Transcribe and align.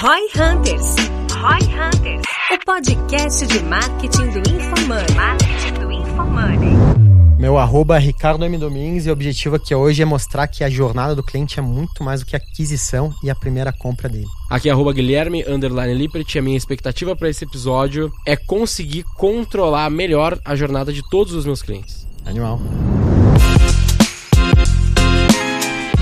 Roy 0.00 0.28
Hunters. 0.36 0.94
Roy 1.32 1.58
Hunters. 1.74 2.22
O 2.52 2.64
podcast 2.64 3.44
de 3.48 3.58
marketing 3.64 4.30
do 4.30 4.38
InfoMoney. 4.38 5.16
Marketing 5.16 5.72
do 5.80 5.90
InfoMoney. 5.90 7.36
Meu 7.36 7.58
arroba 7.58 7.96
é 7.96 7.98
Ricardo 7.98 8.44
M. 8.44 8.56
Domingues 8.58 9.06
e 9.06 9.10
o 9.10 9.12
objetivo 9.12 9.56
aqui 9.56 9.74
hoje 9.74 10.00
é 10.00 10.04
mostrar 10.04 10.46
que 10.46 10.62
a 10.62 10.70
jornada 10.70 11.16
do 11.16 11.22
cliente 11.24 11.58
é 11.58 11.62
muito 11.62 12.04
mais 12.04 12.20
do 12.20 12.26
que 12.26 12.36
a 12.36 12.38
aquisição 12.38 13.12
e 13.24 13.28
a 13.28 13.34
primeira 13.34 13.72
compra 13.72 14.08
dele. 14.08 14.28
Aqui 14.48 14.68
é 14.68 14.72
arroba 14.72 14.92
Guilherme, 14.92 15.44
underline 15.48 15.92
Lippert, 15.94 16.32
e 16.32 16.38
a 16.38 16.42
minha 16.42 16.56
expectativa 16.56 17.16
para 17.16 17.28
esse 17.28 17.44
episódio 17.44 18.12
é 18.24 18.36
conseguir 18.36 19.02
controlar 19.16 19.90
melhor 19.90 20.38
a 20.44 20.54
jornada 20.54 20.92
de 20.92 21.02
todos 21.10 21.32
os 21.32 21.44
meus 21.44 21.60
clientes. 21.60 22.06
Animal. 22.24 22.60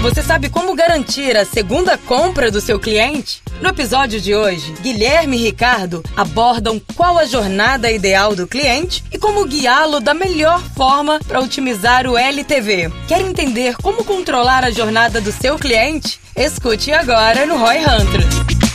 Você 0.07 0.23
sabe 0.23 0.49
como 0.49 0.77
garantir 0.77 1.37
a 1.37 1.45
segunda 1.45 1.99
compra 1.99 2.49
do 2.49 2.61
seu 2.61 2.79
cliente? 2.79 3.43
No 3.61 3.71
episódio 3.71 4.21
de 4.21 4.37
hoje, 4.37 4.73
Guilherme 4.81 5.37
e 5.37 5.43
Ricardo 5.43 6.01
abordam 6.17 6.81
qual 6.95 7.19
a 7.19 7.25
jornada 7.25 7.91
ideal 7.91 8.33
do 8.37 8.47
cliente 8.47 9.03
e 9.11 9.19
como 9.19 9.45
guiá-lo 9.45 9.99
da 9.99 10.15
melhor 10.15 10.63
forma 10.77 11.19
para 11.27 11.41
otimizar 11.41 12.07
o 12.07 12.17
LTV. 12.17 12.89
Quer 13.09 13.21
entender 13.21 13.77
como 13.79 14.05
controlar 14.05 14.63
a 14.63 14.71
jornada 14.71 15.21
do 15.21 15.33
seu 15.33 15.59
cliente? 15.59 16.21
Escute 16.37 16.93
agora 16.93 17.45
no 17.45 17.59
Roy 17.59 17.79
Hunter. 17.79 18.66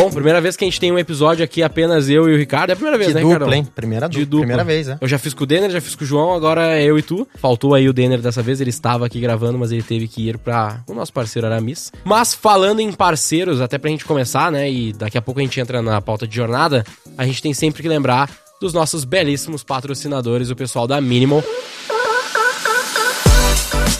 Bom, 0.00 0.10
primeira 0.10 0.40
vez 0.40 0.56
que 0.56 0.64
a 0.64 0.66
gente 0.66 0.80
tem 0.80 0.90
um 0.90 0.98
episódio 0.98 1.44
aqui 1.44 1.62
apenas 1.62 2.08
eu 2.08 2.26
e 2.26 2.32
o 2.32 2.38
Ricardo. 2.38 2.70
É 2.70 2.72
a 2.72 2.76
primeira 2.76 2.96
vez, 2.96 3.08
De 3.08 3.14
né, 3.16 3.20
dupla, 3.20 3.34
Ricardo? 3.36 3.54
hein? 3.54 3.68
Primeira, 3.74 4.08
De 4.08 4.20
du 4.20 4.24
dupla. 4.24 4.38
primeira 4.46 4.64
vez, 4.64 4.86
né? 4.86 4.96
Eu 4.98 5.06
já 5.06 5.18
fiz 5.18 5.34
com 5.34 5.44
o 5.44 5.46
Denner, 5.46 5.68
já 5.70 5.78
fiz 5.78 5.94
com 5.94 6.04
o 6.04 6.06
João, 6.06 6.32
agora 6.32 6.78
é 6.78 6.82
eu 6.84 6.98
e 6.98 7.02
tu. 7.02 7.28
Faltou 7.34 7.74
aí 7.74 7.86
o 7.86 7.92
Denner 7.92 8.18
dessa 8.18 8.42
vez, 8.42 8.62
ele 8.62 8.70
estava 8.70 9.04
aqui 9.04 9.20
gravando, 9.20 9.58
mas 9.58 9.72
ele 9.72 9.82
teve 9.82 10.08
que 10.08 10.26
ir 10.30 10.38
para 10.38 10.82
o 10.88 10.94
nosso 10.94 11.12
parceiro 11.12 11.46
Aramis. 11.46 11.92
Mas 12.02 12.32
falando 12.32 12.80
em 12.80 12.90
parceiros, 12.92 13.60
até 13.60 13.76
pra 13.76 13.90
gente 13.90 14.06
começar, 14.06 14.50
né, 14.50 14.70
e 14.72 14.94
daqui 14.94 15.18
a 15.18 15.22
pouco 15.22 15.38
a 15.38 15.42
gente 15.42 15.60
entra 15.60 15.82
na 15.82 16.00
pauta 16.00 16.26
de 16.26 16.34
jornada, 16.34 16.82
a 17.18 17.26
gente 17.26 17.42
tem 17.42 17.52
sempre 17.52 17.82
que 17.82 17.88
lembrar 17.88 18.30
dos 18.58 18.72
nossos 18.72 19.04
belíssimos 19.04 19.62
patrocinadores, 19.62 20.48
o 20.50 20.56
pessoal 20.56 20.86
da 20.86 20.98
Minimal. 20.98 21.44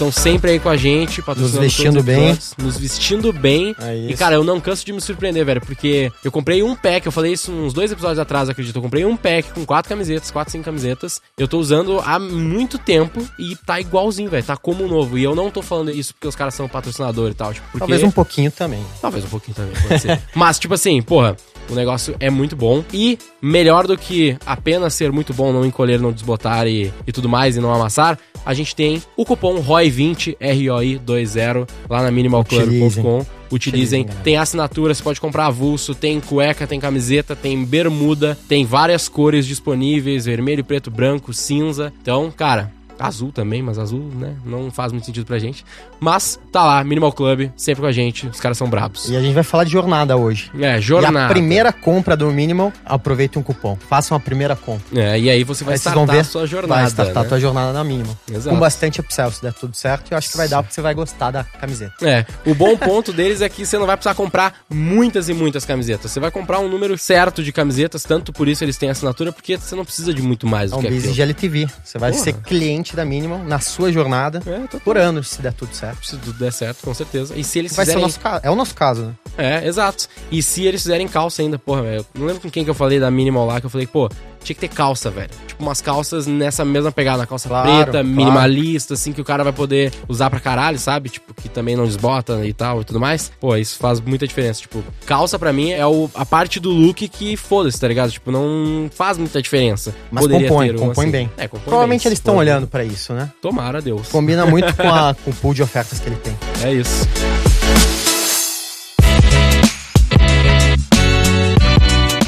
Estão 0.00 0.10
sempre 0.10 0.52
aí 0.52 0.58
com 0.58 0.70
a 0.70 0.78
gente, 0.78 1.20
patrocinando 1.20 1.62
Nos 1.62 1.74
vestindo 1.76 2.02
bem. 2.02 2.30
episódios, 2.30 2.54
Nos 2.56 2.78
vestindo 2.78 3.32
bem. 3.34 3.76
É 3.78 4.06
e, 4.08 4.16
cara, 4.16 4.34
eu 4.34 4.42
não 4.42 4.58
canso 4.58 4.82
de 4.82 4.94
me 4.94 5.00
surpreender, 5.00 5.44
velho, 5.44 5.60
porque 5.60 6.10
eu 6.24 6.32
comprei 6.32 6.62
um 6.62 6.74
pack, 6.74 7.04
eu 7.04 7.12
falei 7.12 7.34
isso 7.34 7.52
uns 7.52 7.74
dois 7.74 7.92
episódios 7.92 8.18
atrás, 8.18 8.48
acredito. 8.48 8.74
Eu 8.74 8.80
comprei 8.80 9.04
um 9.04 9.14
pack 9.14 9.52
com 9.52 9.66
quatro 9.66 9.90
camisetas, 9.90 10.30
quatro, 10.30 10.52
cinco 10.52 10.64
camisetas. 10.64 11.20
Eu 11.36 11.46
tô 11.46 11.58
usando 11.58 12.00
há 12.00 12.18
muito 12.18 12.78
tempo 12.78 13.20
e 13.38 13.54
tá 13.56 13.78
igualzinho, 13.78 14.30
velho. 14.30 14.42
Tá 14.42 14.56
como 14.56 14.88
novo. 14.88 15.18
E 15.18 15.22
eu 15.22 15.34
não 15.34 15.50
tô 15.50 15.60
falando 15.60 15.90
isso 15.90 16.14
porque 16.14 16.28
os 16.28 16.34
caras 16.34 16.54
são 16.54 16.66
patrocinador 16.66 17.32
e 17.32 17.34
tal. 17.34 17.52
Tipo, 17.52 17.66
porque... 17.66 17.80
Talvez 17.80 18.02
um 18.02 18.10
pouquinho 18.10 18.50
também. 18.50 18.82
Talvez 19.02 19.22
um 19.22 19.28
pouquinho 19.28 19.54
também, 19.54 19.74
pode 19.86 20.00
ser. 20.00 20.18
Mas, 20.34 20.58
tipo 20.58 20.72
assim, 20.72 21.02
porra, 21.02 21.36
o 21.70 21.74
negócio 21.74 22.14
é 22.20 22.28
muito 22.28 22.56
bom. 22.56 22.84
E 22.92 23.18
melhor 23.40 23.86
do 23.86 23.96
que 23.96 24.36
apenas 24.44 24.94
ser 24.94 25.12
muito 25.12 25.32
bom, 25.32 25.52
não 25.52 25.64
encolher, 25.64 26.00
não 26.00 26.12
desbotar 26.12 26.66
e, 26.66 26.92
e 27.06 27.12
tudo 27.12 27.28
mais, 27.28 27.56
e 27.56 27.60
não 27.60 27.72
amassar, 27.72 28.18
a 28.44 28.54
gente 28.54 28.74
tem 28.74 29.02
o 29.16 29.24
cupom 29.24 29.62
ROI20, 29.62 30.36
R-O-I-20, 30.40 31.68
lá 31.88 32.02
na 32.02 32.10
minimalclub.com. 32.10 33.24
Utilizem. 33.52 34.06
Tem 34.22 34.36
assinatura, 34.36 34.94
você 34.94 35.02
pode 35.02 35.20
comprar 35.20 35.46
avulso, 35.46 35.92
tem 35.92 36.20
cueca, 36.20 36.68
tem 36.68 36.78
camiseta, 36.78 37.34
tem 37.34 37.64
bermuda, 37.64 38.38
tem 38.48 38.64
várias 38.64 39.08
cores 39.08 39.44
disponíveis, 39.44 40.24
vermelho, 40.24 40.64
preto, 40.64 40.88
branco, 40.88 41.32
cinza. 41.32 41.92
Então, 42.00 42.30
cara, 42.30 42.72
azul 43.00 43.32
também, 43.32 43.62
mas 43.62 43.78
azul, 43.78 44.10
né, 44.14 44.34
não 44.44 44.70
faz 44.70 44.92
muito 44.92 45.04
sentido 45.06 45.24
pra 45.26 45.38
gente. 45.38 45.64
Mas 45.98 46.38
tá 46.52 46.64
lá, 46.64 46.84
Minimal 46.84 47.12
Club, 47.12 47.50
sempre 47.56 47.80
com 47.82 47.86
a 47.88 47.92
gente, 47.92 48.26
os 48.28 48.40
caras 48.40 48.56
são 48.58 48.68
brabos. 48.68 49.08
E 49.08 49.16
a 49.16 49.20
gente 49.20 49.34
vai 49.34 49.42
falar 49.42 49.64
de 49.64 49.70
jornada 49.70 50.16
hoje. 50.16 50.50
É, 50.60 50.78
E 50.78 50.80
jornada. 50.80 51.26
a 51.26 51.28
primeira 51.28 51.72
compra 51.72 52.16
do 52.16 52.26
Minimal, 52.30 52.72
aproveite 52.84 53.38
um 53.38 53.42
cupom. 53.42 53.76
Faça 53.88 54.14
uma 54.14 54.20
primeira 54.20 54.54
compra. 54.54 55.00
É, 55.00 55.18
e 55.18 55.30
aí 55.30 55.42
você 55.44 55.64
vai 55.64 55.74
Aí 55.74 55.78
startar 55.78 56.04
vão 56.04 56.14
ver, 56.14 56.20
a 56.20 56.24
sua 56.24 56.46
jornada. 56.46 56.80
vai 56.82 56.90
startar 56.90 57.22
né? 57.22 57.26
a 57.26 57.28
tua 57.28 57.40
jornada 57.40 57.72
na 57.72 57.82
Minimal. 57.84 58.16
Exato. 58.30 58.54
Com 58.54 58.60
bastante 58.60 59.00
upsell, 59.00 59.30
se 59.32 59.42
der 59.42 59.52
tudo 59.52 59.74
certo. 59.76 60.12
Eu 60.12 60.18
acho 60.18 60.30
que 60.30 60.36
vai 60.36 60.48
dar 60.48 60.62
porque 60.62 60.74
você 60.74 60.82
vai 60.82 60.94
gostar 60.94 61.30
da 61.30 61.44
camiseta. 61.44 61.94
É, 62.06 62.24
o 62.46 62.54
bom 62.54 62.76
ponto 62.76 63.12
deles 63.12 63.40
é 63.40 63.48
que 63.48 63.64
você 63.64 63.78
não 63.78 63.86
vai 63.86 63.96
precisar 63.96 64.14
comprar 64.14 64.54
muitas 64.68 65.28
e 65.28 65.34
muitas 65.34 65.64
camisetas. 65.64 66.10
Você 66.10 66.20
vai 66.20 66.30
comprar 66.30 66.60
um 66.60 66.68
número 66.68 66.96
certo 66.98 67.42
de 67.42 67.52
camisetas, 67.52 68.02
tanto 68.04 68.32
por 68.32 68.48
isso 68.48 68.64
eles 68.64 68.76
têm 68.76 68.90
assinatura, 68.90 69.32
porque 69.32 69.56
você 69.56 69.74
não 69.74 69.84
precisa 69.84 70.12
de 70.12 70.20
muito 70.22 70.46
mais 70.46 70.70
É 70.70 70.74
do 70.74 70.78
um 70.78 70.82
que 70.82 70.88
business 70.88 71.04
aquilo. 71.12 71.14
de 71.14 71.22
LTV. 71.22 71.68
Você 71.84 71.98
vai 71.98 72.10
Porra. 72.12 72.24
ser 72.24 72.32
cliente 72.34 72.89
da 72.96 73.04
Minimal 73.04 73.38
na 73.44 73.58
sua 73.60 73.92
jornada 73.92 74.42
É, 74.46 74.58
total. 74.60 74.80
por 74.80 74.96
anos, 74.98 75.28
se 75.28 75.42
der 75.42 75.52
tudo 75.52 75.74
certo. 75.74 76.04
Se 76.06 76.16
tudo 76.16 76.38
der 76.38 76.52
certo, 76.52 76.82
com 76.82 76.92
certeza. 76.94 77.36
E 77.36 77.42
se 77.44 77.58
eles 77.58 77.74
Vai 77.74 77.84
ser 77.86 77.92
o 77.92 77.94
fizerem... 77.94 78.02
nosso 78.06 78.20
caso. 78.20 78.40
É 78.44 78.50
o 78.50 78.54
nosso 78.56 78.74
caso, 78.74 79.02
né? 79.02 79.14
É, 79.38 79.66
exato. 79.66 80.08
E 80.30 80.42
se 80.42 80.64
eles 80.64 80.82
fizerem 80.82 81.06
calça 81.08 81.42
ainda, 81.42 81.58
porra, 81.58 81.82
velho. 81.82 82.06
eu 82.14 82.20
Não 82.20 82.26
lembro 82.26 82.42
com 82.42 82.50
quem 82.50 82.64
que 82.64 82.70
eu 82.70 82.74
falei 82.74 82.98
da 83.00 83.10
Minimal 83.10 83.46
lá, 83.46 83.60
que 83.60 83.66
eu 83.66 83.70
falei, 83.70 83.86
pô, 83.86 84.08
tinha 84.42 84.54
que 84.54 84.60
ter 84.60 84.68
calça, 84.68 85.10
velho. 85.10 85.30
Tipo, 85.46 85.62
umas 85.62 85.80
calças 85.80 86.26
nessa 86.26 86.64
mesma 86.64 86.90
pegada, 86.92 87.26
calça 87.26 87.48
Claro, 87.48 87.68
preta, 87.68 87.90
claro. 87.92 88.06
minimalista, 88.08 88.94
assim, 88.94 89.12
que 89.12 89.20
o 89.20 89.24
cara 89.24 89.44
vai 89.44 89.52
poder 89.52 89.92
usar 90.08 90.30
pra 90.30 90.40
caralho, 90.40 90.78
sabe? 90.78 91.08
Tipo, 91.08 91.34
que 91.34 91.48
também 91.48 91.76
não 91.76 91.84
desbota 91.84 92.44
e 92.46 92.52
tal 92.52 92.80
e 92.80 92.84
tudo 92.84 92.98
mais. 93.00 93.30
Pô, 93.40 93.56
isso 93.56 93.78
faz 93.78 94.00
muita 94.00 94.26
diferença. 94.26 94.60
Tipo, 94.62 94.82
calça 95.06 95.38
pra 95.38 95.52
mim 95.52 95.70
é 95.70 95.86
o, 95.86 96.10
a 96.14 96.24
parte 96.24 96.58
do 96.60 96.70
look 96.70 97.06
que 97.08 97.36
foda-se, 97.36 97.78
tá 97.80 97.86
ligado? 97.88 98.10
Tipo, 98.10 98.30
não 98.30 98.88
faz 98.92 99.18
muita 99.18 99.40
diferença. 99.42 99.94
Mas 100.10 100.22
Poderia 100.22 100.48
compõe, 100.48 100.70
uma 100.70 100.78
compõe 100.78 101.04
assim. 101.04 101.12
bem. 101.12 101.30
É, 101.36 101.46
compõe 101.48 101.64
Provavelmente 101.64 102.02
bem, 102.04 102.08
eles 102.08 102.18
estão 102.18 102.36
olhando 102.36 102.66
pra 102.66 102.84
isso, 102.84 103.12
né? 103.12 103.30
Tomara, 103.40 103.80
Deus. 103.82 104.08
Combina 104.08 104.46
muito 104.46 104.74
com, 104.74 104.88
a, 104.92 105.14
com 105.14 105.30
o 105.30 105.34
pool 105.34 105.54
de 105.54 105.62
ofertas 105.62 105.98
que 106.00 106.08
ele 106.08 106.16
tem. 106.16 106.36
É 106.64 106.72
isso. 106.72 107.06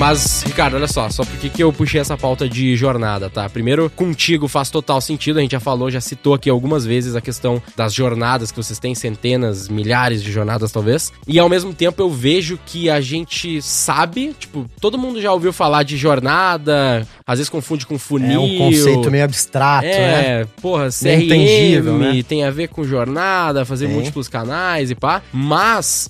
Mas, 0.02 0.42
Ricardo, 0.42 0.74
olha 0.74 0.88
só, 0.88 1.08
só 1.10 1.24
por 1.24 1.38
que 1.38 1.62
eu 1.62 1.72
puxei 1.72 2.00
essa 2.00 2.16
pauta 2.16 2.48
de 2.48 2.74
jornada, 2.74 3.30
tá? 3.30 3.48
Primeiro, 3.48 3.88
contigo 3.88 4.48
faz 4.48 4.68
total 4.68 5.00
sentido, 5.00 5.38
a 5.38 5.42
gente 5.42 5.52
já 5.52 5.60
falou, 5.60 5.92
já 5.92 6.00
citou 6.00 6.34
aqui 6.34 6.50
algumas 6.50 6.84
vezes 6.84 7.14
a 7.14 7.20
questão 7.20 7.62
das 7.76 7.94
jornadas 7.94 8.50
que 8.50 8.56
vocês 8.56 8.80
têm, 8.80 8.96
centenas, 8.96 9.68
milhares 9.68 10.20
de 10.20 10.32
jornadas 10.32 10.72
talvez. 10.72 11.12
E 11.24 11.38
ao 11.38 11.48
mesmo 11.48 11.72
tempo 11.72 12.02
eu 12.02 12.10
vejo 12.10 12.58
que 12.66 12.90
a 12.90 13.00
gente 13.00 13.62
sabe, 13.62 14.34
tipo, 14.36 14.68
todo 14.80 14.98
mundo 14.98 15.22
já 15.22 15.32
ouviu 15.32 15.52
falar 15.52 15.84
de 15.84 15.96
jornada, 15.96 17.06
às 17.24 17.38
vezes 17.38 17.48
confunde 17.48 17.86
com 17.86 17.96
funil. 17.96 18.42
É 18.42 18.44
um 18.44 18.58
conceito 18.58 19.08
meio 19.08 19.22
abstrato, 19.22 19.86
né? 19.86 20.40
É, 20.40 20.46
porra, 20.60 20.88
Meio 21.00 21.20
CRM 21.20 21.24
intangível, 21.26 21.98
né? 21.98 22.22
tem 22.24 22.42
a 22.42 22.50
ver 22.50 22.66
com 22.66 22.82
jornada, 22.82 23.64
fazer 23.64 23.86
Tem. 23.86 23.94
múltiplos 23.94 24.26
canais 24.26 24.90
e 24.90 24.96
pá. 24.96 25.22
Mas, 25.32 26.08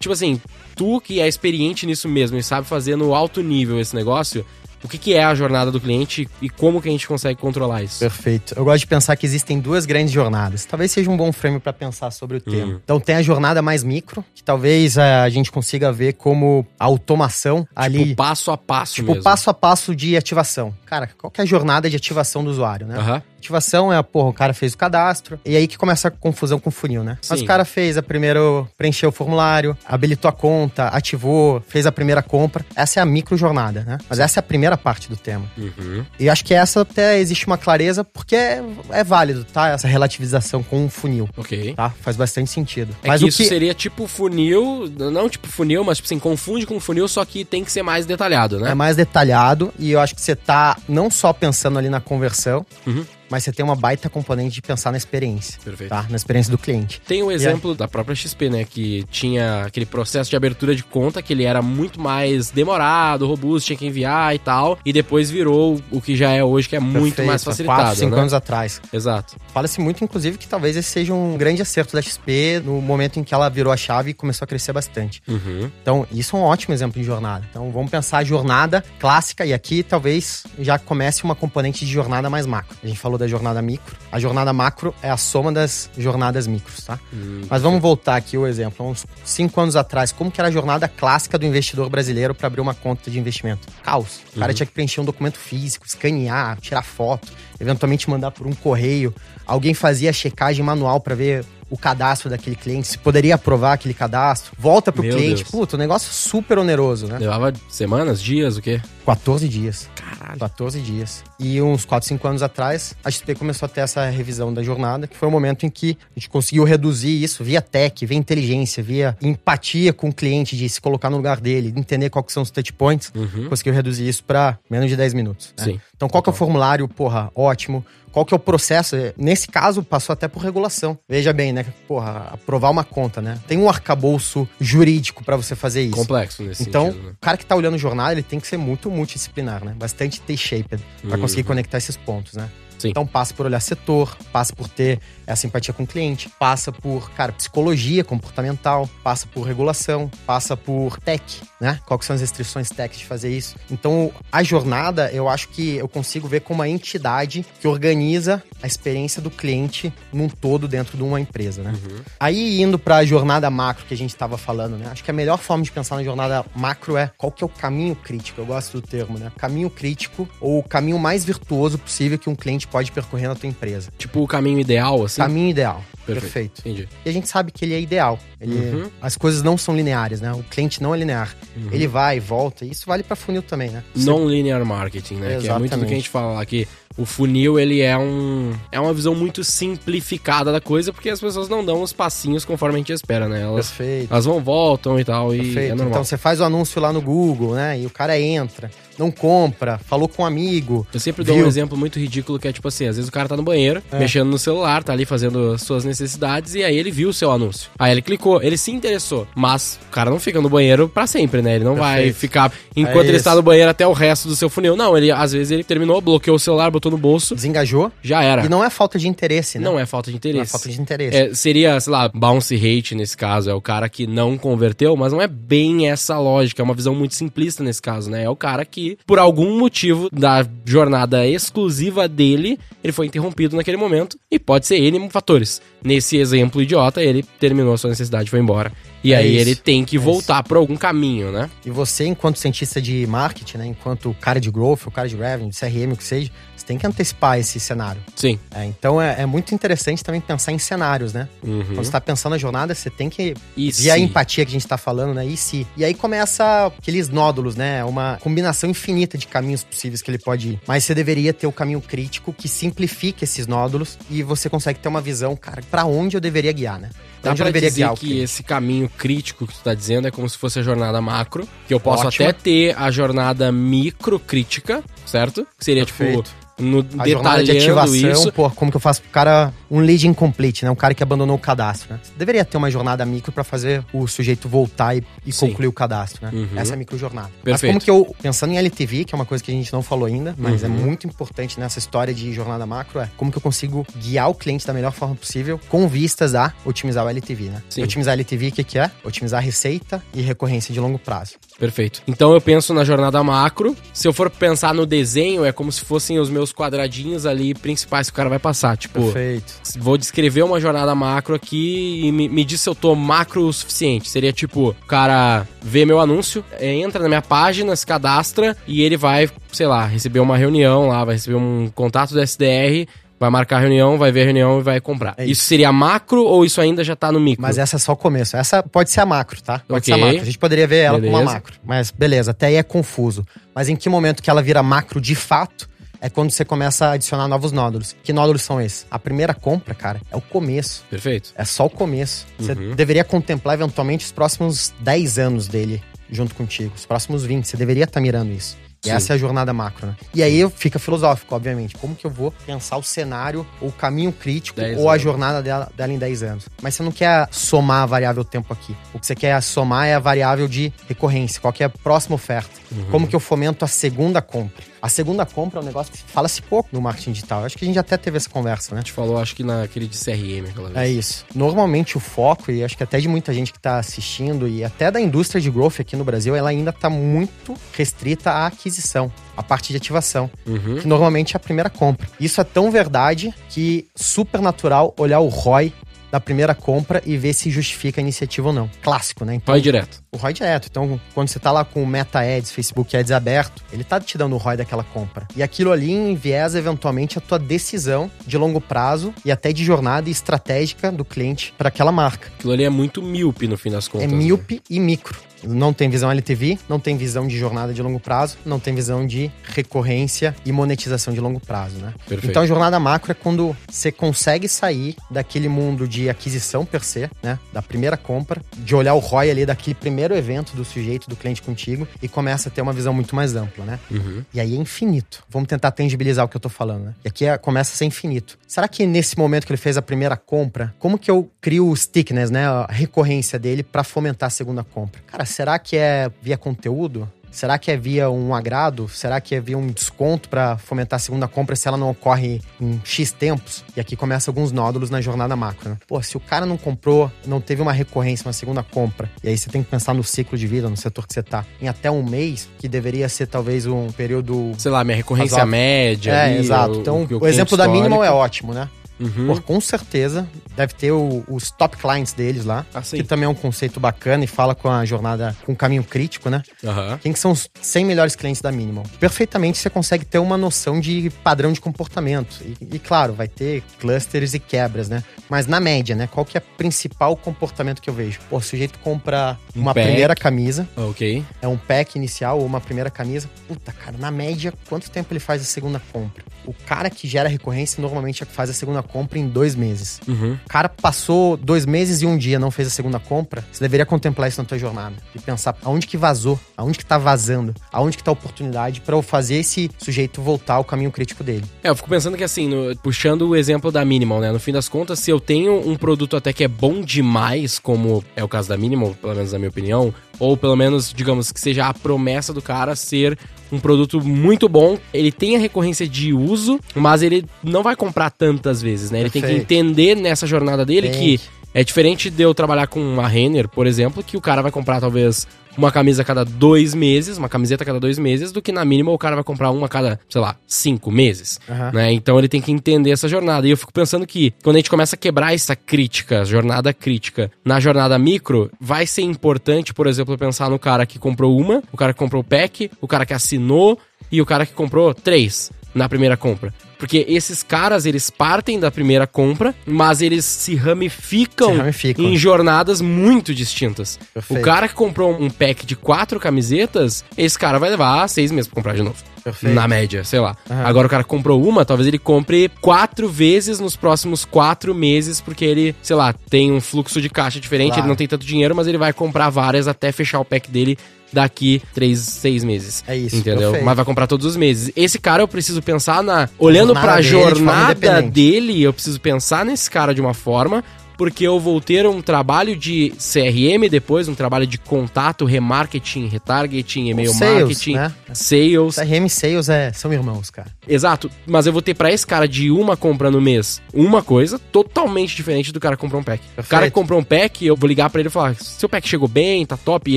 tipo 0.00 0.14
assim, 0.14 0.40
tu 0.76 1.00
que 1.00 1.20
é 1.20 1.28
experiente 1.28 1.86
nisso 1.86 2.08
mesmo 2.08 2.36
e 2.36 2.42
sabe 2.42 2.66
fazer 2.66 2.96
no 2.96 3.14
alto 3.14 3.42
nível 3.42 3.80
esse 3.80 3.94
negócio, 3.94 4.44
o 4.82 4.88
que, 4.88 4.98
que 4.98 5.14
é 5.14 5.24
a 5.24 5.34
jornada 5.34 5.70
do 5.70 5.80
cliente 5.80 6.28
e 6.42 6.50
como 6.50 6.82
que 6.82 6.88
a 6.88 6.92
gente 6.92 7.08
consegue 7.08 7.40
controlar 7.40 7.82
isso? 7.82 8.00
Perfeito. 8.00 8.52
Eu 8.54 8.64
gosto 8.66 8.80
de 8.80 8.86
pensar 8.86 9.16
que 9.16 9.24
existem 9.24 9.58
duas 9.58 9.86
grandes 9.86 10.12
jornadas. 10.12 10.66
Talvez 10.66 10.92
seja 10.92 11.10
um 11.10 11.16
bom 11.16 11.32
frame 11.32 11.58
para 11.58 11.72
pensar 11.72 12.10
sobre 12.10 12.36
o 12.36 12.40
tema. 12.40 12.74
Hum. 12.74 12.80
Então 12.84 13.00
tem 13.00 13.14
a 13.16 13.22
jornada 13.22 13.62
mais 13.62 13.82
micro, 13.82 14.22
que 14.34 14.44
talvez 14.44 14.98
eh, 14.98 15.02
a 15.22 15.28
gente 15.30 15.50
consiga 15.50 15.90
ver 15.90 16.12
como 16.14 16.66
a 16.78 16.84
automação 16.84 17.66
ali, 17.74 18.04
Tipo, 18.08 18.16
passo 18.16 18.50
a 18.50 18.58
passo 18.58 18.94
tipo 18.96 19.08
mesmo. 19.12 19.22
passo 19.24 19.48
a 19.48 19.54
passo 19.54 19.96
de 19.96 20.18
ativação. 20.18 20.74
Cara, 20.84 21.08
qual 21.16 21.30
que 21.30 21.40
é 21.40 21.44
a 21.44 21.46
jornada 21.46 21.88
de 21.88 21.96
ativação 21.96 22.44
do 22.44 22.50
usuário, 22.50 22.86
né? 22.86 22.98
Aham. 22.98 23.22
Ativação 23.44 23.92
é, 23.92 24.02
porra, 24.02 24.30
o 24.30 24.32
cara 24.32 24.54
fez 24.54 24.72
o 24.72 24.78
cadastro, 24.78 25.38
e 25.44 25.54
aí 25.54 25.68
que 25.68 25.76
começa 25.76 26.08
a 26.08 26.10
confusão 26.10 26.58
com 26.58 26.70
o 26.70 26.72
funil, 26.72 27.04
né? 27.04 27.18
Mas 27.28 27.38
Sim. 27.40 27.44
o 27.44 27.46
cara 27.46 27.64
fez 27.66 27.98
a 27.98 28.02
primeiro, 28.02 28.66
preencheu 28.78 29.10
o 29.10 29.12
formulário, 29.12 29.76
habilitou 29.84 30.30
a 30.30 30.32
conta, 30.32 30.88
ativou, 30.88 31.62
fez 31.68 31.84
a 31.86 31.92
primeira 31.92 32.22
compra. 32.22 32.64
Essa 32.74 33.00
é 33.00 33.02
a 33.02 33.06
micro 33.06 33.36
jornada, 33.36 33.84
né? 33.86 33.98
Mas 34.08 34.18
essa 34.18 34.38
é 34.38 34.40
a 34.40 34.42
primeira 34.42 34.78
parte 34.78 35.10
do 35.10 35.16
tema. 35.16 35.44
Uhum. 35.58 36.06
E 36.18 36.30
acho 36.30 36.42
que 36.42 36.54
essa 36.54 36.80
até 36.80 37.18
existe 37.18 37.46
uma 37.46 37.58
clareza, 37.58 38.02
porque 38.02 38.34
é, 38.34 38.62
é 38.90 39.04
válido, 39.04 39.44
tá? 39.44 39.68
Essa 39.68 39.86
relativização 39.86 40.62
com 40.62 40.86
o 40.86 40.88
funil, 40.88 41.28
Ok. 41.36 41.74
tá? 41.74 41.90
Faz 42.00 42.16
bastante 42.16 42.50
sentido. 42.50 42.96
É 43.02 43.08
Mas 43.08 43.20
que 43.20 43.26
o 43.26 43.28
isso 43.28 43.42
que... 43.42 43.48
seria 43.48 43.74
tipo 43.74 44.06
funil, 44.06 44.90
não 44.96 45.28
tipo 45.28 45.48
funil, 45.48 45.84
mas 45.84 45.98
tipo 45.98 46.06
assim, 46.06 46.18
confunde 46.18 46.64
com 46.64 46.80
funil, 46.80 47.06
só 47.08 47.22
que 47.26 47.44
tem 47.44 47.62
que 47.62 47.70
ser 47.70 47.82
mais 47.82 48.06
detalhado, 48.06 48.58
né? 48.58 48.70
É 48.70 48.74
mais 48.74 48.96
detalhado 48.96 49.72
e 49.78 49.90
eu 49.92 50.00
acho 50.00 50.14
que 50.14 50.20
você 50.22 50.34
tá 50.34 50.78
não 50.88 51.10
só 51.10 51.30
pensando 51.32 51.78
ali 51.78 51.90
na 51.90 52.00
conversão, 52.00 52.64
Uhum. 52.86 53.04
Mas 53.34 53.42
você 53.42 53.50
tem 53.50 53.64
uma 53.64 53.74
baita 53.74 54.08
componente 54.08 54.54
de 54.54 54.62
pensar 54.62 54.92
na 54.92 54.96
experiência. 54.96 55.58
Perfeito. 55.64 55.90
Tá? 55.90 56.06
Na 56.08 56.14
experiência 56.14 56.52
do 56.52 56.56
cliente. 56.56 57.00
Tem 57.00 57.20
o 57.20 57.32
exemplo 57.32 57.74
da 57.74 57.88
própria 57.88 58.14
XP, 58.14 58.48
né? 58.48 58.64
Que 58.64 59.04
tinha 59.10 59.64
aquele 59.64 59.84
processo 59.84 60.30
de 60.30 60.36
abertura 60.36 60.72
de 60.72 60.84
conta 60.84 61.20
que 61.20 61.32
ele 61.32 61.42
era 61.42 61.60
muito 61.60 62.00
mais 62.00 62.50
demorado, 62.50 63.26
robusto, 63.26 63.66
tinha 63.66 63.76
que 63.76 63.86
enviar 63.86 64.32
e 64.36 64.38
tal. 64.38 64.78
E 64.84 64.92
depois 64.92 65.32
virou 65.32 65.82
o 65.90 66.00
que 66.00 66.14
já 66.14 66.30
é 66.30 66.44
hoje, 66.44 66.68
que 66.68 66.76
é 66.76 66.80
muito 66.80 67.16
Perfeito, 67.16 67.26
mais 67.26 67.42
há 67.42 67.44
facilitado. 67.46 67.82
Quatro, 67.82 67.98
cinco 67.98 68.14
né? 68.14 68.20
anos 68.20 68.32
atrás. 68.32 68.80
Exato. 68.92 69.34
Fala-se 69.52 69.80
muito, 69.80 70.04
inclusive, 70.04 70.38
que 70.38 70.46
talvez 70.46 70.76
esse 70.76 70.88
seja 70.88 71.12
um 71.12 71.36
grande 71.36 71.60
acerto 71.60 71.96
da 71.96 72.00
XP 72.00 72.62
no 72.64 72.80
momento 72.80 73.18
em 73.18 73.24
que 73.24 73.34
ela 73.34 73.48
virou 73.48 73.72
a 73.72 73.76
chave 73.76 74.10
e 74.10 74.14
começou 74.14 74.44
a 74.44 74.46
crescer 74.46 74.72
bastante. 74.72 75.20
Uhum. 75.26 75.68
Então, 75.82 76.06
isso 76.12 76.36
é 76.36 76.38
um 76.38 76.42
ótimo 76.42 76.72
exemplo 76.72 77.00
de 77.00 77.04
jornada. 77.04 77.44
Então, 77.50 77.72
vamos 77.72 77.90
pensar 77.90 78.18
a 78.18 78.24
jornada 78.24 78.84
clássica 79.00 79.44
e 79.44 79.52
aqui 79.52 79.82
talvez 79.82 80.44
já 80.60 80.78
comece 80.78 81.24
uma 81.24 81.34
componente 81.34 81.84
de 81.84 81.90
jornada 81.90 82.30
mais 82.30 82.46
macro. 82.46 82.76
A 82.80 82.86
gente 82.86 83.00
falou 83.00 83.18
da 83.18 83.23
jornada 83.28 83.60
micro. 83.62 83.96
A 84.10 84.18
jornada 84.18 84.52
macro 84.52 84.94
é 85.02 85.10
a 85.10 85.16
soma 85.16 85.52
das 85.52 85.90
jornadas 85.96 86.46
micros, 86.46 86.84
tá? 86.84 86.98
Hum, 87.12 87.42
Mas 87.48 87.62
vamos 87.62 87.80
voltar 87.80 88.16
aqui 88.16 88.36
o 88.38 88.46
exemplo. 88.46 88.84
Há 88.86 88.90
uns 88.90 89.06
cinco 89.24 89.60
anos 89.60 89.76
atrás, 89.76 90.12
como 90.12 90.30
que 90.30 90.40
era 90.40 90.48
a 90.48 90.50
jornada 90.52 90.88
clássica 90.88 91.38
do 91.38 91.46
investidor 91.46 91.88
brasileiro 91.88 92.34
para 92.34 92.46
abrir 92.46 92.60
uma 92.60 92.74
conta 92.74 93.10
de 93.10 93.18
investimento? 93.18 93.66
Caos. 93.82 94.20
O 94.34 94.38
cara 94.38 94.52
tinha 94.54 94.66
que 94.66 94.72
preencher 94.72 95.00
um 95.00 95.04
documento 95.04 95.38
físico, 95.38 95.86
escanear, 95.86 96.58
tirar 96.60 96.82
foto, 96.82 97.32
eventualmente 97.60 98.08
mandar 98.08 98.30
por 98.30 98.46
um 98.46 98.52
correio. 98.52 99.14
Alguém 99.46 99.74
fazia 99.74 100.10
a 100.10 100.12
checagem 100.12 100.64
manual 100.64 101.00
para 101.00 101.14
ver 101.14 101.44
o 101.70 101.76
cadastro 101.76 102.30
daquele 102.30 102.56
cliente, 102.56 102.88
se 102.88 102.98
poderia 102.98 103.34
aprovar 103.34 103.72
aquele 103.74 103.94
cadastro. 103.94 104.52
Volta 104.58 104.92
pro 104.92 105.02
Meu 105.02 105.16
cliente. 105.16 105.42
Deus. 105.42 105.50
Puta, 105.50 105.76
um 105.76 105.78
negócio 105.78 106.12
super 106.12 106.58
oneroso, 106.58 107.06
né? 107.06 107.18
Levava 107.18 107.52
semanas, 107.68 108.22
dias, 108.22 108.56
o 108.56 108.62
quê? 108.62 108.80
14 109.04 109.48
dias. 109.48 109.88
Caralho. 109.94 110.38
14 110.38 110.80
dias. 110.80 111.22
E 111.38 111.60
uns 111.60 111.84
4, 111.84 112.08
5 112.08 112.28
anos 112.28 112.42
atrás, 112.42 112.94
a 113.04 113.10
XP 113.10 113.34
começou 113.34 113.66
a 113.66 113.68
ter 113.68 113.80
essa 113.80 114.04
revisão 114.06 114.52
da 114.52 114.62
jornada, 114.62 115.06
que 115.06 115.16
foi 115.16 115.28
o 115.28 115.30
momento 115.30 115.66
em 115.66 115.70
que 115.70 115.98
a 116.10 116.18
gente 116.18 116.28
conseguiu 116.28 116.64
reduzir 116.64 117.22
isso 117.22 117.44
via 117.44 117.60
tech, 117.60 118.06
via 118.06 118.16
inteligência, 118.16 118.82
via 118.82 119.16
empatia 119.20 119.92
com 119.92 120.08
o 120.08 120.12
cliente, 120.12 120.56
de 120.56 120.68
se 120.68 120.80
colocar 120.80 121.10
no 121.10 121.16
lugar 121.16 121.40
dele, 121.40 121.70
de 121.70 121.78
entender 121.78 122.08
quais 122.10 122.32
são 122.32 122.42
os 122.42 122.50
touch 122.50 122.72
points. 122.72 123.12
Uhum. 123.14 123.48
Conseguiu 123.48 123.74
reduzir 123.74 124.08
isso 124.08 124.24
para 124.24 124.58
menos 124.70 124.88
de 124.88 124.96
10 124.96 125.14
minutos. 125.14 125.52
né? 125.58 125.64
Sim. 125.64 125.80
Então, 125.96 126.08
qual 126.08 126.22
que 126.22 126.28
é 126.28 126.32
o 126.32 126.34
formulário? 126.34 126.88
Porra, 126.88 127.30
ótimo. 127.34 127.84
Qual 128.14 128.24
que 128.24 128.32
é 128.32 128.36
o 128.36 128.38
processo? 128.38 128.96
Nesse 129.18 129.48
caso, 129.48 129.82
passou 129.82 130.12
até 130.12 130.28
por 130.28 130.40
regulação. 130.40 130.96
Veja 131.08 131.32
bem, 131.32 131.52
né? 131.52 131.66
Porra, 131.88 132.28
aprovar 132.32 132.70
uma 132.70 132.84
conta, 132.84 133.20
né? 133.20 133.40
Tem 133.48 133.58
um 133.58 133.68
arcabouço 133.68 134.48
jurídico 134.60 135.24
para 135.24 135.36
você 135.36 135.56
fazer 135.56 135.82
isso. 135.82 135.96
Complexo 135.96 136.42
nesse 136.44 136.62
Então, 136.62 136.86
sentido, 136.86 137.06
né? 137.06 137.12
o 137.12 137.20
cara 137.20 137.36
que 137.36 137.44
tá 137.44 137.56
olhando 137.56 137.74
o 137.74 137.78
jornal, 137.78 138.12
ele 138.12 138.22
tem 138.22 138.38
que 138.38 138.46
ser 138.46 138.56
muito 138.56 138.88
multidisciplinar, 138.88 139.64
né? 139.64 139.74
Bastante 139.76 140.20
T-shaped 140.20 140.80
pra 141.02 141.16
Uhum. 141.16 141.20
conseguir 141.20 141.42
conectar 141.42 141.76
esses 141.78 141.96
pontos, 141.96 142.34
né? 142.34 142.48
Sim. 142.78 142.90
Então 142.90 143.06
passa 143.06 143.34
por 143.34 143.46
olhar 143.46 143.60
setor, 143.60 144.16
passa 144.32 144.54
por 144.54 144.68
ter 144.68 145.00
essa 145.26 145.46
empatia 145.46 145.74
com 145.74 145.84
o 145.84 145.86
cliente, 145.86 146.28
passa 146.38 146.72
por, 146.72 147.10
cara, 147.12 147.32
psicologia 147.32 148.04
comportamental, 148.04 148.88
passa 149.02 149.26
por 149.26 149.42
regulação, 149.42 150.10
passa 150.26 150.56
por 150.56 150.98
tech, 151.00 151.42
né? 151.60 151.80
Quais 151.86 152.00
que 152.00 152.06
são 152.06 152.14
as 152.14 152.20
restrições 152.20 152.68
tech 152.68 152.96
de 152.96 153.04
fazer 153.04 153.34
isso? 153.34 153.56
Então, 153.70 154.10
a 154.30 154.42
jornada, 154.42 155.10
eu 155.12 155.28
acho 155.28 155.48
que 155.48 155.76
eu 155.76 155.88
consigo 155.88 156.28
ver 156.28 156.40
como 156.40 156.60
uma 156.60 156.68
entidade 156.68 157.44
que 157.60 157.66
organiza 157.66 158.42
a 158.62 158.66
experiência 158.66 159.20
do 159.20 159.30
cliente 159.30 159.92
num 160.12 160.28
todo 160.28 160.68
dentro 160.68 160.96
de 160.96 161.02
uma 161.02 161.20
empresa, 161.20 161.62
né? 161.62 161.72
Uhum. 161.72 161.98
Aí 162.18 162.62
indo 162.62 162.78
para 162.78 162.96
a 162.96 163.04
jornada 163.04 163.50
macro 163.50 163.84
que 163.86 163.94
a 163.94 163.96
gente 163.96 164.10
estava 164.10 164.38
falando, 164.38 164.76
né? 164.76 164.88
Acho 164.90 165.04
que 165.04 165.10
a 165.10 165.14
melhor 165.14 165.38
forma 165.38 165.62
de 165.64 165.70
pensar 165.70 165.96
na 165.96 166.04
jornada 166.04 166.44
macro 166.54 166.96
é 166.96 167.10
qual 167.16 167.30
que 167.30 167.42
é 167.42 167.46
o 167.46 167.50
caminho 167.50 167.94
crítico. 167.94 168.40
Eu 168.40 168.46
gosto 168.46 168.80
do 168.80 168.86
termo, 168.86 169.18
né? 169.18 169.30
Caminho 169.36 169.68
crítico 169.68 170.28
ou 170.40 170.58
o 170.58 170.62
caminho 170.62 170.98
mais 170.98 171.24
virtuoso 171.24 171.78
possível 171.78 172.18
que 172.18 172.30
um 172.30 172.34
cliente 172.34 172.66
pode 172.66 172.92
percorrer 172.92 173.28
na 173.28 173.34
tua 173.34 173.48
empresa. 173.48 173.90
Tipo 173.98 174.22
o 174.22 174.26
caminho 174.26 174.58
ideal, 174.58 175.04
assim. 175.04 175.13
Caminho 175.16 175.50
ideal. 175.50 175.84
Perfeito. 176.06 176.22
Perfeito. 176.22 176.60
Entendi. 176.60 176.88
E 177.04 177.08
a 177.08 177.12
gente 177.12 177.28
sabe 177.28 177.50
que 177.50 177.64
ele 177.64 177.74
é 177.74 177.80
ideal. 177.80 178.18
Ele- 178.40 178.54
Uhum. 178.54 178.90
As 179.00 179.16
coisas 179.16 179.42
não 179.42 179.56
são 179.56 179.74
lineares, 179.74 180.20
né? 180.20 180.32
O 180.32 180.42
cliente 180.42 180.82
não 180.82 180.94
é 180.94 180.98
linear. 180.98 181.34
Uhum. 181.56 181.68
Ele 181.72 181.86
vai 181.86 182.20
volta. 182.20 182.64
E 182.64 182.70
isso 182.70 182.84
vale 182.86 183.02
para 183.02 183.16
funil 183.16 183.42
também, 183.42 183.70
né? 183.70 183.82
Você- 183.94 184.04
Non-linear 184.04 184.64
marketing, 184.66 185.14
né? 185.14 185.28
Que 185.28 185.32
é 185.32 185.32
muito 185.32 185.42
do 185.42 185.46
que 185.48 185.52
a 185.52 185.64
Exatamente. 185.64 185.94
gente 185.94 186.08
fala 186.10 186.32
lá, 186.34 186.44
que 186.44 186.68
o 186.96 187.04
funil, 187.06 187.58
ele 187.58 187.80
é 187.80 187.96
um... 187.96 188.52
É 188.70 188.78
uma 188.78 188.92
visão 188.92 189.14
muito 189.14 189.42
simplificada 189.42 190.52
da 190.52 190.60
coisa, 190.60 190.92
porque 190.92 191.08
as 191.08 191.20
pessoas 191.20 191.48
não 191.48 191.64
dão 191.64 191.82
os 191.82 191.92
passinhos 191.92 192.44
conforme 192.44 192.74
a 192.76 192.78
gente 192.78 192.92
espera, 192.92 193.26
né? 193.28 193.42
Elas, 193.42 193.68
Perfeito. 193.70 194.12
elas 194.12 194.24
vão, 194.26 194.40
voltam 194.40 195.00
e 195.00 195.04
tal, 195.04 195.34
e 195.34 195.38
Perfeito. 195.38 195.58
é 195.58 195.68
normal. 195.74 195.88
Então 195.88 196.04
você 196.04 196.16
faz 196.16 196.40
o 196.40 196.44
anúncio 196.44 196.80
lá 196.80 196.92
no 196.92 197.00
Google, 197.00 197.54
né? 197.54 197.80
E 197.80 197.86
o 197.86 197.90
cara 197.90 198.18
entra, 198.20 198.70
não 198.98 199.10
compra, 199.10 199.78
falou 199.78 200.08
com 200.08 200.22
um 200.22 200.26
amigo. 200.26 200.86
Eu 200.92 201.00
sempre 201.00 201.24
dou 201.24 201.36
Viu? 201.36 201.44
um 201.44 201.48
exemplo 201.48 201.76
muito 201.76 201.98
ridículo 201.98 202.38
que 202.38 202.48
é 202.48 202.52
tipo 202.52 202.68
assim, 202.68 202.86
às 202.86 202.96
vezes 202.96 203.08
o 203.08 203.12
cara 203.12 203.28
tá 203.28 203.36
no 203.36 203.42
banheiro, 203.42 203.82
É. 203.92 203.98
mexendo 203.98 204.28
no 204.28 204.38
celular, 204.38 204.82
tá 204.84 204.92
ali 204.92 205.04
fazendo 205.04 205.52
as 205.52 205.62
suas 205.62 205.84
necessidades, 205.84 206.54
e 206.54 206.62
aí 206.64 206.76
ele 206.76 206.90
viu 206.90 207.08
o 207.08 207.12
seu 207.12 207.30
anúncio. 207.30 207.70
Aí 207.78 207.90
ele 207.92 208.02
clicou, 208.02 208.42
ele 208.42 208.56
se 208.56 208.70
interessou. 208.70 209.26
Mas 209.34 209.78
o 209.88 209.90
cara 209.92 210.10
não 210.10 210.18
fica 210.20 210.40
no 210.40 210.48
banheiro 210.48 210.88
pra 210.88 211.06
sempre, 211.06 211.42
né? 211.42 211.56
Ele 211.56 211.64
não 211.64 211.74
vai 211.76 211.96
Perfeito. 212.04 212.16
ficar 212.16 212.52
enquanto 212.76 213.06
É 213.06 213.08
ele 213.08 213.16
está 213.16 213.34
no 213.34 213.42
banheiro 213.42 213.70
até 213.70 213.86
o 213.86 213.92
resto 213.92 214.28
do 214.28 214.36
seu 214.36 214.48
funil. 214.48 214.76
Não, 214.76 214.96
ele 214.96 215.10
às 215.10 215.32
vezes 215.32 215.50
ele 215.50 215.64
terminou, 215.64 216.00
bloqueou 216.00 216.36
o 216.36 216.40
celular, 216.40 216.70
botou 216.70 216.90
no 216.90 216.98
bolso, 216.98 217.34
Desengajou. 217.34 217.90
já 218.02 218.22
era. 218.22 218.44
E 218.44 218.48
não 218.48 218.64
é 218.64 218.70
falta 218.70 218.98
de 218.98 219.08
interesse, 219.08 219.58
né? 219.58 219.64
Não 219.64 219.78
é 219.78 219.86
falta 219.86 220.10
de 220.10 220.16
interesse. 220.16 220.36
Não 220.38 220.42
é 220.42 220.46
falta 220.46 220.68
de 220.68 220.80
interesse. 220.80 221.16
É, 221.16 221.34
seria, 221.34 221.78
sei 221.80 221.92
lá, 221.92 222.08
bounce 222.08 222.56
rate 222.56 222.94
nesse 222.94 223.16
caso, 223.16 223.50
é 223.50 223.54
o 223.54 223.60
cara 223.60 223.88
que 223.88 224.06
não 224.06 224.36
converteu, 224.38 224.96
mas 224.96 225.12
não 225.12 225.20
é 225.20 225.26
bem 225.26 225.88
essa 225.88 226.18
lógica, 226.18 226.62
é 226.62 226.64
uma 226.64 226.74
visão 226.74 226.94
muito 226.94 227.14
simplista 227.14 227.62
nesse 227.62 227.80
caso, 227.82 228.10
né? 228.10 228.24
É 228.24 228.28
o 228.30 228.36
cara 228.36 228.64
que, 228.64 228.83
por 229.06 229.18
algum 229.18 229.58
motivo 229.58 230.08
da 230.12 230.46
jornada 230.64 231.26
exclusiva 231.26 232.08
dele, 232.08 232.58
ele 232.82 232.92
foi 232.92 233.06
interrompido 233.06 233.56
naquele 233.56 233.76
momento, 233.76 234.18
e 234.30 234.38
pode 234.38 234.66
ser 234.66 234.76
N 234.78 235.08
fatores. 235.10 235.60
Nesse 235.82 236.16
exemplo 236.16 236.62
idiota, 236.62 237.02
ele 237.02 237.22
terminou 237.38 237.74
a 237.74 237.78
sua 237.78 237.90
necessidade 237.90 238.28
e 238.28 238.30
foi 238.30 238.40
embora. 238.40 238.72
E 239.02 239.12
É 239.12 239.16
aí 239.16 239.32
isso. 239.36 239.40
ele 239.40 239.54
tem 239.54 239.84
que 239.84 239.96
É 239.96 239.98
voltar 239.98 240.42
por 240.42 240.56
algum 240.56 240.76
caminho, 240.76 241.30
né? 241.30 241.50
E 241.64 241.70
você, 241.70 242.06
enquanto 242.06 242.38
cientista 242.38 242.80
de 242.80 243.06
marketing, 243.06 243.58
né? 243.58 243.66
Enquanto 243.66 244.14
cara 244.20 244.40
de 244.40 244.50
growth, 244.50 244.80
ou 244.86 244.92
cara 244.92 245.08
de 245.08 245.16
revenue, 245.16 245.50
de 245.50 245.56
CRM, 245.58 245.92
o 245.92 245.96
que 245.96 246.04
seja, 246.04 246.30
você 246.64 246.68
tem 246.68 246.78
que 246.78 246.86
antecipar 246.86 247.38
esse 247.38 247.60
cenário. 247.60 248.00
Sim. 248.16 248.38
É, 248.50 248.64
então 248.64 249.00
é, 249.00 249.22
é 249.22 249.26
muito 249.26 249.54
interessante 249.54 250.02
também 250.02 250.20
pensar 250.20 250.52
em 250.52 250.58
cenários, 250.58 251.12
né? 251.12 251.28
Uhum. 251.42 251.62
Quando 251.66 251.84
você 251.84 251.90
tá 251.90 252.00
pensando 252.00 252.32
na 252.32 252.38
jornada, 252.38 252.74
você 252.74 252.88
tem 252.88 253.10
que 253.10 253.34
E 253.56 253.70
ver 253.70 253.90
a 253.90 253.98
empatia 253.98 254.44
que 254.44 254.50
a 254.50 254.52
gente 254.52 254.66
tá 254.66 254.78
falando, 254.78 255.14
né? 255.14 255.26
E 255.26 255.36
se. 255.36 255.66
E 255.76 255.84
aí 255.84 255.94
começa 255.94 256.66
aqueles 256.66 257.08
nódulos, 257.08 257.54
né? 257.54 257.84
Uma 257.84 258.18
combinação 258.20 258.68
infinita 258.68 259.18
de 259.18 259.26
caminhos 259.26 259.62
possíveis 259.62 260.00
que 260.00 260.10
ele 260.10 260.18
pode 260.18 260.50
ir. 260.50 260.60
Mas 260.66 260.84
você 260.84 260.94
deveria 260.94 261.32
ter 261.32 261.46
o 261.46 261.52
caminho 261.52 261.80
crítico 261.80 262.32
que 262.32 262.48
simplifique 262.48 263.24
esses 263.24 263.46
nódulos 263.46 263.98
e 264.10 264.22
você 264.22 264.48
consegue 264.48 264.78
ter 264.78 264.88
uma 264.88 265.00
visão, 265.00 265.36
cara, 265.36 265.62
pra 265.70 265.84
onde 265.84 266.16
eu 266.16 266.20
deveria 266.20 266.52
guiar, 266.52 266.80
né? 266.80 266.90
Dá 267.22 267.30
onde 267.30 267.40
eu 267.40 267.44
pra 267.44 267.52
deveria 267.52 267.70
dizer 267.70 267.82
guiar 267.82 267.94
que 267.94 268.20
esse 268.20 268.42
caminho 268.42 268.88
crítico 268.88 269.46
que 269.46 269.54
tu 269.54 269.60
tá 269.60 269.74
dizendo 269.74 270.08
é 270.08 270.10
como 270.10 270.28
se 270.28 270.36
fosse 270.36 270.58
a 270.58 270.62
jornada 270.62 271.00
macro, 271.00 271.48
que 271.66 271.72
eu 271.72 271.80
posso 271.80 272.06
Ótimo. 272.06 272.28
até 272.28 272.38
ter 272.38 272.76
a 272.78 272.90
jornada 272.90 273.50
micro 273.50 274.18
crítica, 274.18 274.82
certo? 275.06 275.46
Que 275.58 275.64
seria 275.64 275.84
Perfeito. 275.84 276.24
tipo 276.24 276.43
no 276.58 276.86
A 276.98 277.08
jornada 277.08 277.42
de 277.42 277.52
detalhando 277.52 277.80
ativação, 277.80 278.12
isso. 278.12 278.32
pô, 278.32 278.48
como 278.50 278.70
que 278.70 278.76
eu 278.76 278.80
faço 278.80 279.02
pro 279.02 279.10
cara 279.10 279.52
um 279.70 279.80
lead 279.80 280.06
incomplete, 280.06 280.64
né? 280.64 280.70
Um 280.70 280.74
cara 280.76 280.94
que 280.94 281.02
abandonou 281.02 281.34
o 281.36 281.38
cadastro, 281.38 281.92
né? 281.92 282.00
Você 282.02 282.12
deveria 282.16 282.44
ter 282.44 282.56
uma 282.56 282.70
jornada 282.70 283.04
micro 283.04 283.32
pra 283.32 283.42
fazer 283.44 283.84
o 283.92 284.06
sujeito 284.06 284.48
voltar 284.48 284.96
e, 284.96 285.04
e 285.26 285.32
concluir 285.32 285.66
o 285.66 285.72
cadastro, 285.72 286.24
né? 286.24 286.30
Uhum. 286.32 286.48
Essa 286.58 286.72
é 286.72 286.74
a 286.74 286.76
micro 286.76 286.96
jornada. 286.96 287.30
Mas 287.44 287.60
Perfeito. 287.60 287.72
como 287.72 287.80
que 287.84 287.90
eu, 287.90 288.16
pensando 288.22 288.52
em 288.52 288.58
LTV, 288.58 289.04
que 289.04 289.14
é 289.14 289.16
uma 289.16 289.24
coisa 289.24 289.42
que 289.42 289.50
a 289.50 289.54
gente 289.54 289.72
não 289.72 289.82
falou 289.82 290.06
ainda, 290.06 290.34
mas 290.38 290.62
é 290.62 290.66
Uhum. 290.68 290.74
muito 290.74 291.06
importante 291.06 291.58
nessa 291.58 291.78
história 291.78 292.14
de 292.14 292.32
jornada 292.32 292.64
macro, 292.66 293.00
é 293.00 293.08
como 293.16 293.30
que 293.30 293.38
eu 293.38 293.42
consigo 293.42 293.84
guiar 293.96 294.28
o 294.30 294.34
cliente 294.34 294.66
da 294.66 294.72
melhor 294.72 294.92
forma 294.92 295.14
possível 295.14 295.60
com 295.68 295.88
vistas 295.88 296.34
a 296.34 296.52
otimizar 296.64 297.04
o 297.04 297.08
LTV, 297.08 297.44
né? 297.44 297.62
Sim. 297.68 297.82
Otimizar 297.82 298.14
LTV, 298.14 298.48
o 298.48 298.52
que 298.52 298.64
que 298.64 298.78
é? 298.78 298.90
Otimizar 299.04 299.38
a 299.38 299.42
receita 299.44 300.02
e 300.14 300.20
recorrência 300.22 300.72
de 300.72 300.78
longo 300.80 300.98
prazo. 300.98 301.32
Perfeito. 301.58 302.02
Então 302.06 302.32
eu 302.32 302.40
penso 302.40 302.74
na 302.74 302.84
jornada 302.84 303.22
macro. 303.22 303.76
Se 303.92 304.08
eu 304.08 304.12
for 304.12 304.28
pensar 304.28 304.74
no 304.74 304.84
desenho, 304.84 305.44
é 305.44 305.52
como 305.52 305.70
se 305.70 305.82
fossem 305.82 306.18
os 306.18 306.28
meus 306.28 306.52
quadradinhos 306.52 307.26
ali 307.26 307.54
principais 307.54 308.08
que 308.08 308.14
o 308.14 308.16
cara 308.16 308.28
vai 308.28 308.38
passar. 308.38 308.76
Tipo, 308.76 309.00
Perfeito. 309.12 309.54
vou 309.78 309.96
descrever 309.96 310.42
uma 310.42 310.60
jornada 310.60 310.94
macro 310.94 311.34
aqui 311.34 312.00
e 312.04 312.12
me, 312.12 312.28
me 312.28 312.44
diz 312.44 312.60
se 312.60 312.68
eu 312.68 312.74
tô 312.74 312.94
macro 312.94 313.46
o 313.46 313.52
suficiente. 313.52 314.08
Seria 314.08 314.32
tipo, 314.32 314.70
o 314.70 314.86
cara 314.86 315.46
vê 315.62 315.84
meu 315.84 316.00
anúncio, 316.00 316.44
entra 316.60 317.02
na 317.02 317.08
minha 317.08 317.22
página, 317.22 317.74
se 317.76 317.86
cadastra 317.86 318.56
e 318.66 318.82
ele 318.82 318.96
vai, 318.96 319.30
sei 319.52 319.66
lá, 319.66 319.86
receber 319.86 320.20
uma 320.20 320.36
reunião 320.36 320.88
lá, 320.88 321.04
vai 321.04 321.14
receber 321.14 321.36
um 321.36 321.70
contato 321.74 322.12
do 322.12 322.20
SDR, 322.20 322.86
vai 323.18 323.30
marcar 323.30 323.56
a 323.56 323.60
reunião, 323.60 323.96
vai 323.96 324.10
ver 324.12 324.22
a 324.22 324.24
reunião 324.24 324.58
e 324.58 324.62
vai 324.62 324.80
comprar. 324.80 325.14
É 325.16 325.22
isso. 325.24 325.32
isso. 325.32 325.44
seria 325.44 325.72
macro 325.72 326.24
ou 326.24 326.44
isso 326.44 326.60
ainda 326.60 326.82
já 326.84 326.94
tá 326.96 327.10
no 327.12 327.20
micro? 327.20 327.42
Mas 327.42 327.58
essa 327.58 327.76
é 327.76 327.78
só 327.78 327.92
o 327.92 327.96
começo. 327.96 328.36
Essa 328.36 328.62
pode 328.62 328.90
ser 328.90 329.00
a 329.00 329.06
macro, 329.06 329.40
tá? 329.42 329.60
Pode 329.60 329.78
Ok. 329.90 329.94
ser 329.94 330.00
a 330.00 330.04
macro. 330.06 330.22
A 330.22 330.24
gente 330.24 330.38
poderia 330.38 330.66
ver 330.66 330.78
ela 330.78 330.98
como 330.98 331.08
uma 331.10 331.18
Beleza. 331.18 331.34
macro. 331.34 331.54
Mas 331.64 331.90
beleza, 331.90 332.30
até 332.32 332.46
aí 332.46 332.56
é 332.56 332.62
confuso. 332.62 333.24
Mas 333.54 333.68
em 333.68 333.76
que 333.76 333.88
momento 333.88 334.22
que 334.22 334.28
ela 334.30 334.42
vira 334.42 334.62
macro 334.62 335.00
de 335.00 335.14
fato 335.14 335.68
é 336.00 336.10
quando 336.10 336.30
você 336.30 336.44
começa 336.44 336.86
a 336.88 336.92
adicionar 336.92 337.26
novos 337.28 337.50
nódulos. 337.50 337.96
Que 338.02 338.12
nódulos 338.12 338.42
são 338.42 338.60
esses? 338.60 338.84
A 338.90 338.98
primeira 338.98 339.32
compra, 339.32 339.72
cara, 339.74 340.00
é 340.10 340.16
o 340.16 340.20
começo. 340.20 340.84
Perfeito. 340.90 341.32
É 341.34 341.44
só 341.46 341.64
o 341.64 341.70
começo. 341.70 342.26
Você 342.38 342.52
Uhum. 342.52 342.74
deveria 342.74 343.04
contemplar 343.04 343.54
eventualmente 343.54 344.04
os 344.04 344.12
próximos 344.12 344.74
10 344.80 345.18
anos 345.18 345.48
dele 345.48 345.82
junto 346.10 346.34
contigo. 346.34 346.72
Os 346.76 346.84
próximos 346.84 347.24
20. 347.24 347.46
Você 347.46 347.56
deveria 347.56 347.84
estar 347.84 348.00
mirando 348.02 348.32
isso. 348.32 348.56
Essa 348.90 349.12
é 349.12 349.14
a 349.14 349.18
jornada 349.18 349.52
macro, 349.52 349.86
né? 349.86 349.96
E 350.14 350.22
aí 350.22 350.48
fica 350.50 350.78
filosófico, 350.78 351.34
obviamente. 351.34 351.76
Como 351.76 351.94
que 351.94 352.06
eu 352.06 352.10
vou 352.10 352.32
pensar 352.46 352.76
o 352.76 352.82
cenário, 352.82 353.46
ou 353.60 353.68
o 353.68 353.72
caminho 353.72 354.12
crítico, 354.12 354.60
10 354.60 354.78
ou 354.78 354.90
a 354.90 354.98
jornada 354.98 355.42
dela, 355.42 355.70
dela 355.76 355.92
em 355.92 355.98
10 355.98 356.22
anos? 356.22 356.48
Mas 356.62 356.74
você 356.74 356.82
não 356.82 356.92
quer 356.92 357.28
somar 357.30 357.82
a 357.82 357.86
variável 357.86 358.24
tempo 358.24 358.52
aqui. 358.52 358.76
O 358.92 358.98
que 358.98 359.06
você 359.06 359.14
quer 359.14 359.40
somar 359.42 359.86
é 359.86 359.94
a 359.94 359.98
variável 359.98 360.48
de 360.48 360.72
recorrência. 360.88 361.40
Qual 361.40 361.52
que 361.52 361.62
é 361.62 361.66
a 361.66 361.70
próxima 361.70 362.14
oferta? 362.14 362.50
Uhum. 362.70 362.86
Como 362.90 363.06
que 363.06 363.16
eu 363.16 363.20
fomento 363.20 363.64
a 363.64 363.68
segunda 363.68 364.20
compra? 364.20 364.73
A 364.84 364.88
segunda 364.90 365.24
compra 365.24 365.60
é 365.60 365.62
um 365.62 365.64
negócio 365.64 365.90
que 365.90 365.98
fala-se 366.12 366.42
pouco 366.42 366.68
no 366.70 366.78
marketing 366.78 367.12
digital. 367.12 367.42
Acho 367.42 367.56
que 367.56 367.64
a 367.64 367.66
gente 367.66 367.78
até 367.78 367.96
teve 367.96 368.18
essa 368.18 368.28
conversa, 368.28 368.74
né? 368.74 368.80
A 368.80 368.82
gente 368.82 368.92
falou, 368.92 369.16
acho 369.16 369.34
que 369.34 369.42
naquele 369.42 369.86
de 369.88 369.96
CRM 369.96 370.46
aquela 370.50 370.68
vez. 370.68 370.76
É 370.76 370.90
isso. 370.90 371.24
Normalmente 371.34 371.96
o 371.96 372.00
foco, 372.00 372.52
e 372.52 372.62
acho 372.62 372.76
que 372.76 372.82
até 372.82 373.00
de 373.00 373.08
muita 373.08 373.32
gente 373.32 373.50
que 373.50 373.56
está 373.58 373.78
assistindo, 373.78 374.46
e 374.46 374.62
até 374.62 374.90
da 374.90 375.00
indústria 375.00 375.40
de 375.40 375.50
growth 375.50 375.80
aqui 375.80 375.96
no 375.96 376.04
Brasil, 376.04 376.36
ela 376.36 376.50
ainda 376.50 376.68
está 376.68 376.90
muito 376.90 377.54
restrita 377.72 378.30
à 378.30 378.46
aquisição, 378.48 379.10
à 379.34 379.42
parte 379.42 379.72
de 379.72 379.78
ativação, 379.78 380.30
Uhum. 380.46 380.78
que 380.78 380.86
normalmente 380.86 381.34
é 381.34 381.38
a 381.38 381.40
primeira 381.40 381.70
compra. 381.70 382.06
Isso 382.20 382.38
é 382.38 382.44
tão 382.44 382.70
verdade 382.70 383.32
que 383.48 383.86
super 383.96 384.42
natural 384.42 384.94
olhar 384.98 385.20
o 385.20 385.28
ROI 385.28 385.72
da 386.12 386.20
primeira 386.20 386.54
compra 386.54 387.02
e 387.04 387.16
ver 387.16 387.32
se 387.32 387.50
justifica 387.50 388.00
a 388.00 388.02
iniciativa 388.02 388.46
ou 388.46 388.52
não. 388.52 388.70
Clássico, 388.82 389.24
né? 389.24 389.34
Então, 389.34 389.52
Vai 389.52 389.60
direto. 389.60 390.03
O 390.14 390.16
ROI 390.16 390.32
direto. 390.32 390.68
Então, 390.70 391.00
quando 391.12 391.28
você 391.28 391.38
tá 391.38 391.50
lá 391.50 391.64
com 391.64 391.82
o 391.82 391.86
Meta 391.86 392.20
Ads, 392.20 392.52
Facebook 392.52 392.96
Ads 392.96 393.10
aberto, 393.10 393.62
ele 393.72 393.84
tá 393.84 394.00
te 394.00 394.16
dando 394.16 394.34
o 394.34 394.38
ROI 394.38 394.56
daquela 394.56 394.84
compra. 394.84 395.26
E 395.36 395.42
aquilo 395.42 395.72
ali 395.72 395.90
enviesa 395.90 396.58
eventualmente 396.58 397.18
a 397.18 397.20
tua 397.20 397.38
decisão 397.38 398.10
de 398.26 398.38
longo 398.38 398.60
prazo 398.60 399.12
e 399.24 399.32
até 399.32 399.52
de 399.52 399.64
jornada 399.64 400.08
estratégica 400.08 400.90
do 400.90 401.04
cliente 401.04 401.52
para 401.58 401.68
aquela 401.68 401.92
marca. 401.92 402.30
Aquilo 402.38 402.52
ali 402.52 402.64
é 402.64 402.70
muito 402.70 403.02
míope 403.02 403.48
no 403.48 403.56
fim 403.56 403.70
das 403.70 403.88
contas. 403.88 404.08
é 404.08 404.10
né? 404.10 404.16
míope 404.16 404.62
e 404.70 404.78
micro. 404.78 405.18
Não 405.46 405.72
tem 405.72 405.88
visão 405.88 406.10
LTV, 406.10 406.58
não 406.68 406.80
tem 406.80 406.96
visão 406.96 407.26
de 407.26 407.38
jornada 407.38 407.72
de 407.72 407.82
longo 407.82 408.00
prazo, 408.00 408.36
não 408.44 408.58
tem 408.58 408.74
visão 408.74 409.06
de 409.06 409.30
recorrência 409.42 410.34
e 410.44 410.52
monetização 410.52 411.12
de 411.12 411.20
longo 411.20 411.40
prazo, 411.40 411.76
né? 411.76 411.92
Perfeito. 412.06 412.30
Então 412.30 412.46
jornada 412.46 412.78
macro 412.80 413.12
é 413.12 413.14
quando 413.14 413.56
você 413.68 413.92
consegue 413.92 414.48
sair 414.48 414.96
daquele 415.10 415.48
mundo 415.48 415.86
de 415.86 416.08
aquisição 416.08 416.64
per 416.64 416.82
se, 416.82 417.10
né? 417.22 417.38
Da 417.52 417.62
primeira 417.62 417.96
compra, 417.96 418.40
de 418.56 418.74
olhar 418.74 418.94
o 418.94 418.98
ROI 418.98 419.30
ali 419.30 419.46
daquele 419.46 419.74
primeiro 419.74 420.03
evento 420.12 420.56
do 420.56 420.64
sujeito, 420.64 421.08
do 421.08 421.16
cliente 421.16 421.40
contigo 421.40 421.86
e 422.02 422.08
começa 422.08 422.48
a 422.48 422.52
ter 422.52 422.60
uma 422.60 422.72
visão 422.72 422.92
muito 422.92 423.14
mais 423.14 423.34
ampla, 423.36 423.64
né? 423.64 423.78
Uhum. 423.90 424.24
E 424.34 424.40
aí 424.40 424.54
é 424.54 424.58
infinito. 424.58 425.22
Vamos 425.30 425.48
tentar 425.48 425.70
tangibilizar 425.70 426.24
o 426.24 426.28
que 426.28 426.36
eu 426.36 426.40
tô 426.40 426.48
falando, 426.48 426.86
né? 426.86 426.94
E 427.04 427.08
aqui 427.08 427.24
é- 427.24 427.38
começa 427.38 427.72
a 427.72 427.76
ser 427.76 427.84
infinito. 427.84 428.38
Será 428.46 428.66
que 428.68 428.86
nesse 428.86 429.16
momento 429.16 429.46
que 429.46 429.52
ele 429.52 429.56
fez 429.56 429.76
a 429.76 429.82
primeira 429.82 430.16
compra, 430.16 430.74
como 430.78 430.98
que 430.98 431.10
eu 431.10 431.30
crio 431.40 431.68
o 431.68 431.76
stickness, 431.76 432.30
né? 432.30 432.46
A 432.46 432.66
recorrência 432.68 433.38
dele 433.38 433.62
pra 433.62 433.84
fomentar 433.84 434.26
a 434.26 434.30
segunda 434.30 434.64
compra? 434.64 435.00
Cara, 435.06 435.24
será 435.24 435.58
que 435.58 435.76
é 435.76 436.10
via 436.20 436.36
conteúdo? 436.36 437.10
Será 437.34 437.58
que 437.58 437.68
é 437.68 437.76
via 437.76 438.08
um 438.08 438.32
agrado? 438.32 438.88
Será 438.88 439.20
que 439.20 439.34
é 439.34 439.40
via 439.40 439.58
um 439.58 439.66
desconto 439.66 440.28
pra 440.28 440.56
fomentar 440.56 440.98
a 440.98 441.00
segunda 441.00 441.26
compra 441.26 441.56
se 441.56 441.66
ela 441.66 441.76
não 441.76 441.90
ocorre 441.90 442.40
em 442.60 442.80
X 442.84 443.10
tempos? 443.10 443.64
E 443.76 443.80
aqui 443.80 443.96
começa 443.96 444.30
alguns 444.30 444.52
nódulos 444.52 444.88
na 444.88 445.00
jornada 445.00 445.34
macro, 445.34 445.70
né? 445.70 445.76
Pô, 445.88 446.00
se 446.00 446.16
o 446.16 446.20
cara 446.20 446.46
não 446.46 446.56
comprou, 446.56 447.10
não 447.26 447.40
teve 447.40 447.60
uma 447.60 447.72
recorrência, 447.72 448.24
uma 448.24 448.32
segunda 448.32 448.62
compra, 448.62 449.10
e 449.22 449.28
aí 449.28 449.36
você 449.36 449.50
tem 449.50 449.64
que 449.64 449.68
pensar 449.68 449.92
no 449.94 450.04
ciclo 450.04 450.38
de 450.38 450.46
vida, 450.46 450.68
no 450.68 450.76
setor 450.76 451.08
que 451.08 451.12
você 451.12 451.24
tá, 451.24 451.44
em 451.60 451.66
até 451.66 451.90
um 451.90 452.04
mês, 452.04 452.48
que 452.58 452.68
deveria 452.68 453.08
ser 453.08 453.26
talvez 453.26 453.66
um 453.66 453.88
período 453.90 454.52
Sei 454.56 454.70
lá, 454.70 454.84
minha 454.84 454.96
recorrência 454.96 455.38
Razoável. 455.38 455.50
média. 455.50 456.12
é, 456.12 456.24
ali, 456.26 456.38
exato. 456.38 456.74
o- 456.74 456.80
Então, 456.80 456.98
o, 457.00 457.02
o, 457.02 457.06
cliente 457.06 457.26
exemplo 457.26 457.56
da 457.56 457.66
Minimal 457.66 458.04
é 458.04 458.10
ótimo, 458.12 458.54
né? 458.54 458.68
Uhum. 459.00 459.26
Pô, 459.26 459.40
com 459.42 459.60
certeza 459.60 460.28
deve 460.56 460.74
ter 460.74 460.92
o- 460.92 461.24
os 461.28 461.50
top 461.50 461.76
clients 461.76 462.12
deles 462.12 462.44
lá, 462.44 462.64
Ah, 462.74 462.80
que 462.82 463.02
também 463.02 463.24
é 463.26 463.28
um 463.28 463.34
conceito 463.34 463.78
bacana 463.80 464.24
e 464.24 464.26
fala 464.26 464.54
com 464.54 464.68
a 464.70 464.84
jornada, 464.84 465.36
com 465.44 465.52
o 465.52 465.56
caminho 465.56 465.82
crítico, 465.84 466.30
né? 466.30 466.42
Aham. 466.64 466.98
Quem 467.02 467.12
que 467.12 467.18
são 467.18 467.30
os 467.32 467.48
100 467.60 467.84
melhores 467.84 468.14
clientes 468.16 468.40
da 468.40 468.50
Minimal? 468.52 468.84
Perfeitamente 469.00 469.58
você 469.58 469.68
consegue 469.70 470.04
ter 470.04 470.18
uma 470.18 470.36
noção 470.36 470.80
de 470.80 471.10
padrão 471.22 471.52
de 471.52 471.60
comportamento. 471.60 472.40
E, 472.42 472.76
e, 472.76 472.78
claro, 472.78 473.12
vai 473.12 473.28
ter 473.28 473.62
clusters 473.80 474.34
e 474.34 474.38
quebras, 474.38 474.88
né? 474.88 475.02
Mas 475.28 475.46
na 475.46 475.60
média, 475.60 475.94
né? 475.96 476.06
Qual 476.06 476.24
que 476.24 476.36
é 476.36 476.40
o 476.40 476.56
principal 476.56 477.16
comportamento 477.16 477.80
que 477.82 477.90
eu 477.90 477.94
vejo? 477.94 478.20
Pô, 478.30 478.36
o 478.36 478.40
sujeito 478.40 478.78
compra 478.78 479.38
Um 479.56 479.60
uma 479.62 479.74
pack. 479.74 479.86
primeira 479.86 480.14
camisa, 480.14 480.68
Ok. 480.76 481.24
é 481.42 481.48
um 481.48 481.56
pack 481.56 481.96
inicial 481.96 482.38
ou 482.38 482.46
uma 482.46 482.60
primeira 482.60 482.90
camisa. 482.90 483.28
Puta, 483.48 483.72
cara, 483.72 483.96
na 483.98 484.10
média, 484.10 484.52
quanto 484.68 484.90
tempo 484.90 485.12
ele 485.12 485.20
faz 485.20 485.42
a 485.42 485.44
segunda 485.44 485.80
compra? 485.92 486.22
O 486.46 486.52
cara 486.52 486.90
que 486.90 487.08
gera 487.08 487.28
recorrência 487.28 487.80
normalmente 487.80 488.22
é 488.22 488.26
que 488.26 488.32
faz 488.32 488.50
a 488.50 488.52
segunda 488.52 488.82
compra 488.82 489.18
em 489.18 489.26
dois 489.26 489.54
meses. 489.54 490.00
Uhum. 490.06 490.38
Cara 490.48 490.68
passou 490.68 491.36
dois 491.36 491.66
meses 491.66 492.02
e 492.02 492.06
um 492.06 492.16
dia 492.16 492.38
não 492.38 492.50
fez 492.50 492.68
a 492.68 492.70
segunda 492.70 492.98
compra, 492.98 493.44
você 493.50 493.62
deveria 493.64 493.86
contemplar 493.86 494.28
isso 494.28 494.40
na 494.40 494.46
tua 494.46 494.58
jornada. 494.58 494.94
E 495.14 495.18
pensar 495.18 495.56
aonde 495.64 495.86
que 495.86 495.96
vazou, 495.96 496.38
aonde 496.56 496.78
que 496.78 496.84
tá 496.84 496.98
vazando, 496.98 497.54
aonde 497.72 497.96
que 497.96 498.04
tá 498.04 498.10
a 498.10 498.12
oportunidade 498.12 498.80
pra 498.80 498.94
eu 498.96 499.02
fazer 499.02 499.36
esse 499.36 499.70
sujeito 499.78 500.20
voltar 500.22 500.54
ao 500.54 500.64
caminho 500.64 500.90
crítico 500.90 501.24
dele. 501.24 501.44
É, 501.62 501.68
eu 501.70 501.76
fico 501.76 501.88
pensando 501.88 502.16
que 502.16 502.24
assim, 502.24 502.48
no- 502.48 502.76
puxando 502.76 503.22
o 503.28 503.36
exemplo 503.36 503.72
da 503.72 503.84
Minimal, 503.84 504.20
né? 504.20 504.30
No 504.32 504.38
fim 504.38 504.52
das 504.52 504.68
contas, 504.68 504.98
se 504.98 505.10
eu 505.10 505.18
tenho 505.18 505.66
um 505.68 505.76
produto 505.76 506.16
até 506.16 506.32
que 506.32 506.44
é 506.44 506.48
bom 506.48 506.80
demais, 506.82 507.58
como 507.58 508.04
é 508.14 508.22
o 508.22 508.28
caso 508.28 508.48
da 508.48 508.56
Minimal, 508.56 508.94
pelo 509.00 509.14
menos 509.14 509.32
na 509.32 509.38
minha 509.38 509.50
opinião, 509.50 509.92
ou 510.18 510.36
pelo 510.36 510.56
menos, 510.56 510.92
digamos, 510.92 511.32
que 511.32 511.40
seja 511.40 511.66
a 511.66 511.74
promessa 511.74 512.32
do 512.32 512.42
cara 512.42 512.74
ser 512.76 513.18
um 513.52 513.58
produto 513.60 514.00
muito 514.00 514.48
bom, 514.48 514.78
ele 514.92 515.12
tem 515.12 515.36
a 515.36 515.38
recorrência 515.38 515.86
de 515.86 516.12
uso, 516.12 516.58
mas 516.74 517.02
ele 517.02 517.24
não 517.42 517.62
vai 517.62 517.76
comprar 517.76 518.10
tantas 518.10 518.60
vezes, 518.60 518.90
né? 518.90 519.00
Ele 519.00 519.10
tem 519.10 519.22
que 519.22 519.28
Perfeito. 519.28 519.52
entender 519.52 519.94
nessa 519.94 520.26
jornada 520.26 520.64
dele 520.64 520.88
Tem 520.88 521.18
que 521.18 521.20
é 521.54 521.62
diferente 521.62 522.10
de 522.10 522.20
eu 522.20 522.34
trabalhar 522.34 522.66
com 522.66 522.80
uma 522.80 523.06
Renner, 523.06 523.48
por 523.48 523.64
exemplo, 523.64 524.02
que 524.02 524.16
o 524.16 524.20
cara 524.20 524.42
vai 524.42 524.50
comprar 524.50 524.80
talvez 524.80 525.24
uma 525.56 525.70
camisa 525.70 526.02
a 526.02 526.04
cada 526.04 526.24
dois 526.24 526.74
meses, 526.74 527.18
uma 527.18 527.28
camiseta 527.28 527.62
a 527.62 527.66
cada 527.66 527.80
dois 527.80 527.98
meses, 527.98 528.32
do 528.32 528.42
que 528.42 528.52
na 528.52 528.64
mínima 528.64 528.90
o 528.90 528.98
cara 528.98 529.14
vai 529.14 529.24
comprar 529.24 529.50
uma 529.50 529.66
a 529.66 529.68
cada, 529.68 530.00
sei 530.08 530.20
lá, 530.20 530.36
cinco 530.46 530.90
meses. 530.90 531.40
Aham. 531.48 531.72
Né? 531.72 531.92
Então 531.92 532.18
ele 532.18 532.28
tem 532.28 532.40
que 532.40 532.52
entender 532.52 532.90
essa 532.90 533.08
jornada. 533.08 533.46
E 533.46 533.50
eu 533.50 533.56
fico 533.56 533.72
pensando 533.72 534.06
que 534.06 534.32
quando 534.42 534.56
a 534.56 534.58
gente 534.58 534.70
começa 534.70 534.96
a 534.96 534.98
quebrar 534.98 535.34
essa 535.34 535.56
crítica, 535.56 536.24
jornada 536.24 536.72
crítica, 536.72 537.30
na 537.44 537.60
jornada 537.60 537.98
micro, 537.98 538.50
vai 538.60 538.86
ser 538.86 539.02
importante, 539.02 539.72
por 539.72 539.86
exemplo, 539.86 540.16
pensar 540.18 540.50
no 540.50 540.58
cara 540.58 540.86
que 540.86 540.98
comprou 540.98 541.38
uma, 541.38 541.62
o 541.72 541.76
cara 541.76 541.92
que 541.92 541.98
comprou 541.98 542.22
o 542.22 542.24
pack, 542.24 542.70
o 542.80 542.88
cara 542.88 543.06
que 543.06 543.14
assinou 543.14 543.78
e 544.10 544.20
o 544.20 544.26
cara 544.26 544.46
que 544.46 544.52
comprou 544.52 544.94
três 544.94 545.50
na 545.74 545.88
primeira 545.88 546.16
compra. 546.16 546.52
Porque 546.84 547.06
esses 547.08 547.42
caras, 547.42 547.86
eles 547.86 548.10
partem 548.10 548.60
da 548.60 548.70
primeira 548.70 549.06
compra, 549.06 549.54
mas 549.64 550.02
eles 550.02 550.22
se 550.26 550.54
ramificam, 550.54 551.52
Se 551.52 551.56
ramificam. 551.56 552.04
em 552.04 552.14
jornadas 552.14 552.82
muito 552.82 553.34
distintas. 553.34 553.98
Perfeito. 554.12 554.38
O 554.38 554.44
cara 554.44 554.68
que 554.68 554.74
comprou 554.74 555.16
um 555.18 555.30
pack 555.30 555.64
de 555.64 555.74
quatro 555.76 556.20
camisetas, 556.20 557.02
esse 557.16 557.38
cara 557.38 557.58
vai 557.58 557.70
levar 557.70 558.06
seis 558.08 558.30
meses 558.30 558.46
pra 558.48 558.56
comprar 558.56 558.74
de 558.74 558.82
novo. 558.82 558.96
Perfeito. 559.24 559.54
Na 559.54 559.66
média, 559.66 560.04
sei 560.04 560.20
lá. 560.20 560.36
Aham. 560.50 560.66
Agora 560.66 560.86
o 560.86 560.90
cara 560.90 561.02
comprou 561.02 561.42
uma, 561.42 561.64
talvez 561.64 561.88
ele 561.88 561.98
compre 561.98 562.50
quatro 562.60 563.08
vezes 563.08 563.58
nos 563.58 563.74
próximos 563.74 564.22
quatro 564.26 564.74
meses, 564.74 565.22
porque 565.22 565.46
ele, 565.46 565.74
sei 565.80 565.96
lá, 565.96 566.12
tem 566.12 566.52
um 566.52 566.60
fluxo 566.60 567.00
de 567.00 567.08
caixa 567.08 567.40
diferente, 567.40 567.68
Claro. 567.68 567.80
ele 567.84 567.88
não 567.88 567.96
tem 567.96 568.06
tanto 568.06 568.26
dinheiro, 568.26 568.54
mas 568.54 568.66
ele 568.66 568.76
vai 568.76 568.92
comprar 568.92 569.30
várias 569.30 569.66
até 569.66 569.90
fechar 569.90 570.20
o 570.20 570.24
pack 570.26 570.50
dele 570.50 570.76
daqui 571.12 571.62
três, 571.72 572.00
seis 572.00 572.44
meses. 572.44 572.82
É 572.86 572.96
isso, 572.96 573.16
Entendeu? 573.16 573.50
perfeito. 573.50 573.64
Mas 573.64 573.76
vai 573.76 573.84
comprar 573.84 574.06
todos 574.06 574.26
os 574.26 574.36
meses. 574.36 574.72
Esse 574.76 574.98
cara 574.98 575.22
eu 575.22 575.28
preciso 575.28 575.62
pensar 575.62 576.02
na. 576.02 576.28
Olhando 576.38 576.74
de 576.74 576.80
forma 576.80 577.02
jornada 577.02 578.02
dele, 578.02 578.62
eu 578.62 578.72
preciso 578.72 579.00
pensar 579.00 579.44
nesse 579.44 579.70
cara 579.70 579.94
de 579.94 580.00
uma 580.00 580.14
forma. 580.14 580.64
Porque 580.96 581.26
eu 581.26 581.40
vou 581.40 581.60
ter 581.60 581.86
um 581.86 582.00
trabalho 582.00 582.54
de 582.56 582.92
CRM 582.98 583.68
depois, 583.68 584.06
um 584.06 584.14
trabalho 584.14 584.46
de 584.46 584.58
contato, 584.58 585.24
remarketing, 585.24 586.06
retargeting, 586.06 586.88
e-mail 586.90 587.12
sales, 587.12 587.38
marketing, 587.40 587.72
né? 587.74 587.92
sales. 588.12 588.76
CRM 588.76 589.06
e 589.06 589.10
Sales 589.10 589.48
é, 589.48 589.72
são 589.72 589.92
irmãos, 589.92 590.30
cara. 590.30 590.48
Exato, 590.68 591.10
mas 591.26 591.46
eu 591.46 591.52
vou 591.52 591.60
ter 591.60 591.74
pra 591.74 591.90
esse 591.92 592.06
cara 592.06 592.28
de 592.28 592.50
uma 592.50 592.76
compra 592.76 593.10
no 593.10 593.20
mês 593.20 593.60
uma 593.72 594.02
coisa 594.02 594.38
totalmente 594.38 595.16
diferente 595.16 595.52
do 595.52 595.58
cara 595.58 595.74
que 595.76 595.80
comprou 595.80 596.00
um 596.00 596.04
pack. 596.04 596.22
O 596.22 596.36
cara 596.36 596.42
Perfeito. 596.46 596.64
que 596.64 596.70
comprou 596.70 597.00
um 597.00 597.04
pack, 597.04 597.44
eu 597.44 597.56
vou 597.56 597.68
ligar 597.68 597.90
pra 597.90 598.00
ele 598.00 598.08
e 598.08 598.12
falar: 598.12 598.34
seu 598.36 598.68
pack 598.68 598.88
chegou 598.88 599.08
bem, 599.08 599.44
tá 599.44 599.56
top, 599.56 599.90
e 599.90 599.96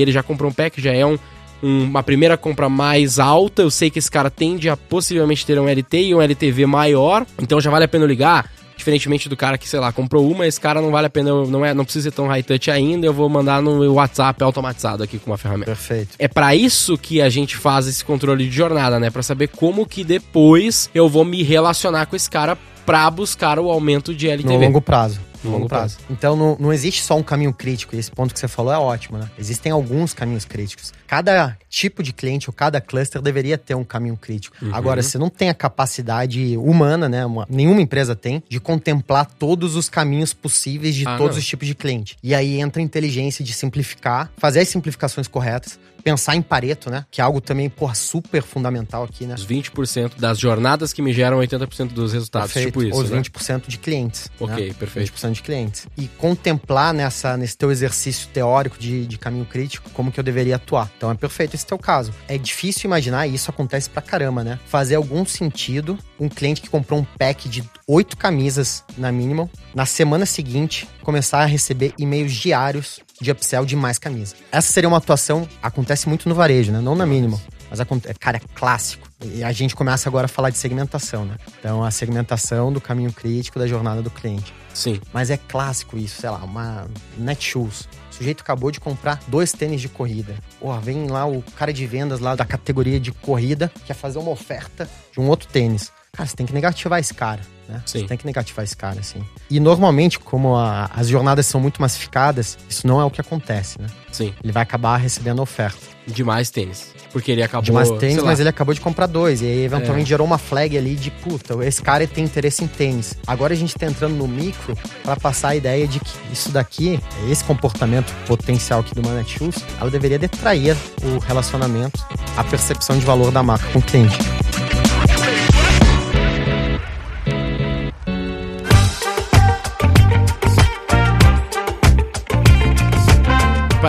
ele 0.00 0.10
já 0.10 0.22
comprou 0.22 0.50
um 0.50 0.54
pack, 0.54 0.80
já 0.80 0.92
é 0.92 1.06
um, 1.06 1.16
um- 1.62 1.84
uma 1.84 2.02
primeira 2.02 2.36
compra 2.36 2.68
mais 2.68 3.20
alta. 3.20 3.62
Eu 3.62 3.70
sei 3.70 3.88
que 3.88 4.00
esse 4.00 4.10
cara 4.10 4.30
tende 4.30 4.68
a 4.68 4.76
possivelmente 4.76 5.46
ter 5.46 5.58
um 5.60 5.68
LT 5.68 6.02
e 6.08 6.14
um 6.14 6.20
LTV 6.20 6.66
maior, 6.66 7.24
então 7.40 7.60
já 7.60 7.70
vale 7.70 7.84
a 7.84 7.88
pena 7.88 8.04
ligar. 8.04 8.50
Diferentemente 8.78 9.28
do 9.28 9.36
cara 9.36 9.58
que, 9.58 9.68
sei 9.68 9.80
lá, 9.80 9.92
comprou 9.92 10.30
uma, 10.30 10.46
esse 10.46 10.60
cara 10.60 10.80
não 10.80 10.90
vale 10.90 11.08
a 11.08 11.10
pena, 11.10 11.44
não, 11.44 11.64
é, 11.64 11.74
não 11.74 11.84
precisa 11.84 12.04
ser 12.08 12.14
tão 12.14 12.28
high 12.28 12.42
touch 12.42 12.70
ainda, 12.70 13.04
eu 13.04 13.12
vou 13.12 13.28
mandar 13.28 13.60
no 13.60 13.92
WhatsApp 13.92 14.42
automatizado 14.42 15.02
aqui 15.02 15.18
com 15.18 15.30
uma 15.30 15.36
ferramenta. 15.36 15.66
Perfeito. 15.72 16.14
É 16.18 16.28
pra 16.28 16.54
isso 16.54 16.96
que 16.96 17.20
a 17.20 17.28
gente 17.28 17.56
faz 17.56 17.86
esse 17.88 18.04
controle 18.04 18.48
de 18.48 18.54
jornada, 18.56 18.98
né? 19.00 19.10
Pra 19.10 19.22
saber 19.22 19.48
como 19.48 19.84
que 19.84 20.04
depois 20.04 20.88
eu 20.94 21.08
vou 21.08 21.24
me 21.24 21.42
relacionar 21.42 22.06
com 22.06 22.14
esse 22.16 22.30
cara 22.30 22.56
pra 22.86 23.10
buscar 23.10 23.58
o 23.58 23.68
aumento 23.68 24.14
de 24.14 24.26
No 24.28 24.32
LTV. 24.32 24.64
longo 24.64 24.80
prazo. 24.80 25.20
No 25.44 25.50
longo 25.52 25.68
prazo. 25.68 25.98
Então 26.10 26.36
não, 26.36 26.56
não 26.58 26.72
existe 26.72 27.02
só 27.02 27.16
um 27.16 27.22
caminho 27.22 27.52
crítico, 27.52 27.94
e 27.94 27.98
esse 27.98 28.10
ponto 28.10 28.32
que 28.34 28.40
você 28.40 28.48
falou 28.48 28.72
é 28.72 28.78
ótimo, 28.78 29.18
né? 29.18 29.28
Existem 29.38 29.70
alguns 29.72 30.12
caminhos 30.12 30.44
críticos. 30.44 30.92
Cada 31.06 31.56
tipo 31.68 32.02
de 32.02 32.12
cliente 32.12 32.50
ou 32.50 32.52
cada 32.54 32.80
cluster 32.80 33.20
deveria 33.22 33.56
ter 33.56 33.74
um 33.74 33.84
caminho 33.84 34.16
crítico. 34.16 34.56
Uhum. 34.60 34.74
Agora, 34.74 35.02
você 35.02 35.16
não 35.18 35.30
tem 35.30 35.48
a 35.48 35.54
capacidade 35.54 36.56
humana, 36.56 37.08
né? 37.08 37.24
uma- 37.24 37.46
nenhuma 37.48 37.80
empresa 37.80 38.14
tem, 38.14 38.42
de 38.48 38.60
contemplar 38.60 39.26
todos 39.26 39.74
os 39.76 39.88
caminhos 39.88 40.34
possíveis 40.34 40.94
de 40.94 41.06
Ah, 41.06 41.16
todos 41.16 41.36
não. 41.36 41.40
os 41.40 41.46
tipos 41.46 41.66
de 41.66 41.74
cliente. 41.74 42.16
E 42.22 42.34
aí 42.34 42.60
entra 42.60 42.80
a 42.82 42.84
inteligência 42.84 43.44
de 43.44 43.52
simplificar, 43.52 44.30
fazer 44.36 44.60
as 44.60 44.68
simplificações 44.68 45.28
corretas, 45.28 45.78
pensar 46.08 46.34
em 46.34 46.40
Pareto, 46.40 46.90
né? 46.90 47.04
Que 47.10 47.20
é 47.20 47.24
algo 47.24 47.38
também, 47.38 47.68
porra, 47.68 47.94
super 47.94 48.42
fundamental 48.42 49.04
aqui, 49.04 49.26
né? 49.26 49.34
Os 49.34 49.46
20% 49.46 50.12
das 50.18 50.38
jornadas 50.38 50.90
que 50.90 51.02
me 51.02 51.12
geram 51.12 51.38
80% 51.38 51.92
dos 51.92 52.14
resultados, 52.14 52.50
Perfeito. 52.50 52.78
tipo 52.78 52.88
isso, 52.88 53.02
Os 53.02 53.10
né? 53.10 53.20
20% 53.20 53.68
de 53.68 53.78
clientes. 53.78 54.30
Ok, 54.40 54.68
né? 54.68 54.74
perfeito. 54.74 55.12
20% 55.12 55.32
de 55.32 55.42
clientes. 55.42 55.86
E 55.98 56.08
contemplar 56.08 56.94
nessa, 56.94 57.36
nesse 57.36 57.58
teu 57.58 57.70
exercício 57.70 58.26
teórico 58.28 58.78
de, 58.78 59.06
de 59.06 59.18
caminho 59.18 59.44
crítico 59.44 59.90
como 59.90 60.10
que 60.10 60.18
eu 60.18 60.24
deveria 60.24 60.56
atuar. 60.56 60.90
Então 60.96 61.10
é 61.10 61.14
perfeito 61.14 61.54
esse 61.54 61.66
teu 61.66 61.78
caso. 61.78 62.12
É 62.26 62.38
difícil 62.38 62.88
imaginar, 62.88 63.26
e 63.26 63.34
isso 63.34 63.50
acontece 63.50 63.90
pra 63.90 64.00
caramba, 64.00 64.42
né? 64.42 64.58
Fazer 64.66 64.94
algum 64.94 65.26
sentido 65.26 65.98
um 66.18 66.28
cliente 66.28 66.62
que 66.62 66.70
comprou 66.70 67.00
um 67.00 67.04
pack 67.04 67.48
de 67.48 67.62
oito 67.86 68.16
camisas 68.16 68.82
na 68.96 69.12
Minimal, 69.12 69.50
na 69.74 69.86
semana 69.86 70.26
seguinte, 70.26 70.88
começar 71.02 71.40
a 71.40 71.46
receber 71.46 71.92
e-mails 71.98 72.32
diários 72.32 73.00
de 73.20 73.30
upsell 73.30 73.64
de 73.64 73.74
mais 73.76 73.98
camisa. 73.98 74.34
Essa 74.52 74.72
seria 74.72 74.88
uma 74.88 74.98
atuação, 74.98 75.48
acontece 75.62 76.08
muito 76.08 76.28
no 76.28 76.34
varejo, 76.34 76.72
né? 76.72 76.80
Não 76.80 76.94
na 76.94 77.06
Minimal. 77.06 77.40
Mas, 77.70 77.80
aconte- 77.80 78.08
cara, 78.14 78.38
é 78.38 78.40
clássico. 78.54 79.06
E 79.22 79.44
a 79.44 79.52
gente 79.52 79.76
começa 79.76 80.08
agora 80.08 80.24
a 80.24 80.28
falar 80.28 80.48
de 80.50 80.56
segmentação, 80.56 81.24
né? 81.26 81.36
Então, 81.58 81.84
a 81.84 81.90
segmentação 81.90 82.72
do 82.72 82.80
caminho 82.80 83.12
crítico 83.12 83.58
da 83.58 83.66
jornada 83.66 84.00
do 84.00 84.10
cliente. 84.10 84.54
Sim. 84.72 85.00
Mas 85.12 85.28
é 85.28 85.36
clássico 85.36 85.98
isso, 85.98 86.20
sei 86.20 86.30
lá, 86.30 86.38
uma 86.38 86.86
Netshoes. 87.18 87.88
O 88.10 88.14
sujeito 88.14 88.40
acabou 88.40 88.70
de 88.70 88.80
comprar 88.80 89.20
dois 89.28 89.52
tênis 89.52 89.80
de 89.80 89.88
corrida. 89.88 90.34
Porra, 90.58 90.80
vem 90.80 91.08
lá 91.08 91.26
o 91.26 91.42
cara 91.56 91.72
de 91.72 91.86
vendas 91.86 92.20
lá 92.20 92.34
da 92.34 92.44
categoria 92.44 92.98
de 92.98 93.12
corrida, 93.12 93.70
quer 93.84 93.94
fazer 93.94 94.18
uma 94.18 94.30
oferta 94.30 94.88
de 95.12 95.20
um 95.20 95.28
outro 95.28 95.48
tênis. 95.48 95.92
Cara, 96.12 96.28
você 96.28 96.34
tem 96.36 96.46
que 96.46 96.52
negativar 96.54 96.98
esse 96.98 97.14
cara, 97.14 97.40
né? 97.68 97.80
Você 97.86 98.02
tem 98.02 98.16
que 98.16 98.26
negativar 98.26 98.64
esse 98.64 98.76
cara, 98.76 98.98
assim. 98.98 99.22
E 99.50 99.60
normalmente, 99.60 100.18
como 100.18 100.56
a- 100.56 100.90
as 100.96 101.06
jornadas 101.08 101.46
são 101.46 101.60
muito 101.60 101.80
massificadas, 101.80 102.58
isso 102.68 102.86
não 102.86 103.00
é 103.00 103.04
o 103.04 103.10
que 103.10 103.20
acontece, 103.20 103.80
né? 103.80 103.86
Sim. 104.10 104.34
Ele 104.42 104.52
vai 104.52 104.62
acabar 104.62 104.96
recebendo 104.96 105.40
oferta 105.40 105.78
De 106.06 106.24
mais 106.24 106.50
tênis. 106.50 106.92
Porque 107.12 107.30
ele 107.30 107.42
acabou. 107.42 107.62
de 107.64 107.72
mais 107.72 107.90
tênis, 107.92 108.18
É. 108.18 108.22
mas 108.22 108.40
ele 108.40 108.48
acabou 108.48 108.74
de 108.74 108.80
comprar 108.80 109.06
dois. 109.06 109.42
E 109.42 109.44
aí, 109.46 109.64
eventualmente, 109.64 110.08
gerou 110.08 110.26
uma 110.26 110.38
flag 110.38 110.76
ali 110.76 110.96
de 110.96 111.10
puta, 111.10 111.54
esse 111.64 111.80
cara 111.82 112.06
tem 112.06 112.24
interesse 112.24 112.64
em 112.64 112.66
tênis. 112.66 113.14
Agora 113.26 113.52
a 113.52 113.56
gente 113.56 113.74
tá 113.74 113.86
entrando 113.86 114.14
no 114.16 114.26
micro 114.26 114.76
pra 115.04 115.14
passar 115.16 115.50
a 115.50 115.56
ideia 115.56 115.86
de 115.86 116.00
que 116.00 116.10
isso 116.32 116.50
daqui, 116.50 116.98
esse 117.30 117.44
comportamento 117.44 118.12
potencial 118.26 118.80
aqui 118.80 118.94
do 118.94 119.02
Manet 119.06 119.30
Shoes, 119.38 119.56
ela 119.80 119.90
deveria 119.90 120.18
detrair 120.18 120.76
o 121.02 121.18
relacionamento, 121.18 122.02
a 122.36 122.42
percepção 122.44 122.98
de 122.98 123.04
valor 123.04 123.30
da 123.30 123.42
marca 123.42 123.66
com 123.72 123.78
o 123.78 123.82
cliente. 123.82 124.16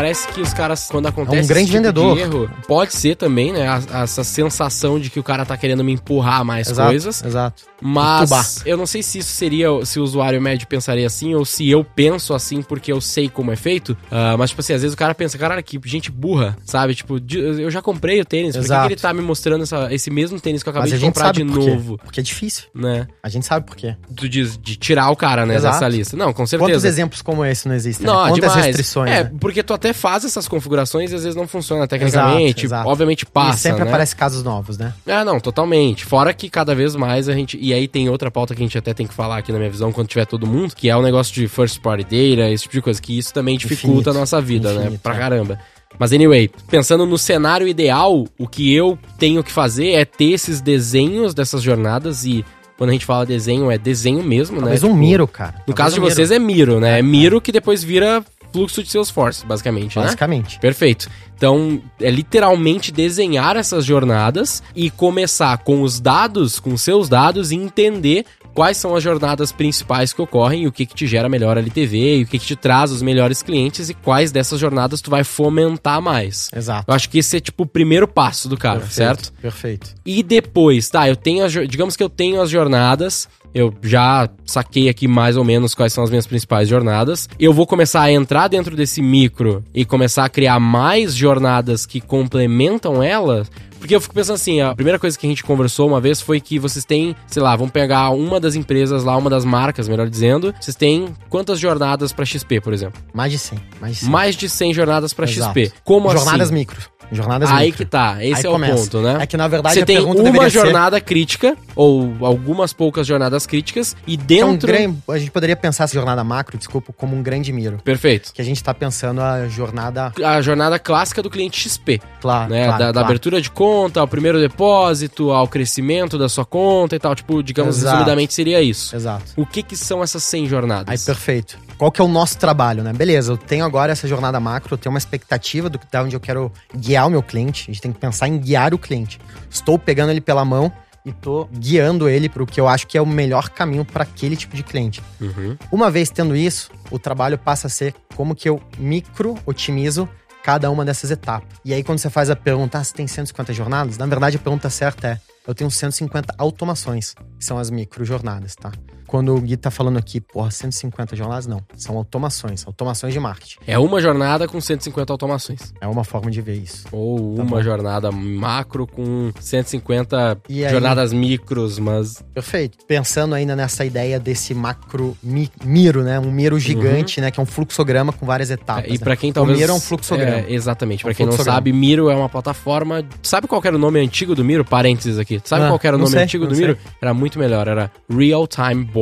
Parece 0.09 0.27
que 0.29 0.41
os 0.41 0.53
caras, 0.55 0.87
quando 0.89 1.05
acontece 1.05 1.37
É 1.41 1.43
um 1.43 1.47
grande 1.47 1.65
tipo 1.67 1.77
vendedor. 1.77 2.15
de 2.15 2.21
erro, 2.21 2.49
pode 2.67 2.93
ser 2.95 3.15
também, 3.15 3.53
né? 3.53 3.67
a- 3.67 3.79
a- 3.91 4.01
Essa 4.01 4.23
sensação 4.23 4.99
de 4.99 5.07
que 5.11 5.19
o 5.19 5.23
cara 5.23 5.45
tá 5.45 5.55
querendo 5.55 5.83
me 5.83 5.91
empurrar 5.93 6.43
mais 6.43 6.67
Exato, 6.67 6.89
coisas. 6.89 7.23
exato. 7.23 7.61
Mas 7.81 8.61
eu 8.65 8.77
não 8.77 8.85
sei 8.85 9.01
se 9.03 9.19
isso 9.19 9.31
seria, 9.31 9.67
se 9.85 9.99
o 9.99 10.03
usuário 10.03 10.41
médio 10.41 10.67
pensaria 10.67 11.07
assim, 11.07 11.33
ou 11.35 11.45
se 11.45 11.69
eu 11.69 11.83
penso 11.83 12.33
assim 12.33 12.61
porque 12.61 12.91
eu 12.91 13.01
sei 13.01 13.29
como 13.29 13.51
é 13.51 13.55
feito. 13.55 13.97
Ah, 14.11 14.35
mas, 14.37 14.49
tipo 14.51 14.61
assim, 14.61 14.73
às 14.73 14.81
vezes 14.81 14.93
o 14.93 14.97
cara 14.97 15.13
pensa, 15.15 15.37
caralho, 15.37 15.63
que 15.63 15.79
gente 15.85 16.11
burra, 16.11 16.57
sabe? 16.65 16.95
Tipo, 16.95 17.17
eu 17.33 17.69
já 17.71 17.81
comprei 17.81 18.19
o 18.21 18.25
tênis, 18.25 18.55
por 18.55 18.59
que 18.61 18.65
Exato. 18.65 18.87
ele 18.87 18.95
tá 18.95 19.13
me 19.13 19.21
mostrando 19.21 19.63
essa- 19.63 19.93
esse 19.93 20.09
mesmo 20.11 20.39
tênis 20.39 20.61
que 20.63 20.69
eu 20.69 20.71
acabei 20.71 20.91
Mas 20.91 20.99
de 20.99 21.05
comprar 21.05 21.31
de 21.31 21.45
por 21.45 21.55
novo? 21.65 21.97
Porque 22.03 22.19
é 22.19 22.23
difícil. 22.23 22.65
Né? 22.73 23.07
A 23.23 23.29
gente 23.29 23.45
sabe 23.45 23.65
por 23.65 23.75
quê. 23.75 23.95
Tu 24.15 24.27
diz 24.29 24.57
de 24.57 24.75
tirar 24.75 25.09
o 25.09 25.15
cara, 25.15 25.45
né, 25.45 25.55
Exato. 25.55 25.75
dessa 25.75 25.87
lista. 25.87 26.17
Não, 26.17 26.27
com 26.27 26.39
Quantos 26.45 26.49
certeza. 26.51 26.87
exemplos 26.87 27.21
como 27.21 27.43
esse 27.45 27.67
não 27.67 27.75
existem? 27.75 28.05
né? 28.05 28.11
Não, 28.13 28.19
Quantas 28.29 28.35
demais. 28.51 28.65
restrições? 28.65 29.11
É, 29.11 29.23
né? 29.23 29.31
porque 29.39 29.63
tu 29.63 29.73
até 29.73 29.93
faz 29.93 30.25
essas 30.25 30.47
configurações 30.47 31.11
e 31.11 31.15
às 31.15 31.23
vezes 31.23 31.35
não 31.35 31.47
funciona 31.47 31.87
tecnicamente. 31.87 32.65
Exato, 32.65 32.65
exato. 32.65 32.89
Obviamente 32.89 33.25
passa, 33.25 33.57
e 33.57 33.61
sempre 33.61 33.83
né? 33.83 33.89
aparece 33.89 34.15
casos 34.15 34.43
novos, 34.43 34.77
né? 34.77 34.93
Ah, 35.07 35.23
não, 35.25 35.39
totalmente. 35.39 36.05
Fora 36.05 36.33
que 36.33 36.49
cada 36.49 36.73
vez 36.75 36.95
mais 36.95 37.27
a 37.29 37.33
gente. 37.33 37.57
E 37.69 37.73
aí 37.73 37.87
tem 37.87 38.09
outra 38.09 38.29
pauta 38.31 38.53
que 38.55 38.61
a 38.61 38.65
gente 38.65 38.77
até 38.77 38.93
tem 38.93 39.05
que 39.07 39.13
falar 39.13 39.37
aqui 39.37 39.51
na 39.51 39.57
minha 39.57 39.69
visão 39.69 39.91
quando 39.91 40.07
tiver 40.07 40.25
todo 40.25 40.45
mundo, 40.47 40.73
que 40.75 40.89
é 40.89 40.95
o 40.97 41.01
negócio 41.01 41.33
de 41.33 41.47
first 41.47 41.79
party 41.81 42.03
data, 42.03 42.49
esse 42.49 42.63
tipo 42.63 42.73
de 42.75 42.81
coisa, 42.81 43.01
que 43.01 43.17
isso 43.17 43.33
também 43.33 43.57
dificulta 43.57 43.87
Infinito. 43.87 44.09
a 44.09 44.13
nossa 44.13 44.41
vida, 44.41 44.73
né? 44.73 44.81
Infinito, 44.83 45.01
Pra 45.01 45.15
é. 45.15 45.17
caramba. 45.17 45.59
Mas 45.97 46.13
anyway, 46.13 46.49
pensando 46.69 47.05
no 47.05 47.17
cenário 47.17 47.67
ideal, 47.67 48.25
o 48.37 48.47
que 48.47 48.73
eu 48.73 48.97
tenho 49.17 49.43
que 49.43 49.51
fazer 49.51 49.91
é 49.91 50.05
ter 50.05 50.31
esses 50.31 50.61
desenhos 50.61 51.33
dessas 51.33 51.61
jornadas 51.61 52.25
e. 52.25 52.43
Quando 52.77 52.91
a 52.91 52.93
gente 52.93 53.05
fala 53.05 53.25
desenho, 53.25 53.69
é 53.69 53.77
desenho 53.77 54.23
mesmo, 54.23 54.57
Talvez 54.61 54.81
né? 54.81 54.87
um 54.87 54.91
Tipo, 54.93 54.99
Miro, 55.01 55.27
cara. 55.27 55.55
No 55.67 55.73
Talvez 55.73 55.75
caso 55.75 55.93
de 55.95 55.99
um 55.99 56.03
Miro. 56.03 56.15
vocês 56.15 56.31
é 56.31 56.39
Miro, 56.39 56.79
né? 56.79 56.99
É 56.99 57.01
Miro 57.01 57.41
que 57.41 57.51
depois 57.51 57.83
vira 57.83 58.23
fluxo 58.51 58.83
de 58.83 58.89
Salesforce, 58.89 59.45
basicamente, 59.45 59.97
né? 59.97 60.05
Basicamente. 60.05 60.59
Perfeito. 60.59 61.09
Então, 61.35 61.81
é 62.01 62.09
literalmente 62.09 62.91
desenhar 62.91 63.55
essas 63.55 63.85
jornadas 63.85 64.61
e 64.75 64.89
começar 64.89 65.57
com 65.59 65.81
os 65.81 65.99
dados, 65.99 66.59
com 66.59 66.75
seus 66.75 67.07
dados 67.07 67.51
e 67.51 67.55
entender 67.55 68.25
quais 68.53 68.75
são 68.75 68.93
as 68.93 69.01
jornadas 69.01 69.53
principais 69.53 70.11
que 70.11 70.21
ocorrem 70.21 70.63
e 70.63 70.67
o 70.67 70.71
que, 70.71 70.85
que 70.85 70.93
te 70.93 71.07
gera 71.07 71.29
melhor 71.29 71.57
LTV 71.57 72.17
e 72.17 72.23
o 72.23 72.27
que, 72.27 72.37
que 72.37 72.45
te 72.45 72.55
traz 72.57 72.91
os 72.91 73.01
melhores 73.01 73.41
clientes 73.41 73.89
e 73.89 73.93
quais 73.93 74.33
dessas 74.33 74.59
jornadas 74.59 74.99
tu 74.99 75.09
vai 75.09 75.23
fomentar 75.23 76.01
mais. 76.01 76.49
Exato. 76.53 76.83
Eu 76.85 76.93
acho 76.93 77.09
que 77.09 77.19
esse 77.19 77.37
é 77.37 77.39
tipo 77.39 77.63
o 77.63 77.65
primeiro 77.65 78.05
passo 78.05 78.49
do 78.49 78.57
cara, 78.57 78.79
Perfeito, 78.79 78.95
certo? 78.95 79.33
Perfeito. 79.41 79.95
E 80.05 80.21
depois, 80.21 80.89
tá, 80.89 81.07
eu 81.07 81.15
tenho 81.15 81.45
as, 81.45 81.53
digamos 81.53 81.95
que 81.95 82.03
eu 82.03 82.09
tenho 82.09 82.41
as 82.41 82.49
jornadas, 82.49 83.29
eu 83.53 83.73
já 83.81 84.29
saquei 84.45 84.89
aqui 84.89 85.07
mais 85.07 85.37
ou 85.37 85.43
menos 85.43 85.73
quais 85.73 85.93
são 85.93 86.03
as 86.03 86.09
minhas 86.09 86.27
principais 86.27 86.67
jornadas. 86.67 87.27
Eu 87.39 87.53
vou 87.53 87.65
começar 87.65 88.01
a 88.01 88.11
entrar 88.11 88.47
dentro 88.47 88.75
desse 88.75 89.01
micro 89.01 89.63
e 89.73 89.85
começar 89.85 90.25
a 90.25 90.29
criar 90.29 90.59
mais 90.59 91.15
jornadas 91.15 91.85
que 91.85 92.01
complementam 92.01 93.01
ela. 93.01 93.45
Porque 93.79 93.95
eu 93.95 94.01
fico 94.01 94.13
pensando 94.13 94.35
assim, 94.35 94.59
a 94.59 94.75
primeira 94.75 94.99
coisa 94.99 95.17
que 95.17 95.25
a 95.25 95.29
gente 95.29 95.43
conversou 95.43 95.87
uma 95.87 96.01
vez 96.01 96.19
foi 96.19 96.41
que 96.41 96.59
vocês 96.59 96.83
têm, 96.83 97.15
sei 97.27 97.41
lá, 97.41 97.55
vamos 97.55 97.71
pegar 97.71 98.09
uma 98.09 98.37
das 98.39 98.55
empresas 98.55 99.05
lá, 99.05 99.15
uma 99.15 99.29
das 99.29 99.45
marcas, 99.45 99.87
melhor 99.87 100.09
dizendo, 100.09 100.53
vocês 100.59 100.75
têm 100.75 101.07
quantas 101.29 101.59
jornadas 101.59 102.11
pra 102.11 102.25
XP, 102.25 102.59
por 102.59 102.73
exemplo? 102.73 103.01
Mais 103.13 103.31
de 103.31 103.37
100. 103.39 103.59
Mais 103.79 103.93
de 103.93 103.99
100. 104.01 104.09
Mais 104.09 104.35
de 104.35 104.49
100 104.49 104.73
jornadas 104.73 105.13
pra 105.13 105.25
Exato. 105.25 105.57
XP. 105.57 105.71
Como 105.85 106.11
Jornadas 106.11 106.47
assim? 106.47 106.53
micro. 106.53 106.77
Jornadas 107.11 107.49
Aí 107.49 107.67
micro. 107.67 107.77
que 107.79 107.85
tá, 107.85 108.17
esse 108.23 108.45
Aí 108.45 108.51
é 108.51 108.53
começa. 108.53 108.73
o 108.75 108.77
ponto, 108.77 109.01
né? 109.01 109.17
É 109.21 109.25
que 109.27 109.35
na 109.37 109.47
verdade 109.47 109.75
Você 109.75 109.85
tem 109.85 109.99
uma 109.99 110.15
deveria 110.15 110.41
ser- 110.49 110.59
jornada 110.59 111.01
crítica, 111.01 111.55
ou 111.75 112.13
algumas 112.21 112.71
poucas 112.73 113.07
jornadas 113.07 113.45
críticas, 113.45 113.95
e 114.07 114.13
É 114.15 114.17
um 114.45 114.51
dentro. 114.51 114.67
grande, 114.67 114.97
a 115.09 115.17
gente 115.17 115.31
poderia 115.31 115.55
pensar 115.55 115.85
essa 115.85 115.93
jornada 115.93 116.23
macro, 116.23 116.57
desculpa, 116.57 116.93
como 116.95 117.15
um 117.15 117.23
grande 117.23 117.51
miro. 117.51 117.79
Perfeito. 117.83 118.31
Que 118.33 118.41
a 118.41 118.45
gente 118.45 118.63
tá 118.63 118.73
pensando 118.73 119.21
a 119.21 119.47
jornada. 119.47 120.13
A 120.23 120.41
jornada 120.41 120.77
clássica 120.77 121.21
do 121.23 121.29
cliente 121.29 121.59
XP, 121.59 121.99
Claro, 122.21 122.51
né? 122.51 122.65
claro, 122.65 122.79
da, 122.79 122.85
da 122.87 122.93
claro. 122.93 123.07
abertura 123.07 123.41
de 123.41 123.49
conta, 123.49 123.99
ao 123.99 124.07
primeiro 124.07 124.39
depósito, 124.39 125.31
ao 125.31 125.47
crescimento 125.47 126.17
da 126.17 126.29
sua 126.29 126.45
conta 126.45 126.95
e 126.95 126.99
tal. 126.99 127.15
Tipo, 127.15 127.41
digamos, 127.41 127.77
Exato. 127.77 127.95
resumidamente 127.95 128.33
seria 128.33 128.61
isso. 128.61 128.95
Exato. 128.95 129.23
O 129.35 129.45
que 129.45 129.63
que 129.63 129.75
são 129.75 130.03
essas 130.03 130.23
100 130.23 130.47
jornadas? 130.47 130.87
Aí, 130.87 130.97
perfeito. 131.05 131.57
Qual 131.79 131.93
que 131.93 132.01
é 132.01 132.03
o 132.03 132.09
nosso 132.09 132.37
trabalho, 132.37 132.83
né? 132.83 132.91
Beleza, 132.91 133.31
eu 133.31 133.37
tenho 133.37 133.63
agora 133.63 133.93
essa 133.93 134.05
jornada 134.05 134.37
macro, 134.37 134.73
eu 134.73 134.77
tenho 134.77 134.91
uma 134.91 134.97
expectativa 134.97 135.69
do 135.69 135.79
que 135.79 135.87
da 135.89 136.03
onde 136.03 136.13
eu 136.13 136.19
quero 136.19 136.51
guiar 136.75 137.07
o 137.07 137.09
meu 137.09 137.23
cliente. 137.23 137.71
A 137.71 137.73
gente 137.73 137.81
tem 137.81 137.93
que 137.93 137.97
pensar 137.97 138.27
em 138.27 138.37
guiar 138.37 138.73
o 138.73 138.77
cliente. 138.77 139.17
Estou 139.49 139.79
pegando 139.79 140.11
ele 140.11 140.19
pela 140.19 140.43
mão 140.43 140.69
e 141.05 141.13
tô 141.13 141.45
guiando 141.45 142.09
ele 142.09 142.27
para 142.27 142.43
o 142.43 142.45
que 142.45 142.59
eu 142.59 142.67
acho 142.67 142.85
que 142.85 142.97
é 142.97 143.01
o 143.01 143.05
melhor 143.05 143.47
caminho 143.47 143.85
para 143.85 144.03
aquele 144.03 144.35
tipo 144.35 144.57
de 144.57 144.61
cliente. 144.61 145.01
Uhum. 145.21 145.57
Uma 145.71 145.89
vez 145.89 146.09
tendo 146.09 146.35
isso, 146.35 146.69
o 146.91 146.99
trabalho 146.99 147.37
passa 147.37 147.67
a 147.67 147.69
ser 147.69 147.95
como 148.13 148.35
que 148.35 148.49
eu 148.49 148.61
micro 148.77 149.37
otimizo 149.45 150.07
cada 150.43 150.69
uma 150.69 150.83
dessas 150.83 151.11
etapas. 151.11 151.47
E 151.63 151.73
aí 151.73 151.81
quando 151.81 151.99
você 151.99 152.09
faz 152.09 152.29
a 152.29 152.35
pergunta, 152.35 152.77
ah, 152.77 152.83
você 152.83 152.93
tem 152.93 153.07
150 153.07 153.53
jornadas? 153.53 153.97
Na 153.97 154.05
verdade 154.05 154.35
a 154.35 154.39
pergunta 154.39 154.69
certa 154.69 155.07
é, 155.07 155.19
eu 155.47 155.55
tenho 155.55 155.71
150 155.71 156.35
automações, 156.37 157.15
que 157.37 157.45
são 157.45 157.57
as 157.57 157.69
micro 157.69 158.03
jornadas, 158.03 158.53
tá? 158.53 158.69
Quando 159.09 159.35
o 159.35 159.41
Gui 159.41 159.57
tá 159.57 159.71
falando 159.71 159.97
aqui, 159.97 160.21
porra, 160.21 160.51
150 160.51 161.15
jornadas, 161.15 161.47
não. 161.47 161.63
São 161.75 161.97
automações, 161.97 162.63
automações 162.67 163.11
de 163.11 163.19
marketing. 163.19 163.57
É 163.65 163.79
uma 163.79 163.99
jornada 163.99 164.47
com 164.47 164.61
150 164.61 165.11
automações. 165.11 165.73
É 165.81 165.87
uma 165.87 166.03
forma 166.03 166.29
de 166.29 166.41
ver 166.41 166.57
isso. 166.57 166.85
Ou 166.91 167.33
Tá 167.35 167.41
uma 167.41 167.57
bom. 167.57 167.63
jornada 167.63 168.11
macro 168.11 168.85
com 168.85 169.31
150 169.39 170.37
E 170.47 170.63
aí? 170.63 170.71
jornadas 170.71 171.11
micros, 171.11 171.79
mas. 171.79 172.23
Perfeito. 172.35 172.77
Pensando 172.87 173.33
ainda 173.33 173.55
nessa 173.55 173.83
ideia 173.83 174.19
desse 174.19 174.53
macro 174.53 175.17
mi- 175.23 175.49
miro, 175.65 176.03
né? 176.03 176.19
Um 176.19 176.31
miro 176.31 176.59
gigante, 176.59 177.19
né? 177.19 177.31
Que 177.31 177.39
é 177.39 177.43
um 177.43 177.47
fluxograma 177.47 178.13
com 178.13 178.27
várias 178.27 178.51
etapas. 178.51 178.85
Uhum. 178.85 178.89
e 178.95 178.97
né? 178.99 179.03
pra 179.03 179.15
quem 179.15 179.33
talvez. 179.33 179.57
O 179.57 179.59
Miro 179.59 179.71
é 179.73 179.75
um 179.75 179.79
fluxograma. 179.79 180.37
É, 180.37 180.53
exatamente. 180.53 181.03
É 181.03 181.05
um 181.05 181.07
Pra 181.09 181.13
quem 181.15 181.25
não 181.25 181.33
sabe, 181.33 181.73
Miro 181.73 182.09
é 182.11 182.15
uma 182.15 182.29
plataforma. 182.29 183.03
Sabe 183.23 183.47
qual 183.47 183.59
era 183.65 183.75
o 183.75 183.79
nome 183.79 183.99
antigo 183.99 184.35
do 184.35 184.45
Miro? 184.45 184.63
Parênteses 184.63 185.17
aqui. 185.17 185.41
Sabe 185.43 185.65
Ah, 185.65 185.67
qual 185.69 185.79
era 185.83 185.95
o 185.95 185.99
nome 185.99 186.11
sei, 186.11 186.21
antigo 186.23 186.45
do 186.45 186.53
sei. 186.53 186.67
Miro? 186.67 186.79
Era 187.01 187.13
muito 187.13 187.39
melhor. 187.39 187.67
Era 187.67 187.91
Real 188.07 188.45
Time 188.47 188.83
Board. 188.83 188.98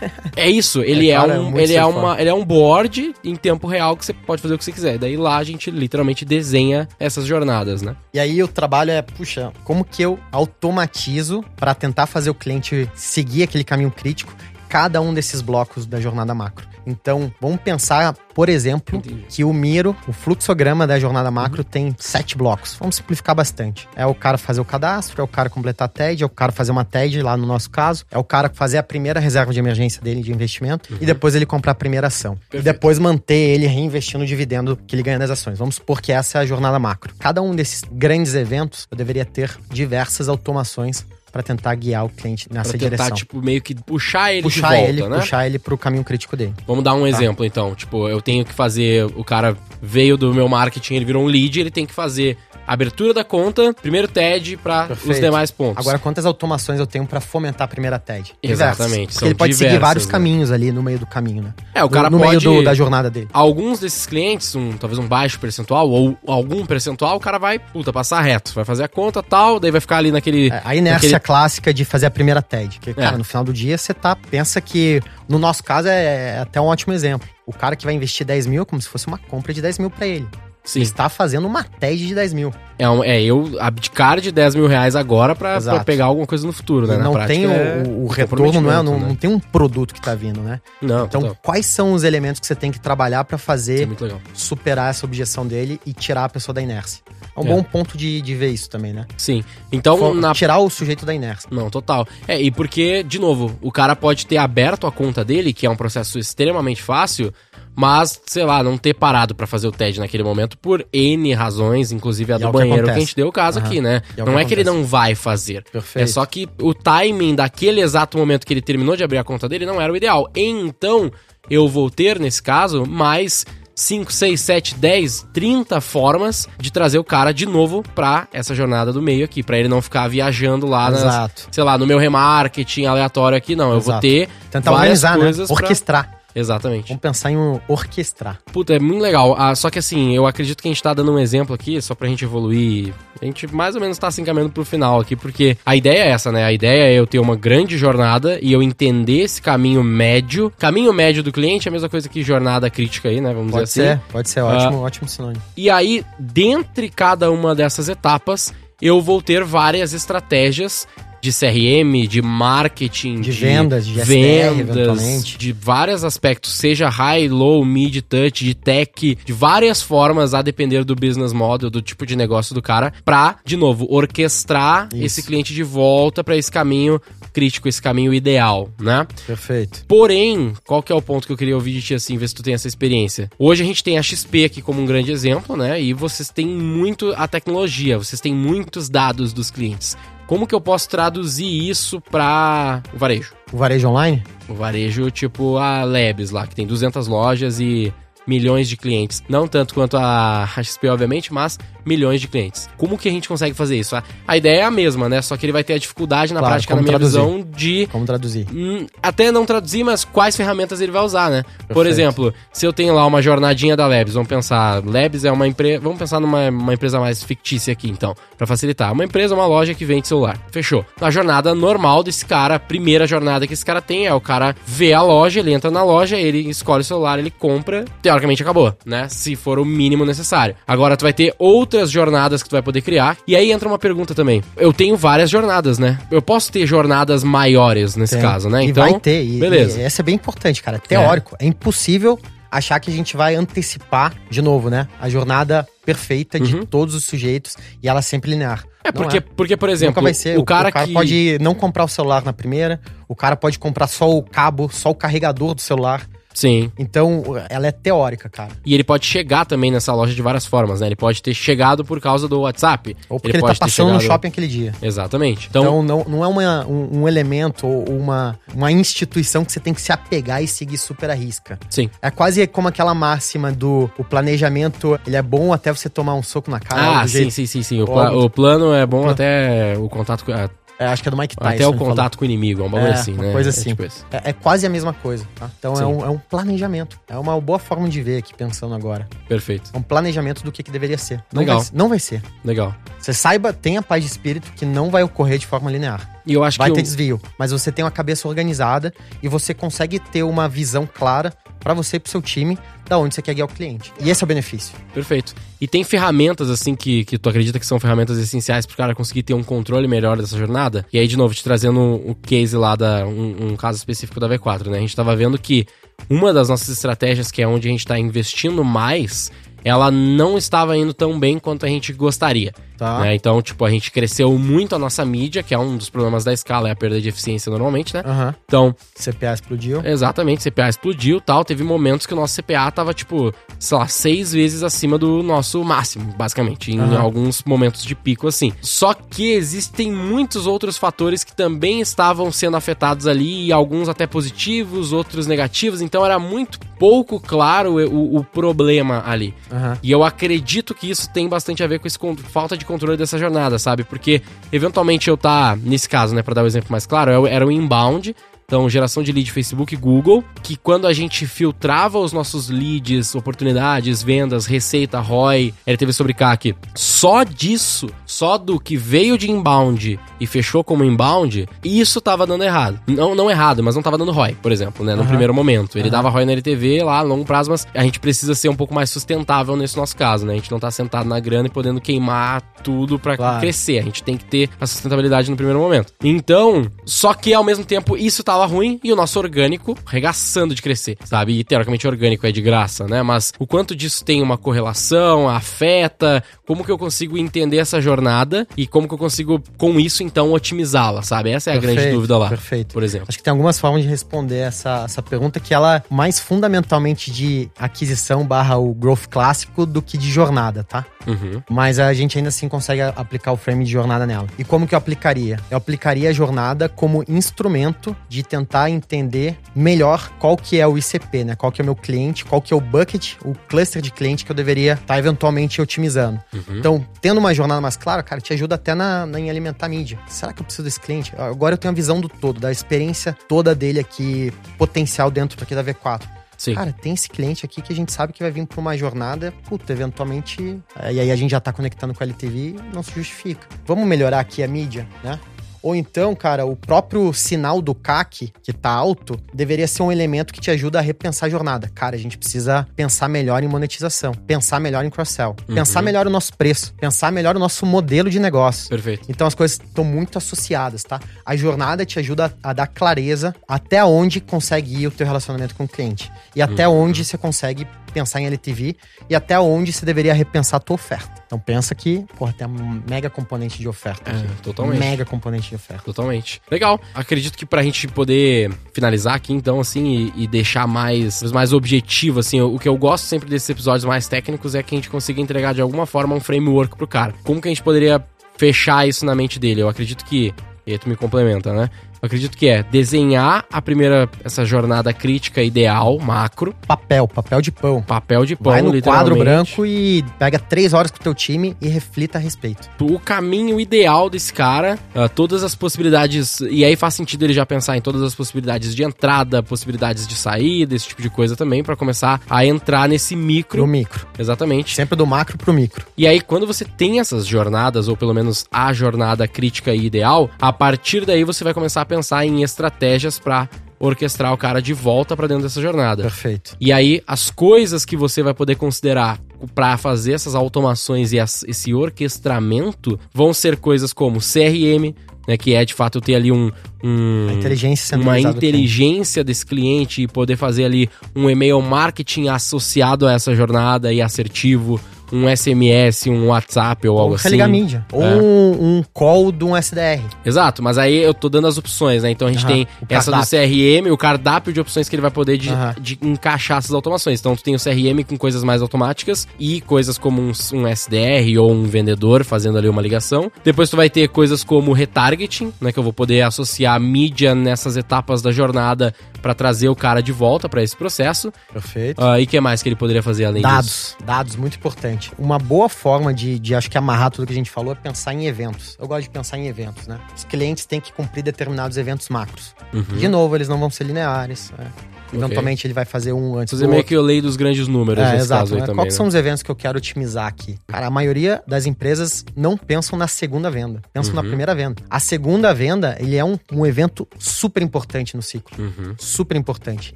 é 0.36 0.48
isso. 0.48 0.82
Ele 0.82 1.10
é, 1.10 1.14
É, 1.14 1.16
cara, 1.16 1.34
é 1.34 1.38
um. 1.38 1.44
muito 1.44 1.58
ele, 1.58 1.74
é 1.74 1.84
uma, 1.84 2.20
ele 2.20 2.30
é 2.30 2.34
um 2.34 2.44
board 2.44 3.14
em 3.22 3.36
tempo 3.36 3.66
real 3.66 3.96
que 3.96 4.04
você 4.04 4.12
pode 4.12 4.42
fazer 4.42 4.54
o 4.54 4.58
que 4.58 4.64
você 4.64 4.72
quiser. 4.72 4.98
Daí 4.98 5.16
lá 5.16 5.36
a 5.36 5.44
gente 5.44 5.70
literalmente 5.70 6.24
desenha 6.24 6.88
essas 6.98 7.26
jornadas, 7.26 7.82
né? 7.82 7.96
E 8.12 8.18
aí 8.18 8.42
o 8.42 8.48
trabalho 8.48 8.90
é, 8.90 9.02
puxa, 9.02 9.52
como 9.64 9.84
que 9.84 10.02
eu 10.02 10.18
automatizo 10.30 11.44
para 11.56 11.74
tentar 11.74 12.06
fazer 12.06 12.30
o 12.30 12.34
cliente 12.34 12.90
seguir 12.94 13.42
aquele 13.42 13.64
caminho 13.64 13.90
crítico 13.90 14.34
cada 14.68 15.00
um 15.00 15.14
desses 15.14 15.40
blocos 15.40 15.86
da 15.86 16.00
jornada 16.00 16.34
macro. 16.34 16.66
Então, 16.84 17.32
vamos 17.40 17.60
pensar, 17.60 18.16
por 18.34 18.48
exemplo, 18.48 18.98
Entendi. 18.98 19.24
que 19.28 19.44
o 19.44 19.52
Miro, 19.52 19.96
o 20.08 20.12
fluxograma 20.12 20.86
da 20.86 20.98
jornada 20.98 21.30
macro 21.30 21.62
tem 21.62 21.94
sete 21.98 22.36
blocos. 22.36 22.76
Vamos 22.78 22.96
simplificar 22.96 23.34
bastante. 23.34 23.88
É 23.94 24.04
o 24.04 24.14
cara 24.14 24.36
fazer 24.36 24.60
o 24.60 24.64
cadastro, 24.64 25.20
é 25.20 25.24
o 25.24 25.28
cara 25.28 25.48
completar 25.48 25.86
a 25.86 25.88
TED, 25.88 26.22
é 26.22 26.26
o 26.26 26.28
cara 26.28 26.50
fazer 26.52 26.72
uma 26.72 26.84
TED 26.84 27.22
lá 27.22 27.36
no 27.36 27.46
nosso 27.46 27.70
caso, 27.70 28.04
é 28.10 28.18
o 28.18 28.24
cara 28.24 28.50
fazer 28.52 28.78
a 28.78 28.82
primeira 28.82 29.20
reserva 29.20 29.52
de 29.52 29.58
emergência 29.58 30.02
dele 30.02 30.22
de 30.22 30.32
investimento 30.32 30.88
e 31.00 31.06
depois 31.06 31.34
ele 31.34 31.46
comprar 31.46 31.72
a 31.72 31.74
primeira 31.76 32.08
ação. 32.08 32.34
E 32.34 32.50
Perfeito. 32.50 32.64
depois 32.64 32.98
manter 32.98 33.34
ele 33.34 33.66
reinvestindo 33.66 34.24
o 34.24 34.26
dividendo 34.26 34.76
que 34.86 34.94
ele 34.96 35.02
ganha 35.02 35.18
das 35.18 35.30
ações. 35.30 35.58
Vamos 35.58 35.76
supor 35.76 36.00
que 36.00 36.10
essa 36.12 36.38
é 36.38 36.40
a 36.40 36.46
jornada 36.46 36.78
macro. 36.78 37.14
Cada 37.18 37.40
um 37.40 37.54
desses 37.54 37.82
grandes 37.90 38.34
eventos, 38.34 38.86
eu 38.90 38.96
deveria 38.96 39.24
ter 39.24 39.56
diversas 39.70 40.28
automações 40.28 41.06
para 41.34 41.42
tentar 41.42 41.74
guiar 41.74 42.04
o 42.04 42.08
cliente 42.08 42.46
nessa 42.48 42.70
Pra 42.70 42.78
tentar, 42.78 42.96
direção. 42.96 43.16
tipo, 43.16 43.42
meio 43.42 43.60
que 43.60 43.74
puxar 43.74 44.32
ele 44.32 44.42
puxar 44.42 44.68
de 44.68 44.74
volta, 44.76 44.88
ele, 44.88 45.08
né? 45.08 45.16
puxar 45.16 45.44
ele 45.44 45.58
pro 45.58 45.76
caminho 45.76 46.04
crítico 46.04 46.36
dele. 46.36 46.54
Vamos 46.64 46.84
dar 46.84 46.94
um 46.94 47.04
exemplo, 47.08 47.44
então. 47.44 47.74
Tipo, 47.74 48.08
eu 48.08 48.22
tenho 48.24 48.44
que 48.44 48.52
fazer. 48.52 49.04
O 49.16 49.22
cara 49.24 49.56
veio 49.82 50.16
do 50.16 50.32
meu 50.34 50.48
marketing, 50.48 50.94
ele 50.94 51.04
virou 51.04 51.22
um 51.22 51.26
lead, 51.26 51.60
ele 51.60 51.70
tem 51.70 51.84
que 51.86 51.92
fazer 51.92 52.36
abertura 52.66 53.12
da 53.12 53.22
conta, 53.22 53.74
primeiro 53.74 54.08
TED 54.08 54.56
pra 54.56 54.88
os 55.06 55.20
demais 55.20 55.50
pontos. 55.50 55.76
Agora, 55.76 55.98
quantas 55.98 56.24
automações 56.24 56.80
eu 56.80 56.86
tenho 56.86 57.04
para 57.04 57.20
fomentar 57.20 57.66
a 57.66 57.68
primeira 57.68 57.98
TED? 57.98 58.32
Exatamente, 58.42 59.12
Porque 59.12 59.26
ele 59.26 59.34
pode 59.34 59.52
seguir 59.52 59.64
diversas, 59.72 59.86
vários 59.88 60.06
né? 60.06 60.12
caminhos 60.12 60.50
ali 60.50 60.72
no 60.72 60.82
meio 60.82 60.98
do 60.98 61.04
caminho, 61.04 61.42
né? 61.42 61.52
é, 61.74 61.84
o 61.84 61.90
cara 61.90 62.08
no, 62.08 62.16
no 62.16 62.24
pode. 62.24 62.46
meio 62.46 62.60
do- 62.60 62.64
da 62.64 62.72
jornada 62.72 63.10
dele. 63.10 63.28
Alguns 63.34 63.80
desses 63.80 64.06
clientes, 64.06 64.54
um, 64.54 64.72
talvez 64.78 64.98
um 64.98 65.06
baixo 65.06 65.38
percentual, 65.38 65.90
ou 65.90 66.16
algum 66.26 66.64
percentual, 66.64 67.16
o 67.16 67.20
cara 67.20 67.38
vai, 67.38 67.58
puta, 67.58 67.92
passar 67.92 68.22
reto. 68.22 68.52
Vai 68.54 68.64
fazer 68.64 68.84
a 68.84 68.88
conta 68.88 69.22
tal, 69.22 69.60
daí 69.60 69.70
vai 69.70 69.80
ficar 69.82 69.98
ali 69.98 70.10
naquele. 70.10 70.48
É, 70.48 70.62
a 70.64 70.74
inércia 70.74 71.10
naquele- 71.10 71.20
clássica 71.20 71.74
de 71.74 71.84
fazer 71.84 72.06
a 72.06 72.10
primeira 72.10 72.40
TED. 72.40 72.78
Porque, 72.78 72.94
cara, 72.94 73.14
É. 73.16 73.18
no 73.18 73.24
final 73.24 73.44
do 73.44 73.52
dia, 73.52 73.76
você 73.76 73.92
tá. 73.92 74.16
Pensa 74.16 74.58
que, 74.62 75.02
no 75.28 75.38
nosso 75.38 75.62
caso, 75.62 75.88
é, 75.88 76.36
é 76.36 76.38
até 76.38 76.58
um 76.58 76.64
ótimo 76.64 76.94
exemplo. 76.94 77.28
O 77.46 77.52
cara 77.52 77.76
que 77.76 77.84
vai 77.84 77.94
investir 77.94 78.26
10 78.26 78.46
mil 78.46 78.62
é 78.62 78.64
como 78.64 78.80
se 78.80 78.88
fosse 78.88 79.06
uma 79.06 79.18
compra 79.18 79.52
de 79.52 79.60
10 79.60 79.78
mil 79.78 79.90
pra 79.90 80.06
ele. 80.06 80.26
Sim. 80.64 80.78
Ele 80.80 80.86
está 80.86 81.08
fazendo 81.10 81.46
uma 81.46 81.62
TED 81.62 82.06
de 82.06 82.14
10 82.14 82.32
mil. 82.32 82.52
É, 82.78 82.88
um- 82.88 83.04
é 83.04 83.22
eu 83.22 83.50
abdicar 83.60 84.18
de 84.20 84.32
10 84.32 84.54
mil 84.54 84.66
reais 84.66 84.96
agora 84.96 85.34
pra, 85.36 85.60
pra 85.60 85.84
pegar 85.84 86.06
alguma 86.06 86.26
coisa 86.26 86.46
no 86.46 86.52
futuro, 86.52 86.86
né? 86.86 86.96
Não 86.96 87.12
prática, 87.12 87.34
tem 87.34 87.46
o, 87.46 87.50
é 87.52 87.82
o- 87.86 88.04
o 88.04 88.06
retorno, 88.08 88.44
não, 88.60 88.70
é, 88.70 88.74
não, 88.76 88.84
comprometimento, 88.84 89.06
não 89.08 89.14
tem 89.14 89.30
um 89.30 89.38
produto 89.38 89.92
que 89.94 90.00
tá 90.00 90.14
vindo, 90.14 90.40
né? 90.40 90.60
né? 90.80 90.88
Não, 90.88 91.04
Então, 91.04 91.36
quais 91.42 91.66
são 91.66 91.92
os 91.92 92.02
elementos 92.02 92.40
que 92.40 92.46
você 92.46 92.54
tem 92.54 92.72
que 92.72 92.80
trabalhar 92.80 93.24
Isso 93.28 93.38
fazer 93.38 93.86
é 93.86 94.14
superar 94.32 94.90
essa 94.90 95.04
objeção 95.06 95.46
dele 95.46 95.78
e 95.86 95.92
tirar 95.92 96.24
a 96.24 96.28
pessoa 96.28 96.54
da 96.54 96.62
inércia? 96.62 97.02
É 97.36 97.40
um 97.40 97.44
É. 97.44 97.48
bom 97.48 97.62
ponto 97.62 97.96
de, 97.98 98.20
de 98.22 98.34
ver 98.34 98.48
isso 98.50 98.70
também, 98.70 98.92
né? 98.92 99.06
Sim. 99.18 99.44
Então, 99.70 99.98
Fo- 99.98 100.14
na 100.14 100.32
Tirar 100.34 100.58
o 100.58 100.70
sujeito 100.70 101.04
da 101.04 101.12
inércia. 101.14 101.48
Não, 101.52 101.68
total. 101.68 102.06
É, 102.26 102.40
e 102.40 102.50
porque, 102.50 103.02
de 103.02 103.18
novo, 103.18 103.56
o 103.60 103.70
cara 103.70 103.94
pode 103.94 104.26
ter 104.26 104.36
aberto 104.38 104.86
a 104.86 104.92
conta 104.92 105.24
dele, 105.24 105.52
que 105.52 105.66
é 105.66 105.70
um 105.70 105.76
processo 105.76 106.18
extremamente 106.18 106.82
fácil, 106.82 107.32
mas, 107.76 108.20
sei 108.26 108.44
lá, 108.44 108.62
não 108.62 108.76
ter 108.78 108.94
parado 108.94 109.34
pra 109.34 109.46
fazer 109.46 109.66
o 109.66 109.72
TED 109.72 109.98
naquele 110.00 110.22
momento 110.22 110.56
por 110.58 110.86
N 110.92 111.32
razões, 111.34 111.90
inclusive 111.92 112.32
a 112.32 112.36
E 112.36 112.38
é 112.38 112.40
do 112.40 112.46
que 112.46 112.52
banheiro 112.52 112.74
que, 112.84 112.90
a 112.90 112.92
acontece. 112.92 113.06
gente 113.06 113.16
deu 113.16 113.28
o 113.28 113.32
caso 113.32 113.58
Aham. 113.58 113.66
aqui, 113.66 113.80
né? 113.80 114.02
É 114.16 114.22
não 114.22 114.34
que 114.34 114.38
é 114.40 114.44
que 114.44 114.54
ele 114.54 114.64
não 114.64 114.84
vai 114.84 115.14
fazer. 115.14 115.64
Perfeito. 115.72 116.04
É 116.04 116.06
só 116.06 116.24
que 116.26 116.48
o 116.60 116.72
timing 116.72 117.34
daquele 117.34 117.80
exato 117.80 118.16
momento 118.18 118.46
que 118.46 118.52
ele 118.52 118.62
terminou 118.62 118.96
de 118.96 119.02
abrir 119.04 119.18
a 119.18 119.24
conta 119.24 119.48
dele 119.48 119.66
não 119.66 119.80
era 119.80 119.92
o 119.92 119.96
ideal. 119.96 120.30
Então, 120.34 121.10
eu 121.50 121.68
vou 121.68 121.90
ter, 121.90 122.18
nesse 122.20 122.42
caso, 122.42 122.86
mais 122.86 123.44
5, 123.76 124.12
6, 124.12 124.40
7, 124.40 124.74
10, 124.76 125.26
30 125.34 125.80
formas 125.80 126.48
de 126.60 126.70
trazer 126.72 126.98
o 127.00 127.04
cara 127.04 127.32
de 127.32 127.44
novo 127.44 127.82
pra 127.92 128.28
essa 128.32 128.54
jornada 128.54 128.92
do 128.92 129.02
meio 129.02 129.24
aqui, 129.24 129.42
pra 129.42 129.58
ele 129.58 129.66
não 129.66 129.82
ficar 129.82 130.06
viajando 130.06 130.64
lá 130.64 130.90
nas, 130.92 131.32
sei 131.50 131.64
lá, 131.64 131.76
no 131.76 131.84
meu 131.84 131.98
remarketing 131.98 132.84
aleatório 132.86 133.36
aqui, 133.36 133.56
não. 133.56 133.72
Eu 133.72 133.80
vou 133.80 133.92
Exato. 133.94 134.00
ter 134.02 134.28
Tentar 134.50 134.70
várias 134.70 135.02
organizar, 135.02 135.18
né? 135.18 135.24
coisas 135.24 135.48
pra- 135.48 135.54
Orquestrar. 135.56 136.20
Exatamente. 136.34 136.88
Vamos 136.88 137.00
pensar 137.00 137.30
em 137.30 137.36
um 137.36 137.60
orquestrar. 137.68 138.38
Puta, 138.52 138.74
é 138.74 138.78
muito 138.78 139.00
legal. 139.00 139.34
Ah, 139.38 139.54
só 139.54 139.70
que 139.70 139.78
assim, 139.78 140.14
eu 140.14 140.26
acredito 140.26 140.60
que 140.62 140.68
a 140.68 140.70
gente 140.70 140.82
tá 140.82 140.92
dando 140.92 141.12
um 141.12 141.18
exemplo 141.18 141.54
aqui, 141.54 141.80
só 141.80 141.94
pra 141.94 142.08
gente 142.08 142.24
evoluir. 142.24 142.92
A 143.20 143.24
gente 143.24 143.46
mais 143.54 143.74
ou 143.74 143.80
menos 143.80 143.96
tá 143.98 144.10
se 144.10 144.20
encaminhando 144.20 144.52
pro 144.52 144.64
final 144.64 145.00
aqui, 145.00 145.14
porque 145.14 145.56
a 145.64 145.76
ideia 145.76 146.04
é 146.04 146.10
essa, 146.10 146.32
né? 146.32 146.44
A 146.44 146.52
ideia 146.52 146.90
é 146.90 146.94
eu 146.94 147.06
ter 147.06 147.18
uma 147.18 147.36
grande 147.36 147.78
jornada 147.78 148.38
e 148.42 148.52
eu 148.52 148.62
entender 148.62 149.20
esse 149.20 149.40
caminho 149.40 149.82
médio. 149.82 150.52
Caminho 150.58 150.92
médio 150.92 151.22
do 151.22 151.32
cliente 151.32 151.68
é 151.68 151.70
a 151.70 151.72
mesma 151.72 151.88
coisa 151.88 152.08
que 152.08 152.22
jornada 152.22 152.68
crítica 152.68 153.08
aí, 153.08 153.20
né? 153.20 153.32
Vamos 153.32 153.52
Pode 153.52 153.64
dizer 153.64 153.88
assim. 153.92 154.00
ser, 154.00 154.12
pode 154.12 154.28
ser. 154.30 154.40
Ótimo, 154.40 154.82
ótimo 154.82 155.08
sinônimo. 155.08 155.42
E 155.56 155.70
aí, 155.70 156.04
dentre 156.18 156.88
cada 156.88 157.30
uma 157.30 157.54
dessas 157.54 157.88
etapas, 157.88 158.52
eu 158.82 159.00
vou 159.00 159.22
ter 159.22 159.44
várias 159.44 159.92
estratégias 159.92 160.86
de 161.24 161.32
CRM, 161.32 162.06
de 162.06 162.20
marketing, 162.20 163.22
De 163.22 163.32
vendas, 163.32 163.86
de 163.86 163.94
vendas, 163.94 165.24
de 165.24 165.52
vários 165.52 166.04
aspectos, 166.04 166.52
seja 166.52 166.90
high, 166.90 167.28
low, 167.28 167.64
mid, 167.64 168.02
touch, 168.02 168.44
de 168.44 168.54
tech, 168.54 169.16
de 169.24 169.32
várias 169.32 169.80
formas 169.80 170.34
a 170.34 170.42
depender 170.42 170.84
do 170.84 170.94
business 170.94 171.32
model, 171.32 171.70
do 171.70 171.80
tipo 171.80 172.04
de 172.04 172.14
negócio 172.14 172.54
do 172.54 172.60
cara, 172.60 172.92
pra, 173.06 173.36
de 173.42 173.56
novo, 173.56 173.86
orquestrar 173.88 174.88
Isso. 174.92 175.02
esse 175.02 175.22
cliente 175.22 175.54
de 175.54 175.62
volta 175.62 176.22
pra 176.22 176.36
esse 176.36 176.52
caminho 176.52 177.00
crítico, 177.32 177.68
esse 177.68 177.80
caminho 177.80 178.12
ideal, 178.12 178.68
né? 178.78 179.06
Perfeito. 179.26 179.84
Porém, 179.88 180.52
qual 180.66 180.82
que 180.82 180.92
é 180.92 180.94
o 180.94 181.00
ponto 181.02 181.26
que 181.26 181.32
eu 181.32 181.36
queria 181.38 181.54
ouvir 181.54 181.72
de 181.72 181.80
ti 181.80 181.94
assim, 181.94 182.18
ver 182.18 182.28
se 182.28 182.34
tu 182.34 182.42
tem 182.42 182.52
essa 182.52 182.68
experiência? 182.68 183.30
Hoje 183.38 183.62
a 183.62 183.66
gente 183.66 183.82
tem 183.82 183.98
a 183.98 184.02
XP 184.02 184.44
aqui 184.44 184.60
como 184.60 184.80
um 184.80 184.86
grande 184.86 185.10
exemplo, 185.10 185.56
né? 185.56 185.80
E 185.80 185.94
vocês 185.94 186.28
têm 186.28 186.46
muito 186.46 187.14
a 187.16 187.26
tecnologia, 187.26 187.96
vocês 187.96 188.20
têm 188.20 188.34
muitos 188.34 188.90
dados 188.90 189.32
dos 189.32 189.50
clientes. 189.50 189.96
Como 190.26 190.46
que 190.46 190.54
eu 190.54 190.60
posso 190.60 190.88
traduzir 190.88 191.68
isso 191.68 192.00
para 192.00 192.82
o 192.94 192.98
varejo? 192.98 193.34
O 193.52 193.56
varejo 193.56 193.88
online? 193.88 194.22
O 194.48 194.54
varejo 194.54 195.10
tipo 195.10 195.58
a 195.58 195.84
Labs 195.84 196.30
lá, 196.30 196.46
que 196.46 196.54
tem 196.54 196.66
200 196.66 197.06
lojas 197.06 197.60
e 197.60 197.92
milhões 198.26 198.68
de 198.68 198.76
clientes. 198.76 199.22
Não 199.28 199.46
tanto 199.46 199.74
quanto 199.74 199.96
a 199.96 200.48
XP, 200.62 200.88
obviamente, 200.88 201.32
mas 201.32 201.58
milhões 201.84 202.20
de 202.20 202.28
clientes. 202.28 202.68
Como 202.78 202.96
que 202.96 203.08
a 203.08 203.12
gente 203.12 203.28
consegue 203.28 203.54
fazer 203.54 203.76
isso? 203.78 203.94
A, 204.26 204.36
ideia 204.36 204.60
é 204.60 204.62
a 204.62 204.70
mesma, 204.70 205.08
né? 205.08 205.20
Só 205.20 205.36
que 205.36 205.44
ele 205.44 205.52
vai 205.52 205.62
ter 205.62 205.74
a 205.74 205.78
dificuldade 205.78 206.32
na 206.32 206.40
Claro, 206.40 206.54
prática, 206.54 206.74
na 206.74 206.80
minha 206.80 206.92
traduzir. 206.92 207.18
visão, 207.20 207.46
de 207.54 207.86
Como 207.92 208.06
traduzir? 208.06 208.46
Hum, 208.52 208.86
até 209.02 209.30
não 209.30 209.44
traduzir, 209.44 209.84
mas 209.84 210.04
quais 210.04 210.34
ferramentas 210.36 210.80
ele 210.80 210.90
vai 210.90 211.02
usar, 211.02 211.30
né? 211.30 211.42
Por 211.68 211.74
Perfeito. 211.84 211.88
exemplo, 211.88 212.34
se 212.52 212.66
eu 212.66 212.72
tenho 212.72 212.94
lá 212.94 213.04
uma 213.06 213.20
jornadinha 213.20 213.76
da 213.76 213.86
Labs, 213.86 214.14
vamos 214.14 214.28
pensar, 214.28 214.82
Labs 214.84 215.24
é 215.24 215.30
uma 215.32 215.46
empresa, 215.46 215.80
vamos 215.80 215.98
pensar 215.98 216.20
numa 216.20 216.48
uma 216.48 216.72
empresa 216.74 216.98
mais 216.98 217.22
fictícia 217.22 217.72
aqui 217.72 217.90
então, 217.90 218.14
pra 218.38 218.46
facilitar. 218.46 218.90
Uma 218.92 219.04
empresa, 219.04 219.34
uma 219.34 219.46
loja 219.46 219.74
que 219.74 219.84
vende 219.84 220.08
celular. 220.08 220.38
Fechou. 220.50 220.84
A 221.00 221.10
jornada 221.10 221.54
normal 221.54 222.02
desse 222.02 222.24
cara, 222.24 222.54
a 222.54 222.58
primeira 222.58 223.06
jornada 223.06 223.46
que 223.46 223.52
esse 223.52 223.64
cara 223.64 223.82
tem 223.82 224.06
é 224.06 224.14
o 224.14 224.20
cara 224.20 224.56
vê 224.66 224.94
a 224.94 225.02
loja, 225.02 225.40
ele 225.40 225.52
entra 225.52 225.70
na 225.70 225.84
loja, 225.84 226.16
ele 226.16 226.48
escolhe 226.48 226.80
o 226.80 226.84
celular, 226.84 227.18
ele 227.18 227.30
compra, 227.30 227.84
teoricamente 228.14 228.42
acabou, 228.42 228.76
né? 228.84 229.08
Se 229.08 229.36
for 229.36 229.58
o 229.58 229.64
mínimo 229.64 230.04
necessário. 230.04 230.54
Agora 230.66 230.96
tu 230.96 231.02
vai 231.02 231.12
ter 231.12 231.34
outras 231.38 231.90
jornadas 231.90 232.42
que 232.42 232.48
tu 232.48 232.52
vai 232.52 232.62
poder 232.62 232.80
criar. 232.80 233.16
E 233.26 233.36
aí 233.36 233.52
entra 233.52 233.68
uma 233.68 233.78
pergunta 233.78 234.14
também. 234.14 234.42
Eu 234.56 234.72
tenho 234.72 234.96
várias 234.96 235.30
jornadas, 235.30 235.78
né? 235.78 235.98
Eu 236.10 236.22
posso 236.22 236.50
ter 236.50 236.66
jornadas 236.66 237.22
maiores 237.24 237.96
nesse 237.96 238.14
Tem. 238.14 238.22
caso, 238.22 238.48
né? 238.48 238.64
E 238.64 238.68
Então, 238.68 238.88
vai 238.88 238.98
ter. 239.00 239.24
E, 239.24 239.38
beleza. 239.38 239.80
E 239.80 239.82
essa 239.82 240.02
é 240.02 240.04
bem 240.04 240.14
importante, 240.14 240.62
cara. 240.62 240.78
Teórico. 240.78 241.36
É, 241.38 241.46
impossível 241.46 242.18
achar 242.50 242.78
que 242.78 242.88
a 242.90 242.94
gente 242.94 243.16
vai 243.16 243.34
antecipar, 243.34 244.14
de 244.30 244.40
novo, 244.40 244.70
né? 244.70 244.86
A 245.00 245.08
jornada 245.08 245.66
perfeita 245.84 246.38
de 246.38 246.54
Uhum. 246.56 246.64
todos 246.64 246.94
os 246.94 247.04
sujeitos 247.04 247.56
e 247.82 247.88
ela 247.88 248.00
sempre 248.00 248.30
linear. 248.30 248.64
É 248.84 248.92
porque, 248.92 249.20
porque 249.20 249.56
por 249.56 249.68
exemplo, 249.68 249.92
Nunca 249.92 250.02
vai 250.02 250.14
ser. 250.14 250.38
o 250.38 250.44
cara, 250.44 250.70
que 250.70 250.92
pode 250.92 251.38
não 251.40 251.54
comprar 251.54 251.84
o 251.84 251.88
celular 251.88 252.22
na 252.24 252.32
primeira, 252.32 252.80
o 253.08 253.16
cara 253.16 253.34
pode 253.34 253.58
comprar 253.58 253.86
só 253.86 254.08
o 254.10 254.22
cabo, 254.22 254.68
só 254.72 254.90
o 254.90 254.94
carregador 254.94 255.54
do 255.54 255.60
celular. 255.60 256.06
Sim, 256.34 256.70
Então, 256.78 257.22
ela 257.48 257.66
é 257.68 257.72
teórica, 257.72 258.28
cara. 258.28 258.50
e 258.66 258.74
ele 258.74 258.84
pode 258.84 259.06
chegar 259.06 259.46
também 259.46 259.70
nessa 259.70 259.94
loja 259.94 260.12
de 260.14 260.20
várias 260.20 260.44
formas, 260.44 260.80
né? 260.80 260.88
Ele 260.88 260.96
pode 260.96 261.22
ter 261.22 261.32
chegado 261.32 261.84
por 261.84 262.00
causa 262.00 262.28
do 262.28 262.40
WhatsApp. 262.40 262.94
Ou 263.08 263.18
porque 263.18 263.36
ele, 263.36 263.40
pode 263.40 263.58
tá 263.58 263.64
ter 263.66 263.70
passando 263.70 263.92
no 263.94 264.00
chegado- 264.00 264.12
shopping 264.12 264.28
aquele 264.28 264.46
dia. 264.48 264.74
Exatamente. 264.82 265.46
Então, 265.48 265.62
Então, 265.62 265.82
não, 265.82 266.04
não 266.04 266.24
é 266.24 266.28
uma, 266.28 266.66
um, 266.66 267.00
um 267.02 267.08
elemento 267.08 267.66
ou 267.66 267.88
uma, 267.88 268.38
uma 268.54 268.70
instituição 268.72 269.44
que 269.44 269.52
você 269.52 269.60
tem 269.60 269.72
que 269.72 269.80
se 269.80 269.92
apegar 269.92 270.42
e 270.42 270.46
seguir 270.48 270.76
super 270.78 271.08
à 271.10 271.14
risca. 271.14 271.58
sim. 271.70 271.88
É 272.02 272.10
quase 272.10 272.46
como 272.46 272.68
aquela 272.68 272.92
máxima 272.94 273.50
do 273.52 273.90
o 273.98 274.04
planejamento, 274.04 274.98
ele 275.06 275.16
é 275.16 275.22
bom 275.22 275.52
até 275.52 275.72
você 275.72 275.88
tomar 275.88 276.14
um 276.14 276.22
soco 276.22 276.50
na 276.50 276.58
cara. 276.60 277.00
Ah, 277.00 277.08
sim, 277.08 277.30
sim, 277.30 277.46
sim, 277.46 277.62
sim. 277.62 277.80
O, 277.82 277.86
pla- 277.86 278.12
o 278.12 278.28
plano 278.28 278.72
é 278.74 278.84
bom 278.84 278.98
Plano. 278.98 279.12
até 279.12 279.76
o 279.78 279.88
contato 279.88 280.24
com, 280.24 280.32
a- 280.32 280.48
É, 280.78 280.86
acho 280.86 281.02
que 281.02 281.08
é 281.08 281.10
do 281.10 281.16
Mike 281.16 281.36
Tyson. 281.36 281.54
até 281.54 281.66
o 281.66 281.72
contato 281.74 282.18
com 282.18 282.22
o 282.22 282.24
inimigo, 282.24 282.62
é 282.62 282.64
um 282.64 282.70
bagulho 282.70 282.90
É, 282.90 282.94
assim, 282.94 283.12
uma 283.14 283.22
né? 283.24 283.32
coisa 283.32 283.50
É 283.50 283.52
assim. 283.52 283.70
tipo. 283.70 283.84
É, 283.84 283.90
é 284.24 284.32
quase 284.32 284.66
a 284.66 284.68
mesma 284.70 284.92
coisa, 284.92 285.24
tá? 285.36 285.48
Então 285.58 285.74
é 285.74 285.86
um, 285.86 286.04
é 286.04 286.08
um 286.08 286.18
planejamento. 286.18 286.98
É 287.08 287.16
uma 287.16 287.40
boa 287.40 287.58
forma 287.60 287.88
de 287.88 288.02
ver 288.02 288.18
aqui, 288.18 288.34
pensando 288.34 288.74
agora. 288.74 289.08
Perfeito. 289.28 289.70
É 289.72 289.78
um 289.78 289.82
planejamento 289.82 290.42
do 290.42 290.50
que, 290.50 290.62
que 290.62 290.70
deveria 290.72 290.98
ser. 290.98 291.22
Não 291.32 291.40
Legal. 291.40 291.60
Vai, 291.60 291.68
não 291.72 291.88
vai 291.88 291.98
ser. 292.00 292.22
Legal. 292.44 292.74
Você 292.98 293.12
saiba, 293.12 293.52
tenha 293.52 293.80
paz 293.82 294.02
de 294.02 294.10
espírito 294.10 294.52
que 294.56 294.66
não 294.66 294.90
vai 294.90 295.02
ocorrer 295.04 295.38
de 295.38 295.46
forma 295.46 295.70
linear. 295.70 296.10
E 296.26 296.32
eu 296.32 296.42
acho 296.42 296.58
Vai 296.58 296.70
que 296.70 296.74
ter 296.74 296.80
o- 296.80 296.82
desvio, 296.82 297.20
mas 297.38 297.52
você 297.52 297.70
tem 297.70 297.84
uma 297.84 297.90
cabeça 297.90 298.26
organizada 298.26 298.92
e 299.22 299.28
você 299.28 299.54
consegue 299.54 299.98
ter 300.00 300.22
uma 300.22 300.48
visão 300.48 300.88
clara 300.92 301.32
pra 301.60 301.72
você 301.72 301.96
e 301.96 302.00
pro 302.00 302.10
seu 302.10 302.20
time 302.20 302.58
da 302.88 302.98
onde 302.98 303.14
você 303.14 303.22
quer 303.22 303.34
guiar 303.34 303.48
o 303.48 303.52
cliente. 303.52 303.92
E 304.00 304.10
esse 304.10 304.22
é 304.22 304.24
o 304.24 304.28
benefício. 304.28 304.74
Perfeito. 304.92 305.34
E 305.60 305.66
tem 305.66 305.82
ferramentas, 305.84 306.50
assim, 306.50 306.74
que, 306.74 307.04
que 307.04 307.16
tu 307.16 307.28
acredita 307.28 307.58
que 307.58 307.66
são 307.66 307.80
ferramentas 307.80 308.18
essenciais 308.18 308.66
pro 308.66 308.76
cara 308.76 308.94
conseguir 308.94 309.22
ter 309.22 309.34
um 309.34 309.42
controle 309.42 309.88
melhor 309.88 310.16
dessa 310.16 310.36
jornada? 310.36 310.84
E 310.92 310.98
aí, 310.98 311.08
de 311.08 311.16
novo, 311.16 311.34
te 311.34 311.42
trazendo 311.42 311.80
o 311.80 312.14
case 312.14 312.56
lá, 312.56 312.76
da, 312.76 313.06
um, 313.06 313.52
um 313.52 313.56
caso 313.56 313.78
específico 313.78 314.20
da 314.20 314.28
V4, 314.28 314.66
né? 314.68 314.78
A 314.78 314.80
gente 314.80 314.94
tava 314.94 315.16
vendo 315.16 315.38
que 315.38 315.66
uma 316.08 316.32
das 316.32 316.48
nossas 316.48 316.68
estratégias, 316.68 317.30
que 317.30 317.40
é 317.40 317.48
onde 317.48 317.68
a 317.68 317.70
gente 317.70 317.80
está 317.80 317.98
investindo 317.98 318.62
mais, 318.62 319.30
ela 319.64 319.90
não 319.90 320.36
estava 320.36 320.76
indo 320.76 320.92
tão 320.92 321.18
bem 321.18 321.38
quanto 321.38 321.64
a 321.64 321.68
gente 321.68 321.92
gostaria. 321.92 322.52
Tá. 322.84 323.00
né? 323.00 323.14
Então, 323.14 323.40
tipo, 323.40 323.64
a 323.64 323.70
gente 323.70 323.90
cresceu 323.90 324.36
muito 324.38 324.74
a 324.74 324.78
nossa 324.78 325.04
mídia, 325.04 325.42
que 325.42 325.54
é 325.54 325.58
um 325.58 325.76
dos 325.76 325.88
problemas 325.88 326.22
da 326.22 326.32
escala, 326.32 326.68
é 326.68 326.72
a 326.72 326.76
perda 326.76 327.00
de 327.00 327.08
eficiência 327.08 327.50
normalmente, 327.50 327.94
né? 327.94 328.02
Aham. 328.04 328.34
Então, 328.44 328.76
CPA 328.94 329.32
explodiu. 329.32 329.80
exatamente, 329.84 330.48
CPA 330.50 330.68
explodiu 330.68 331.20
tal. 331.20 331.44
Teve 331.44 331.64
momentos 331.64 332.06
que 332.06 332.12
o 332.12 332.16
nosso 332.16 332.40
CPA 332.40 332.70
tava, 332.70 332.92
tipo, 332.92 333.32
sei 333.58 333.78
lá, 333.78 333.86
seis 333.88 334.32
vezes 334.32 334.62
acima 334.62 334.98
do 334.98 335.22
nosso 335.22 335.64
máximo, 335.64 336.12
basicamente, 336.16 336.72
em 336.72 336.78
Aham. 336.80 337.00
alguns 337.00 337.42
momentos 337.44 337.84
de 337.84 337.94
pico, 337.94 338.28
assim. 338.28 338.52
Só 338.60 338.92
que 338.92 339.32
existem 339.32 339.90
muitos 339.90 340.46
outros 340.46 340.76
fatores 340.76 341.24
que 341.24 341.34
também 341.34 341.80
estavam 341.80 342.30
sendo 342.30 342.56
afetados 342.56 343.06
ali, 343.06 343.46
e 343.46 343.52
alguns 343.52 343.88
até 343.88 344.06
positivos, 344.06 344.92
outros 344.92 345.26
negativos, 345.26 345.80
então 345.80 346.04
era 346.04 346.18
muito 346.18 346.58
pouco 346.78 347.18
claro 347.18 347.76
o, 347.88 348.18
o 348.18 348.24
problema 348.24 349.02
ali. 349.06 349.34
Aham. 349.50 349.78
E 349.82 349.90
eu 349.90 350.04
acredito 350.04 350.74
que 350.74 350.90
isso 350.90 351.08
tem 351.10 351.28
bastante 351.28 351.62
a 351.62 351.66
ver 351.66 351.78
com 351.78 351.86
esse 351.86 351.98
falta 352.24 352.56
de 352.56 352.64
controle 352.74 352.96
dessa 352.96 353.16
jornada, 353.18 353.58
sabe? 353.58 353.84
Porque 353.84 354.20
eventualmente 354.52 355.08
eu 355.08 355.16
tá, 355.16 355.56
nesse 355.62 355.88
caso, 355.88 356.14
né, 356.14 356.22
pra 356.22 356.34
dar 356.34 356.42
o 356.42 356.46
exemplo 356.46 356.68
mais 356.70 356.86
claro, 356.86 357.10
eu- 357.10 357.26
era 357.26 357.46
o 357.46 357.50
inbound, 357.50 358.14
então 358.46 358.68
geração 358.68 359.02
de 359.02 359.12
lead 359.12 359.30
Facebook 359.30 359.74
e 359.74 359.76
Google, 359.76 360.22
que 360.42 360.56
quando 360.56 360.86
a 360.86 360.92
gente 360.92 361.26
filtrava 361.26 361.98
os 361.98 362.12
nossos 362.12 362.48
leads, 362.48 363.14
oportunidades, 363.14 364.02
vendas, 364.02 364.46
receita, 364.46 365.00
ROI, 365.00 365.52
LTV 365.66 365.92
sobre 365.92 366.14
CAC, 366.14 366.54
só 366.74 367.22
disso, 367.24 367.88
só 368.06 368.38
do 368.38 368.58
que 368.60 368.76
veio 368.76 369.16
de 369.18 369.30
inbound 369.30 369.98
e 370.20 370.26
fechou 370.26 370.62
como 370.62 370.84
inbound, 370.84 371.48
isso 371.64 372.00
tava 372.00 372.26
dando 372.26 372.44
errado. 372.44 372.80
Não, 372.86 373.14
não 373.14 373.30
errado, 373.30 373.62
mas 373.62 373.74
não 373.74 373.82
tava 373.82 373.98
dando 373.98 374.12
ROI, 374.12 374.36
por 374.42 374.52
exemplo, 374.52 374.84
né, 374.84 374.94
no 374.94 375.00
Aham. 375.00 375.08
primeiro 375.08 375.34
momento. 375.34 375.76
Ele 375.78 375.88
Aham. 375.88 375.90
dava 375.92 376.08
ROI 376.10 376.24
na 376.24 376.32
LTV 376.32 376.82
lá, 376.82 376.98
a 376.98 377.02
longo 377.02 377.24
prazo, 377.24 377.50
mas 377.50 377.66
a 377.74 377.82
gente 377.82 377.98
precisa 378.00 378.34
ser 378.34 378.48
um 378.48 378.56
pouco 378.56 378.74
mais 378.74 378.90
sustentável 378.90 379.56
nesse 379.56 379.76
nosso 379.76 379.96
caso, 379.96 380.26
né? 380.26 380.32
A 380.34 380.36
gente 380.36 380.50
não 380.50 380.58
tá 380.60 380.70
sentado 380.70 381.08
na 381.08 381.18
grana 381.18 381.48
e 381.48 381.50
podendo 381.50 381.80
queimar 381.80 382.42
tudo 382.62 382.98
pra 382.98 383.16
Claro. 383.16 383.40
crescer. 383.40 383.78
A 383.78 383.82
gente 383.82 384.02
tem 384.02 384.16
que 384.16 384.24
ter 384.24 384.48
a 384.60 384.66
sustentabilidade 384.66 385.30
no 385.30 385.36
primeiro 385.36 385.58
momento. 385.60 385.92
Então, 386.02 386.66
só 386.84 387.12
que 387.14 387.32
ao 387.34 387.44
mesmo 387.44 387.64
tempo 387.64 387.96
isso 387.96 388.22
tava 388.34 388.46
ruim 388.46 388.80
e 388.82 388.92
o 388.92 388.96
nosso 388.96 389.18
orgânico 389.18 389.76
regaçando 389.86 390.54
de 390.54 390.60
crescer, 390.60 390.98
sabe? 391.04 391.38
E 391.38 391.44
teoricamente 391.44 391.86
orgânico 391.86 392.26
é 392.26 392.32
de 392.32 392.42
graça, 392.42 392.86
né? 392.86 393.00
Mas 393.02 393.32
o 393.38 393.46
quanto 393.46 393.76
disso 393.76 394.04
tem 394.04 394.20
uma 394.20 394.36
correlação, 394.36 395.28
afeta, 395.28 396.22
como 396.44 396.64
que 396.64 396.70
eu 396.70 396.76
consigo 396.76 397.16
entender 397.16 397.58
essa 397.58 397.80
jornada 397.80 398.46
e 398.56 398.66
como 398.66 398.88
que 398.88 398.94
eu 398.94 398.98
consigo 398.98 399.40
com 399.56 399.78
isso 399.78 400.02
então 400.02 400.32
otimizá-la, 400.32 401.02
sabe? 401.02 401.30
Essa 401.30 401.52
é 401.52 401.54
a 401.54 401.58
grande 401.58 401.76
Perfeito, 401.76 401.94
dúvida 401.94 402.18
lá. 402.18 402.28
Perfeito. 402.28 402.74
Por 402.74 402.82
exemplo. 402.82 403.06
Acho 403.08 403.18
que 403.18 403.24
tem 403.24 403.30
algumas 403.30 403.58
formas 403.58 403.82
de 403.82 403.88
responder 403.88 404.38
essa, 404.38 404.82
essa 404.84 405.00
pergunta 405.00 405.38
que 405.38 405.54
ela 405.54 405.76
é 405.76 405.82
mais 405.88 406.18
fundamentalmente 406.18 407.12
de 407.12 407.48
aquisição 407.56 408.26
barra 408.26 408.56
o 408.56 408.74
growth 408.74 409.06
clássico 409.08 409.64
do 409.64 409.80
que 409.80 409.96
de 409.96 410.10
jornada, 410.10 410.64
tá? 410.64 410.84
Uhum. 411.06 411.40
Mas 411.48 411.78
a 411.78 411.92
gente 411.92 412.18
ainda 412.18 412.30
assim 412.30 412.48
consegue 412.48 412.82
aplicar 412.82 413.30
o 413.30 413.36
frame 413.36 413.64
de 413.64 413.70
jornada 413.70 414.06
nela. 414.06 414.26
E 414.36 414.44
como 414.44 414.66
que 414.66 414.74
eu 414.74 414.78
aplicaria? 414.78 415.38
Eu 415.48 415.56
aplicaria 415.56 416.10
a 416.10 416.12
jornada 416.12 416.68
como 416.68 417.04
instrumento 417.06 417.96
de 418.08 418.23
tentar 418.24 418.70
entender 418.70 419.38
melhor 419.54 420.10
qual 420.18 420.36
que 420.36 420.58
é 420.60 420.66
o 420.66 420.76
ICP, 420.78 421.24
né? 421.24 421.34
Qual 421.36 421.52
que 421.52 421.60
é 421.60 421.62
o 421.62 421.66
meu 421.66 421.76
cliente, 421.76 422.24
qual 422.24 422.40
que 422.40 422.52
é 422.52 422.56
o 422.56 422.60
bucket, 422.60 423.14
o 423.24 423.34
cluster 423.48 423.80
de 423.82 423.90
cliente 423.90 424.24
que 424.24 424.30
eu 424.32 424.36
deveria 424.36 424.72
estar 424.74 424.98
eventualmente 424.98 425.60
otimizando. 425.60 426.20
Uhum. 426.32 426.58
Então, 426.58 426.86
tendo 427.00 427.18
uma 427.18 427.32
jornada 427.34 427.60
mais 427.60 427.76
clara, 427.76 428.02
cara, 428.02 428.20
te 428.20 428.32
ajuda 428.32 428.54
até 428.56 428.74
na, 428.74 429.06
na- 429.06 429.20
em 429.20 429.30
alimentar 429.30 429.66
a 429.66 429.68
mídia. 429.68 429.98
Será 430.08 430.32
que 430.32 430.40
eu 430.40 430.44
preciso 430.44 430.64
desse 430.64 430.80
cliente? 430.80 431.12
Agora 431.16 431.54
eu 431.54 431.58
tenho 431.58 431.72
a 431.72 431.74
visão 431.74 432.00
do 432.00 432.08
todo, 432.08 432.40
da 432.40 432.50
experiência 432.50 433.16
toda 433.28 433.54
dele 433.54 433.78
aqui, 433.80 434.32
potencial 434.58 435.10
dentro 435.10 435.42
aqui 435.42 435.54
da 435.54 435.62
V4. 435.62 436.02
Sim. 436.36 436.54
Cara, 436.54 436.72
tem 436.72 436.92
esse 436.94 437.08
cliente 437.08 437.46
aqui 437.46 437.62
que 437.62 437.72
a 437.72 437.76
gente 437.76 437.92
sabe 437.92 438.12
que 438.12 438.20
vai 438.22 438.30
vir 438.30 438.44
pra 438.44 438.60
uma 438.60 438.76
jornada, 438.76 439.32
puta, 439.48 439.72
eventualmente. 439.72 440.60
é, 440.78 440.92
E 440.92 441.00
aí 441.00 441.10
a 441.12 441.16
gente 441.16 441.30
já 441.30 441.40
tá 441.40 441.52
conectando 441.52 441.94
com 441.94 442.02
a 442.02 442.06
LTV, 442.06 442.56
não 442.74 442.82
se 442.82 442.92
justifica. 442.92 443.46
Vamos 443.64 443.86
melhorar 443.86 444.18
aqui 444.20 444.42
a 444.42 444.48
mídia, 444.48 444.86
né? 445.02 445.18
Ou 445.64 445.74
então, 445.74 446.14
cara, 446.14 446.44
o 446.44 446.54
próprio 446.54 447.10
sinal 447.14 447.62
do 447.62 447.74
CAC, 447.74 448.30
que 448.42 448.52
tá 448.52 448.68
alto, 448.68 449.18
deveria 449.32 449.66
ser 449.66 449.82
um 449.82 449.90
elemento 449.90 450.30
que 450.30 450.38
te 450.38 450.50
ajuda 450.50 450.78
a 450.78 450.82
repensar 450.82 451.24
a 451.24 451.30
jornada. 451.30 451.70
Cara, 451.74 451.96
a 451.96 451.98
gente 451.98 452.18
precisa 452.18 452.66
pensar 452.76 453.08
melhor 453.08 453.42
em 453.42 453.48
monetização, 453.48 454.12
pensar 454.12 454.60
melhor 454.60 454.84
em 454.84 454.90
cross-sell, 454.90 455.34
Uhum. 455.48 455.54
pensar 455.54 455.80
melhor 455.80 456.06
o 456.06 456.10
nosso 456.10 456.36
preço, 456.36 456.74
pensar 456.74 457.10
melhor 457.10 457.34
o 457.34 457.38
nosso 457.38 457.64
modelo 457.64 458.10
de 458.10 458.20
negócio. 458.20 458.68
Perfeito. 458.68 459.06
Então 459.08 459.26
as 459.26 459.34
coisas 459.34 459.58
estão 459.58 459.84
muito 459.84 460.18
associadas, 460.18 460.84
tá? 460.84 461.00
A 461.24 461.34
jornada 461.34 461.86
te 461.86 461.98
ajuda 461.98 462.34
a 462.42 462.52
dar 462.52 462.66
clareza 462.66 463.34
até 463.48 463.82
onde 463.82 464.20
consegue 464.20 464.82
ir 464.82 464.86
o 464.86 464.90
teu 464.90 465.06
relacionamento 465.06 465.54
com 465.54 465.64
o 465.64 465.68
cliente. 465.68 466.12
E 466.36 466.42
até 466.42 466.68
onde 466.68 467.02
você 467.06 467.16
consegue 467.16 467.66
pensar 467.94 468.20
em 468.20 468.26
LTV 468.26 468.76
e 469.08 469.14
até 469.14 469.38
onde 469.38 469.72
você 469.72 469.86
deveria 469.86 470.12
repensar 470.12 470.56
a 470.56 470.60
tua 470.60 470.74
oferta. 470.74 471.22
Então 471.26 471.38
pensa 471.38 471.74
que, 471.74 472.04
porra, 472.18 472.32
tem 472.32 472.46
um 472.46 472.82
mega 472.88 473.08
componente 473.08 473.58
de 473.60 473.68
oferta 473.68 474.10
É, 474.10 474.14
aqui. 474.14 474.26
totalmente. 474.42 474.78
Mega 474.80 475.04
componente 475.04 475.48
de 475.48 475.54
oferta. 475.54 475.82
Totalmente. 475.84 476.42
Legal. 476.50 476.80
Acredito 476.92 477.38
que 477.38 477.46
pra 477.46 477.62
gente 477.62 477.86
poder 477.88 478.50
finalizar 478.74 479.14
aqui, 479.14 479.32
então, 479.32 479.60
assim, 479.60 480.12
e, 480.16 480.24
e 480.24 480.26
deixar 480.26 480.66
mais, 480.66 481.22
mais 481.32 481.52
objetivo, 481.52 482.20
assim, 482.20 482.40
o, 482.40 482.56
o 482.56 482.58
que 482.58 482.68
eu 482.68 482.76
gosto 482.76 483.04
sempre 483.04 483.28
desses 483.30 483.48
episódios 483.48 483.84
mais 483.84 484.08
técnicos 484.08 484.54
é 484.54 484.62
que 484.62 484.74
a 484.74 484.78
gente 484.78 484.90
consiga 484.90 485.20
entregar 485.20 485.54
de 485.54 485.60
alguma 485.60 485.86
forma 485.86 486.14
um 486.14 486.20
framework 486.20 486.76
pro 486.76 486.86
cara. 486.86 487.14
Como 487.22 487.40
que 487.40 487.48
a 487.48 487.50
gente 487.50 487.62
poderia 487.62 488.04
fechar 488.36 488.86
isso 488.88 489.06
na 489.06 489.14
mente 489.14 489.38
dele? 489.38 489.60
Eu 489.62 489.68
acredito 489.68 490.04
que. 490.04 490.34
E 490.66 490.72
aí 490.72 490.78
tu 490.78 490.88
me 490.88 490.96
complementa, 490.96 491.52
né? 491.52 491.68
Acredito 492.04 492.36
que 492.36 492.46
é 492.48 492.62
desenhar 492.62 493.44
a 493.50 493.62
primeira, 493.62 494.08
essa 494.22 494.44
jornada 494.44 494.92
crítica 494.92 495.42
ideal, 495.42 495.98
macro, 495.98 496.54
Papel, 496.66 497.08
papel 497.08 497.40
de 497.40 497.50
pão. 497.50 497.82
papel 497.82 498.26
de 498.26 498.36
pão, 498.36 498.52
Vai 498.52 498.62
no 498.62 498.82
quadro 498.82 499.16
branco 499.16 499.64
e 499.64 500.04
pega 500.18 500.38
três 500.38 500.72
horas 500.74 500.90
com 500.90 500.98
o 500.98 501.00
teu 501.02 501.14
time 501.14 501.56
e 501.60 501.68
reflita 501.68 502.18
a 502.18 502.20
respeito. 502.20 502.68
o 502.80 502.98
caminho 502.98 503.58
ideal 503.58 504.10
desse 504.10 504.32
cara, 504.32 504.78
ah, 504.94 505.08
todas 505.08 505.42
as 505.42 505.54
possibilidades. 505.54 506.40
E 506.42 506.64
aí 506.64 506.76
faz 506.76 506.94
sentido 506.94 507.24
ele 507.24 507.32
já 507.32 507.46
pensar 507.46 507.76
em 507.76 507.80
todas 507.80 508.02
as 508.02 508.14
possibilidades 508.14 508.74
de 508.74 508.82
entrada, 508.82 509.42
possibilidades 509.42 510.06
de 510.06 510.14
saída, 510.14 510.74
esse 510.74 510.88
tipo 510.88 511.00
de 511.02 511.10
coisa 511.10 511.34
também, 511.36 511.62
pra 511.62 511.76
começar 511.76 512.20
a 512.28 512.44
entrar 512.44 512.88
nesse 512.88 513.16
micro. 513.16 513.66
micro. 513.66 514.06
Exatamente. 514.18 514.74
Sempre 514.74 514.96
do 514.96 515.06
macro 515.06 515.38
pro 515.38 515.52
micro. 515.52 515.86
E 515.96 516.06
aí, 516.06 516.20
quando 516.20 516.46
você 516.46 516.64
tem 516.64 517.00
essas 517.00 517.26
jornadas, 517.26 517.88
ou 517.88 517.96
pelo 517.96 518.12
menos 518.12 518.44
a 518.50 518.72
jornada 518.72 519.26
crítica 519.26 519.74
e 519.74 519.86
ideal, 519.86 520.30
a 520.40 520.52
partir 520.52 521.04
daí 521.06 521.24
você 521.24 521.42
vai 521.44 521.54
começar 521.54 521.80
a 521.80 521.86
pensar 521.94 522.26
em 522.26 522.42
estratégias 522.42 523.18
pra 523.18 523.48
orquestrar 523.78 524.32
o 524.32 524.36
cara 524.38 524.60
de 524.62 524.72
volta 524.72 525.16
pra 525.16 525.26
dentro 525.26 525.42
dessa 525.42 525.60
jornada. 525.60 526.02
Perfeito. 526.04 526.56
E 526.60 526.72
aí, 526.72 527.02
as 527.06 527.30
coisas 527.30 527.84
que 527.84 527.96
você 527.96 528.22
vai 528.22 528.32
poder 528.32 528.54
considerar 528.56 529.18
para 529.54 529.76
fazer 529.76 530.12
essas 530.12 530.34
automações 530.34 531.12
e 531.12 531.18
as- 531.20 531.44
esse 531.46 531.74
orquestramento 531.74 532.98
vão 533.12 533.34
ser 533.34 533.56
coisas 533.56 533.92
como 533.92 534.20
CRM, 534.20 534.94
né, 535.28 535.36
que 535.36 535.54
é 535.54 535.64
de 535.64 535.74
fato 535.74 535.98
eu 535.98 536.02
ter 536.02 536.14
ali 536.14 536.30
um, 536.32 536.50
um- 536.82 537.30
inteligência 537.30 537.96
uma 537.98 538.12
inteligência 538.36 539.22
desse 539.24 539.44
cliente 539.44 540.02
e 540.02 540.06
poder 540.08 540.36
fazer 540.36 540.64
ali 540.64 540.88
um 541.14 541.28
e-mail 541.28 541.60
marketing 541.60 542.28
associado 542.28 543.06
a 543.06 543.12
essa 543.12 543.34
jornada 543.34 543.92
e 543.92 544.00
assertivo, 544.00 544.80
um 545.14 545.28
SMS, 545.28 546.06
um 546.08 546.26
WhatsApp 546.28 546.88
ou 546.88 546.98
algo 546.98 547.10
Ou 547.10 547.16
assim. 547.16 547.28
ligar 547.30 547.48
mídia. 547.48 547.86
Ou 547.92 548.02
É. 548.02 548.14
um, 548.16 548.78
um 548.78 548.84
call 548.92 549.30
de 549.30 549.44
um 549.44 549.56
SDR. 549.56 550.00
Exato, 550.24 550.62
mas 550.62 550.76
aí 550.78 550.96
eu 550.96 551.14
tô 551.14 551.28
dando 551.28 551.46
as 551.46 551.56
opções, 551.56 552.02
né? 552.02 552.10
Então 552.10 552.26
a 552.28 552.32
gente 552.32 552.44
Aham, 552.44 552.52
tem 552.54 552.62
o 552.82 552.86
essa 552.88 553.10
do. 553.10 553.24
CRM, 553.24 553.90
o 553.92 553.96
cardápio 553.96 554.52
de 554.52 554.60
opções 554.60 554.88
que 554.88 554.94
ele 554.96 555.02
vai 555.02 555.10
poder 555.10 555.38
de, 555.38 555.50
Aham. 555.50 555.74
de 555.80 555.98
encaixar 556.02 556.58
essas 556.58 556.72
automações. 556.72 557.20
Então 557.20 557.36
tu 557.36 557.42
tem 557.42 557.54
o 557.54 557.58
CRM 557.58 558.02
com 558.06 558.16
coisas 558.16 558.42
mais 558.42 558.60
automáticas 558.62 559.28
e 559.38 559.60
coisas 559.60 559.96
como 559.98 560.20
um, 560.20 560.32
um 560.52 560.66
SDR 560.66 561.38
ou 561.38 561.52
um 561.52 561.64
vendedor 561.64 562.24
fazendo 562.24 562.58
ali 562.58 562.68
uma 562.68 562.82
ligação. 562.82 563.30
Depois 563.44 563.70
tu 563.70 563.76
vai 563.76 563.88
ter 563.88 564.08
coisas 564.08 564.42
como 564.42 564.72
retargeting, 564.72 565.52
né? 565.60 565.72
Que 565.72 565.78
eu 565.78 565.82
vou 565.82 565.92
poder 565.92 566.22
associar 566.22 566.78
mídia 566.80 567.34
nessas 567.34 567.76
etapas 567.76 568.20
da 568.22 568.32
jornada 568.32 568.94
para 569.24 569.34
trazer 569.34 569.70
o 569.70 569.74
cara 569.74 570.02
de 570.02 570.12
volta 570.12 570.50
para 570.50 570.62
esse 570.62 570.76
processo. 570.76 571.32
Perfeito. 571.50 572.04
Ah, 572.04 572.20
e 572.20 572.24
o 572.24 572.26
que 572.26 572.38
mais 572.38 572.62
que 572.62 572.68
ele 572.68 572.76
poderia 572.76 573.02
fazer 573.02 573.24
além 573.24 573.40
disso? 573.40 573.54
Dados, 573.54 573.96
dados, 574.04 574.36
muito 574.36 574.58
importante. 574.58 575.10
Uma 575.18 575.38
boa 575.38 575.66
forma 575.66 576.12
de, 576.12 576.38
de, 576.38 576.54
acho 576.54 576.70
que, 576.70 576.76
amarrar 576.76 577.10
tudo 577.10 577.26
que 577.26 577.32
a 577.32 577.36
gente 577.36 577.50
falou 577.50 577.72
é 577.72 577.74
pensar 577.74 578.12
em 578.12 578.26
eventos. 578.26 578.76
Eu 578.78 578.86
gosto 578.86 579.04
de 579.04 579.08
pensar 579.08 579.38
em 579.38 579.46
eventos, 579.46 579.86
né? 579.86 579.98
Os 580.14 580.24
clientes 580.24 580.66
têm 580.66 580.78
que 580.78 580.92
cumprir 580.92 581.22
determinados 581.22 581.78
eventos 581.78 582.10
macros. 582.10 582.54
Uhum. 582.70 582.82
De 582.82 583.08
novo, 583.08 583.34
eles 583.34 583.48
não 583.48 583.58
vão 583.58 583.70
ser 583.70 583.84
lineares. 583.84 584.52
né? 584.58 584.70
Eventualmente 585.16 585.66
ele 585.66 585.74
vai 585.74 585.84
fazer 585.84 586.12
um 586.12 586.38
antes 586.38 586.50
Fazer 586.52 586.64
do 586.64 586.68
meio 586.70 586.78
outro. 586.78 586.88
que 586.88 586.94
a 586.94 587.00
lei 587.02 587.20
dos 587.20 587.36
grandes 587.36 587.66
números 587.68 588.02
É, 588.02 588.12
nesse 588.12 588.24
exato. 588.24 588.40
caso 588.42 588.54
aí 588.54 588.60
né? 588.60 588.66
também. 588.66 588.84
Quais 588.84 588.94
né? 588.94 588.96
são 588.96 589.06
os 589.06 589.14
eventos 589.14 589.42
que 589.42 589.50
eu 589.50 589.56
quero 589.56 589.78
otimizar 589.78 590.26
aqui? 590.26 590.58
Cara, 590.66 590.86
a 590.86 590.90
maioria 590.90 591.42
das 591.46 591.66
empresas 591.66 592.24
não 592.36 592.56
pensam 592.56 592.98
na 592.98 593.06
segunda 593.08 593.50
venda, 593.50 593.80
pensam 593.92 594.14
na 594.14 594.22
Uhum. 594.22 594.28
primeira 594.28 594.54
venda. 594.54 594.82
A 594.88 595.00
segunda 595.00 595.52
venda, 595.54 595.96
ele 596.00 596.16
é 596.16 596.24
um, 596.24 596.38
um 596.52 596.64
evento 596.66 597.06
super 597.18 597.62
importante 597.62 598.16
no 598.16 598.22
ciclo. 598.22 598.56
Uhum, 598.62 598.94
Super 598.98 599.36
importante. 599.36 599.94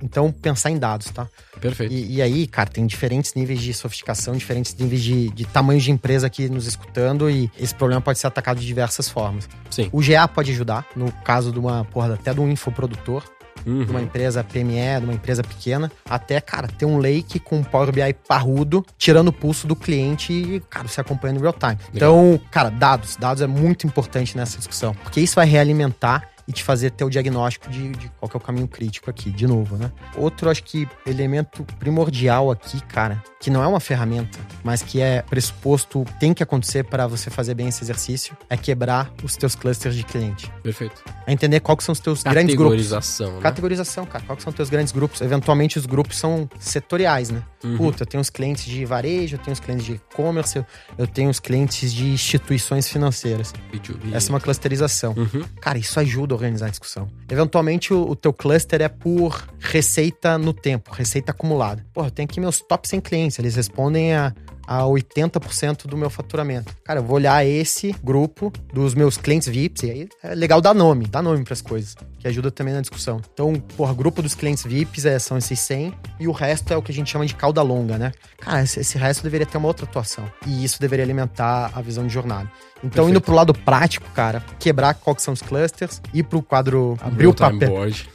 Então, 0.02 0.30
pensar 0.32 0.70
em 0.70 0.78
dados, 0.78 1.08
tá? 1.10 1.26
perfeito. 1.60 1.92
E, 1.92 2.16
e 2.16 2.22
aí, 2.22 2.46
cara, 2.46 2.68
tem 2.70 2.86
diferentes 2.86 3.34
níveis 3.34 3.60
de 3.60 3.74
sofisticação, 3.74 4.36
diferentes 4.36 4.74
níveis 4.76 5.02
de, 5.02 5.28
de 5.30 5.44
tamanho 5.44 5.80
de 5.80 5.90
empresa 5.90 6.26
aqui 6.28 6.48
nos 6.48 6.66
escutando 6.66 7.28
e 7.28 7.50
esse 7.58 7.74
problema 7.74 8.00
pode 8.00 8.18
ser 8.18 8.26
atacado 8.28 8.60
de 8.60 8.66
diversas 8.66 9.08
formas. 9.08 9.48
Sim. 9.70 9.88
O 9.92 10.00
GA 10.00 10.28
pode 10.28 10.52
ajudar, 10.52 10.86
no 10.94 11.10
caso 11.24 11.50
de 11.50 11.58
uma, 11.58 11.84
porra, 11.86 12.14
até 12.14 12.32
de 12.32 12.40
um 12.40 12.48
infoprodutor, 12.50 13.24
Uhum. 13.66 13.84
de 13.84 13.90
uma 13.90 14.00
empresa 14.00 14.44
PME, 14.44 15.00
de 15.00 15.04
uma 15.04 15.12
empresa 15.14 15.42
pequena, 15.42 15.90
até, 16.08 16.40
cara, 16.40 16.68
ter 16.68 16.86
um 16.86 16.98
lake 16.98 17.38
com 17.38 17.62
Power 17.62 17.92
BI 17.92 18.14
parrudo, 18.26 18.84
tirando 18.96 19.28
o 19.28 19.32
pulso 19.32 19.66
do 19.66 19.76
cliente 19.76 20.32
e, 20.32 20.60
cara, 20.70 20.88
você 20.88 21.00
acompanhando 21.00 21.40
real 21.40 21.52
time. 21.52 21.78
Então, 21.94 22.40
cara, 22.50 22.70
dados. 22.70 23.16
Dados 23.16 23.42
é 23.42 23.46
muito 23.46 23.86
importante 23.86 24.36
nessa 24.36 24.58
discussão, 24.58 24.94
porque 25.02 25.20
isso 25.20 25.36
vai 25.36 25.46
realimentar 25.46 26.28
e 26.48 26.52
te 26.52 26.64
fazer 26.64 26.90
ter 26.90 27.04
o 27.04 27.10
diagnóstico 27.10 27.68
de, 27.70 27.90
de 27.90 28.10
qual 28.18 28.30
é 28.32 28.36
o 28.36 28.40
caminho 28.40 28.66
crítico 28.66 29.10
aqui, 29.10 29.30
de 29.30 29.46
novo, 29.46 29.76
né? 29.76 29.92
Outro, 30.16 30.48
acho 30.48 30.64
que, 30.64 30.88
elemento 31.06 31.62
primordial 31.78 32.50
aqui, 32.50 32.80
cara, 32.86 33.22
que 33.38 33.50
não 33.50 33.62
é 33.62 33.66
uma 33.66 33.78
ferramenta, 33.80 34.38
mas 34.64 34.82
que 34.82 35.00
é 35.00 35.20
pressuposto, 35.22 36.04
tem 36.18 36.32
que 36.32 36.42
acontecer 36.42 36.84
para 36.84 37.06
você 37.06 37.28
fazer 37.28 37.54
bem 37.54 37.68
esse 37.68 37.84
exercício, 37.84 38.34
é 38.48 38.56
quebrar 38.56 39.12
os 39.22 39.36
teus 39.36 39.54
clusters 39.54 39.94
de 39.94 40.02
cliente. 40.04 40.50
Perfeito. 40.62 41.04
É 41.26 41.32
entender 41.32 41.60
quais 41.60 41.76
que 41.78 41.84
são 41.84 41.92
os 41.92 42.00
teus 42.00 42.22
grandes 42.22 42.54
grupos. 42.54 42.76
Categorização, 42.76 43.32
né? 43.34 43.40
Categorização, 43.42 44.06
cara. 44.06 44.24
Quais 44.26 44.42
são 44.42 44.50
os 44.50 44.56
teus 44.56 44.70
grandes 44.70 44.92
grupos? 44.92 45.20
Eventualmente 45.20 45.78
os 45.78 45.84
grupos 45.84 46.16
são 46.16 46.48
setoriais, 46.58 47.28
né? 47.30 47.42
Uhum. 47.62 47.76
Puta, 47.76 48.02
eu 48.04 48.06
tenho 48.06 48.20
os 48.22 48.30
clientes 48.30 48.64
de 48.64 48.84
varejo, 48.86 49.34
eu 49.36 49.38
tenho 49.40 49.52
os 49.52 49.60
clientes 49.60 49.84
de 49.84 49.92
e-commerce, 49.94 50.64
eu- 50.96 51.06
tenho 51.06 51.28
os 51.28 51.38
clientes 51.40 51.92
de 51.92 52.06
instituições 52.08 52.88
financeiras. 52.88 53.52
B2B. 53.72 54.14
Essa 54.14 54.30
é 54.30 54.32
uma 54.32 54.40
clusterização. 54.40 55.12
Uhum. 55.16 55.44
Cara, 55.60 55.76
isso 55.78 55.98
ajuda 56.00 56.37
organizar 56.38 56.66
a 56.66 56.70
discussão. 56.70 57.08
Eventualmente, 57.30 57.92
o, 57.92 58.10
o 58.10 58.16
teu 58.16 58.32
cluster 58.32 58.80
é 58.80 58.88
por 58.88 59.46
receita 59.58 60.38
no 60.38 60.52
tempo, 60.52 60.92
receita 60.92 61.32
acumulada. 61.32 61.84
Porra, 61.92 62.08
eu 62.08 62.10
tenho 62.10 62.28
aqui 62.28 62.40
meus 62.40 62.60
top 62.60 62.88
100 62.88 63.00
clientes, 63.00 63.38
eles 63.38 63.56
respondem 63.56 64.14
a, 64.14 64.32
a 64.68 64.82
80% 64.82 65.86
do 65.86 65.96
meu 65.96 66.10
faturamento. 66.10 66.76
Cara, 66.84 67.00
eu 67.00 67.02
vou 67.02 67.16
olhar 67.16 67.44
esse 67.44 67.94
grupo 68.04 68.52
dos 68.72 68.94
meus 68.94 69.16
clientes 69.16 69.48
VIPs, 69.48 69.82
e 69.82 69.90
aí 69.90 70.08
é 70.22 70.34
legal 70.34 70.60
dar 70.60 70.74
nome, 70.74 71.06
dar 71.06 71.22
nome 71.22 71.42
pras 71.42 71.62
coisas, 71.62 71.96
que 72.18 72.28
ajuda 72.28 72.50
também 72.50 72.74
na 72.74 72.82
discussão. 72.82 73.20
Então, 73.32 73.54
porra, 73.76 73.94
grupo 73.94 74.20
dos 74.20 74.34
clientes 74.34 74.64
VIPs 74.64 75.06
é, 75.06 75.18
são 75.18 75.38
esses 75.38 75.58
100, 75.60 75.94
e 76.20 76.28
o 76.28 76.32
resto 76.32 76.72
é 76.72 76.76
o 76.76 76.82
que 76.82 76.92
a 76.92 76.94
gente 76.94 77.10
chama 77.10 77.24
de 77.24 77.34
cauda 77.34 77.62
longa, 77.62 77.96
né? 77.96 78.12
Cara, 78.38 78.62
esse, 78.62 78.78
esse 78.80 78.98
resto 78.98 79.22
deveria 79.22 79.46
ter 79.46 79.56
uma 79.56 79.68
outra 79.68 79.86
atuação, 79.86 80.30
e 80.46 80.62
isso 80.62 80.78
deveria 80.78 81.04
alimentar 81.04 81.70
a 81.74 81.80
visão 81.80 82.06
de 82.06 82.12
jornada. 82.12 82.50
Então, 82.78 82.90
Perfeito. 83.06 83.10
indo 83.10 83.20
pro 83.20 83.34
lado 83.34 83.52
prático, 83.52 84.08
cara, 84.14 84.42
quebrar 84.58 84.94
quais 84.94 85.16
que 85.16 85.22
são 85.22 85.34
os 85.34 85.42
clusters, 85.42 86.00
ir 86.14 86.22
pro 86.22 86.40
quadro, 86.40 86.96
abrir 87.02 87.26
o 87.26 87.34
papel, 87.34 87.68
board. 87.68 88.08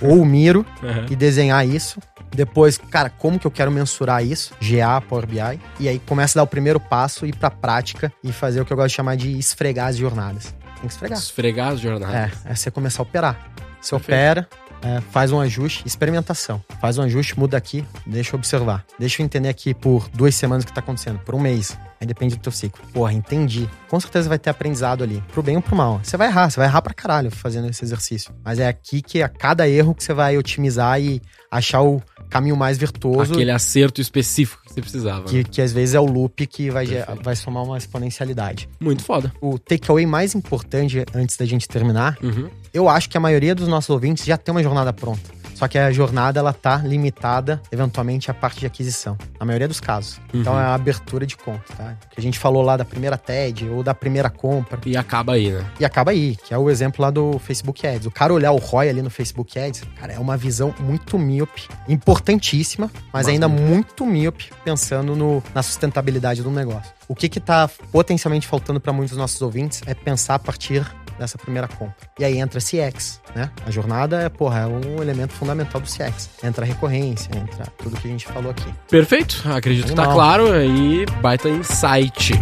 ou 0.00 0.20
o 0.20 0.24
Miro, 0.26 0.64
Uhum. 0.82 1.06
e 1.10 1.16
desenhar 1.16 1.66
isso. 1.66 1.98
Depois, 2.30 2.76
cara, 2.78 3.10
como 3.10 3.38
que 3.38 3.46
eu 3.46 3.50
quero 3.50 3.70
mensurar 3.70 4.24
isso? 4.24 4.52
GA, 4.60 5.00
Power 5.00 5.26
BI. 5.26 5.60
E 5.80 5.88
aí 5.88 5.98
começa 5.98 6.38
a 6.38 6.40
dar 6.40 6.44
o 6.44 6.46
primeiro 6.46 6.78
passo, 6.78 7.26
ir 7.26 7.34
pra 7.34 7.50
prática 7.50 8.12
e 8.22 8.32
fazer 8.32 8.60
o 8.60 8.64
que 8.64 8.72
eu 8.72 8.76
gosto 8.76 8.88
de 8.88 8.94
chamar 8.94 9.16
de 9.16 9.36
esfregar 9.38 9.88
as 9.88 9.96
jornadas. 9.96 10.54
Tem 10.74 10.82
que 10.82 10.86
esfregar. 10.88 11.18
Esfregar 11.18 11.68
as 11.72 11.80
jornadas. 11.80 12.14
É, 12.44 12.50
é 12.52 12.54
você 12.54 12.70
começar 12.70 13.00
a 13.00 13.04
operar. 13.04 13.38
Você 13.80 13.90
Perfeito. 13.96 14.04
opera, 14.18 14.48
é, 14.86 15.00
faz 15.10 15.32
um 15.32 15.40
ajuste, 15.40 15.82
experimentação. 15.84 16.62
Faz 16.80 16.96
um 16.96 17.02
ajuste, 17.02 17.38
muda 17.38 17.56
aqui, 17.56 17.84
deixa 18.06 18.34
eu 18.34 18.38
observar. 18.38 18.84
Deixa 18.98 19.20
eu 19.20 19.24
entender 19.24 19.48
aqui 19.48 19.74
por 19.74 20.08
duas 20.14 20.34
semanas 20.34 20.62
o 20.62 20.66
que 20.66 20.72
tá 20.72 20.80
acontecendo, 20.80 21.18
por 21.18 21.34
um 21.34 21.40
mês. 21.40 21.76
Aí 22.00 22.06
depende 22.06 22.36
do 22.36 22.40
teu 22.40 22.52
ciclo. 22.52 22.84
Porra, 22.92 23.12
entendi. 23.12 23.68
Com 23.88 23.98
certeza 23.98 24.28
vai 24.28 24.38
ter 24.38 24.50
aprendizado 24.50 25.02
ali, 25.02 25.22
pro 25.32 25.42
bem 25.42 25.56
ou 25.56 25.62
pro 25.62 25.74
mal. 25.74 26.00
Você 26.02 26.16
vai 26.16 26.28
errar, 26.28 26.50
você 26.50 26.60
vai 26.60 26.68
errar 26.68 26.82
pra 26.82 26.94
caralho 26.94 27.30
fazendo 27.30 27.68
esse 27.68 27.84
exercício. 27.84 28.32
Mas 28.44 28.58
é 28.58 28.68
aqui 28.68 29.02
que 29.02 29.22
a 29.22 29.28
cada 29.28 29.68
erro 29.68 29.94
que 29.94 30.04
você 30.04 30.14
vai 30.14 30.38
otimizar 30.38 31.00
e 31.00 31.20
achar 31.50 31.82
o 31.82 32.00
caminho 32.30 32.56
mais 32.56 32.78
virtuoso. 32.78 33.32
Aquele 33.32 33.50
acerto 33.50 34.00
específico 34.00 34.65
que 34.76 34.82
precisava. 34.82 35.20
né? 35.20 35.26
Que, 35.28 35.44
que 35.44 35.60
às 35.62 35.72
vezes 35.72 35.94
é 35.94 36.00
o 36.00 36.04
loop 36.06 36.46
que 36.46 36.70
vai, 36.70 36.86
Perfeito. 36.86 37.22
vai 37.24 37.34
somar 37.36 37.62
uma 37.64 37.76
exponencialidade. 37.78 38.68
Muito 38.80 39.02
foda. 39.02 39.32
O 39.40 39.58
takeaway 39.58 40.06
mais 40.06 40.34
importante 40.34 41.04
antes 41.14 41.36
da 41.36 41.44
gente 41.44 41.66
terminar 41.68 42.16
Uhum. 42.22 42.48
eu 42.72 42.88
acho 42.88 43.08
que 43.08 43.16
a 43.16 43.20
maioria 43.20 43.54
dos 43.54 43.68
nossos 43.68 43.90
ouvintes 43.90 44.24
já 44.24 44.36
tem 44.36 44.52
uma 44.54 44.62
jornada 44.62 44.92
pronta. 44.92 45.35
Só 45.56 45.66
que 45.66 45.78
a 45.78 45.90
jornada 45.90 46.38
ela 46.38 46.52
tá 46.52 46.76
limitada, 46.76 47.62
eventualmente, 47.72 48.30
à 48.30 48.34
parte 48.34 48.60
de 48.60 48.66
aquisição. 48.66 49.16
Na 49.40 49.46
maioria 49.46 49.66
dos 49.66 49.80
casos. 49.80 50.20
Então 50.34 50.52
Uhum. 50.52 50.58
é 50.60 50.62
a 50.64 50.74
abertura 50.74 51.24
de 51.26 51.34
conta, 51.34 51.64
tá? 51.74 51.96
Que 52.10 52.20
a 52.20 52.22
gente 52.22 52.38
falou 52.38 52.60
lá 52.62 52.76
da 52.76 52.84
primeira 52.84 53.16
TED 53.16 53.66
ou 53.70 53.82
da 53.82 53.94
primeira 53.94 54.28
compra. 54.28 54.78
E 54.84 54.94
acaba 54.98 55.32
aí, 55.32 55.50
né? 55.50 55.64
E 55.80 55.84
acaba 55.86 56.10
aí, 56.10 56.36
que 56.36 56.52
é 56.52 56.58
o 56.58 56.68
exemplo 56.68 57.00
lá 57.00 57.10
do 57.10 57.38
Facebook 57.38 57.86
Ads. 57.86 58.06
O 58.06 58.10
cara 58.10 58.34
olhar 58.34 58.52
o 58.52 58.58
ROI 58.58 58.90
ali 58.90 59.00
no 59.00 59.08
Facebook 59.08 59.58
Ads, 59.58 59.82
cara, 59.98 60.12
é 60.12 60.18
uma 60.18 60.36
visão 60.36 60.74
muito 60.78 61.18
míope, 61.18 61.66
importantíssima, 61.88 62.90
mas, 62.94 63.24
Mas 63.24 63.28
ainda 63.28 63.48
muito. 63.48 63.66
muito 63.66 64.06
míope 64.06 64.50
pensando 64.62 65.16
no, 65.16 65.42
na 65.54 65.62
sustentabilidade 65.62 66.42
do 66.42 66.50
negócio. 66.50 66.92
O 67.08 67.14
que 67.14 67.28
que 67.30 67.40
tá 67.40 67.66
potencialmente 67.90 68.46
faltando 68.46 68.78
para 68.80 68.92
muitos 68.92 69.10
dos 69.12 69.18
nossos 69.18 69.40
ouvintes 69.40 69.80
é 69.86 69.94
pensar 69.94 70.34
a 70.34 70.38
partir 70.38 70.84
dessa 71.18 71.38
primeira 71.38 71.66
compra. 71.68 71.94
E 72.18 72.24
aí 72.24 72.38
entra 72.38 72.60
CX, 72.60 73.20
né? 73.34 73.50
A 73.66 73.70
jornada 73.70 74.20
é, 74.20 74.28
porra, 74.28 74.60
é 74.60 74.66
um 74.66 75.02
elemento 75.02 75.32
fundamental 75.32 75.80
do 75.80 75.86
CX. 75.88 76.30
Entra 76.42 76.64
a 76.64 76.68
recorrência, 76.68 77.30
entra 77.36 77.66
tudo 77.78 77.96
que 78.00 78.06
a 78.08 78.10
gente 78.10 78.26
falou 78.26 78.50
aqui. 78.50 78.72
Perfeito. 78.88 79.42
Acredito 79.50 79.88
que 79.88 79.94
tá 79.94 80.02
Animal. 80.02 80.16
claro. 80.18 80.52
Aí, 80.52 81.06
baita 81.20 81.48
insight. 81.48 82.32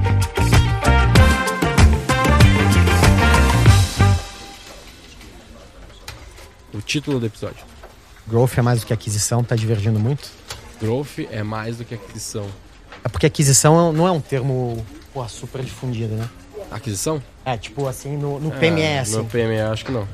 O 6.72 6.80
título 6.80 7.20
do 7.20 7.26
episódio. 7.26 7.64
Growth 8.26 8.56
é 8.58 8.62
mais 8.62 8.80
do 8.80 8.86
que 8.86 8.92
aquisição, 8.92 9.44
tá 9.44 9.54
divergindo 9.54 9.98
muito? 10.00 10.30
Growth 10.80 11.18
é 11.30 11.42
mais 11.42 11.76
do 11.76 11.84
que 11.84 11.94
aquisição. 11.94 12.46
É 13.04 13.08
porque 13.08 13.26
aquisição 13.26 13.92
não 13.92 14.08
é 14.08 14.10
um 14.10 14.20
termo, 14.20 14.84
porra, 15.12 15.28
super 15.28 15.62
difundido, 15.62 16.14
né? 16.14 16.28
Aquisição? 16.70 17.22
É, 17.44 17.56
tipo 17.56 17.86
assim, 17.86 18.16
no, 18.16 18.40
no 18.40 18.50
PME, 18.52 18.80
É, 18.82 18.98
assim. 19.00 19.16
No 19.16 19.24
PME, 19.24 19.60
acho 19.60 19.84
que 19.84 19.92
não. 19.92 20.06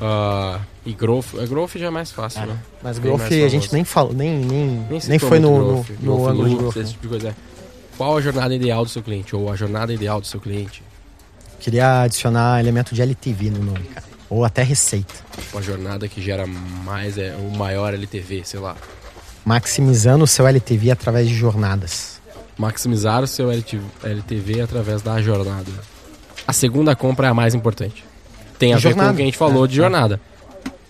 Ah, 0.00 0.60
e 0.86 0.92
growth, 0.92 1.34
é, 1.38 1.46
growth 1.46 1.72
já 1.76 1.86
é 1.86 1.90
mais 1.90 2.12
fácil, 2.12 2.42
É, 2.42 2.46
né? 2.46 2.58
Mas 2.82 2.98
growth 2.98 3.20
a 3.22 3.48
gente 3.48 3.72
nem 3.72 3.84
falou, 3.84 4.12
nem, 4.12 4.38
nem, 4.38 4.66
Nem, 4.88 5.00
nem, 5.08 5.18
foi 5.18 5.40
no, 5.40 5.52
growth, 5.52 5.86
no, 6.00 6.16
no 6.16 6.28
ângulo 6.28 6.48
de 6.48 6.54
growth. 6.56 6.76
esse 6.76 6.92
tipo 6.92 7.02
de 7.02 7.08
coisa. 7.08 7.28
é. 7.30 7.34
Qual 7.96 8.16
a 8.16 8.20
jornada 8.20 8.54
ideal 8.54 8.84
do 8.84 8.90
seu 8.90 9.02
cliente? 9.02 9.34
Ou 9.34 9.50
a 9.50 9.56
jornada 9.56 9.92
ideal 9.92 10.20
do 10.20 10.26
seu 10.26 10.40
cliente? 10.40 10.84
Queria 11.58 12.02
adicionar 12.02 12.60
elemento 12.60 12.94
de 12.94 13.02
LTV 13.02 13.50
no 13.50 13.58
nome, 13.64 13.84
cara. 13.92 14.06
Ou 14.30 14.44
até 14.44 14.62
receita. 14.62 15.12
Uma 15.52 15.60
jornada 15.60 16.06
que 16.06 16.22
gera 16.22 16.46
mais, 16.46 17.18
é, 17.18 17.34
o 17.34 17.56
maior 17.56 17.92
LTV, 17.92 18.42
sei 18.44 18.60
lá. 18.60 18.76
Maximizando 19.44 20.22
o 20.22 20.26
seu 20.28 20.46
LTV 20.46 20.92
através 20.92 21.26
de 21.28 21.34
jornadas. 21.34 22.20
Maximizar 22.56 23.22
o 23.22 23.26
seu 23.26 23.50
LT 23.50 23.80
LTV 24.04 24.60
através 24.60 25.02
da 25.02 25.20
jornada. 25.20 25.70
A 26.48 26.52
segunda 26.52 26.96
compra 26.96 27.26
é 27.26 27.30
a 27.30 27.34
mais 27.34 27.54
importante. 27.54 28.02
Tem 28.58 28.72
a 28.72 28.76
De 28.76 28.82
ver 28.82 28.88
com 28.88 28.94
jornada. 28.96 29.12
o 29.12 29.16
que 29.16 29.22
a 29.22 29.24
gente 29.26 29.36
falou 29.38 29.64
É, 29.64 29.68
de 29.68 29.76
jornada. 29.76 30.20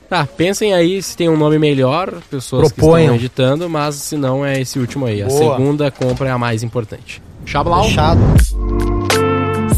Tá, 0.09 0.25
pensem 0.25 0.73
aí 0.73 1.03
se 1.03 1.15
tem 1.17 1.29
um 1.29 1.37
nome 1.37 1.59
melhor, 1.59 2.15
pessoas 2.31 2.69
que 2.73 2.77
Proponham. 2.77 3.03
estão 3.07 3.17
editando, 3.17 3.69
mas 3.69 3.97
se 3.97 4.17
não 4.17 4.47
é 4.47 4.59
esse 4.61 4.79
último 4.79 5.05
aí. 5.05 5.21
A 5.23 5.27
Boa. 5.27 5.57
segunda 5.57 5.91
compra 5.91 6.29
é 6.29 6.31
a 6.31 6.39
mais 6.39 6.63
importante. 6.63 7.21
Xablau. 7.45 7.85
Fechado. 7.85 8.21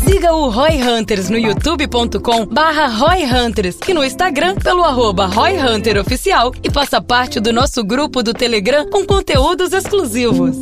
Siga 0.04 0.32
o 0.34 0.48
Roy 0.50 0.80
Hunters 0.82 1.28
no 1.30 1.38
youtube.com 1.38 2.46
barra 2.46 2.86
Roy 2.86 3.24
Hunters 3.24 3.78
e 3.88 3.94
no 3.94 4.04
Instagram 4.04 4.54
pelo 4.56 4.84
arroba 4.84 5.26
Roy 5.26 5.56
Hunter 5.58 5.98
Oficial 5.98 6.52
e 6.62 6.70
faça 6.70 7.00
parte 7.00 7.40
do 7.40 7.52
nosso 7.52 7.82
grupo 7.82 8.22
do 8.22 8.32
Telegram 8.34 8.88
com 8.88 9.04
conteúdos 9.04 9.72
exclusivos. 9.72 10.56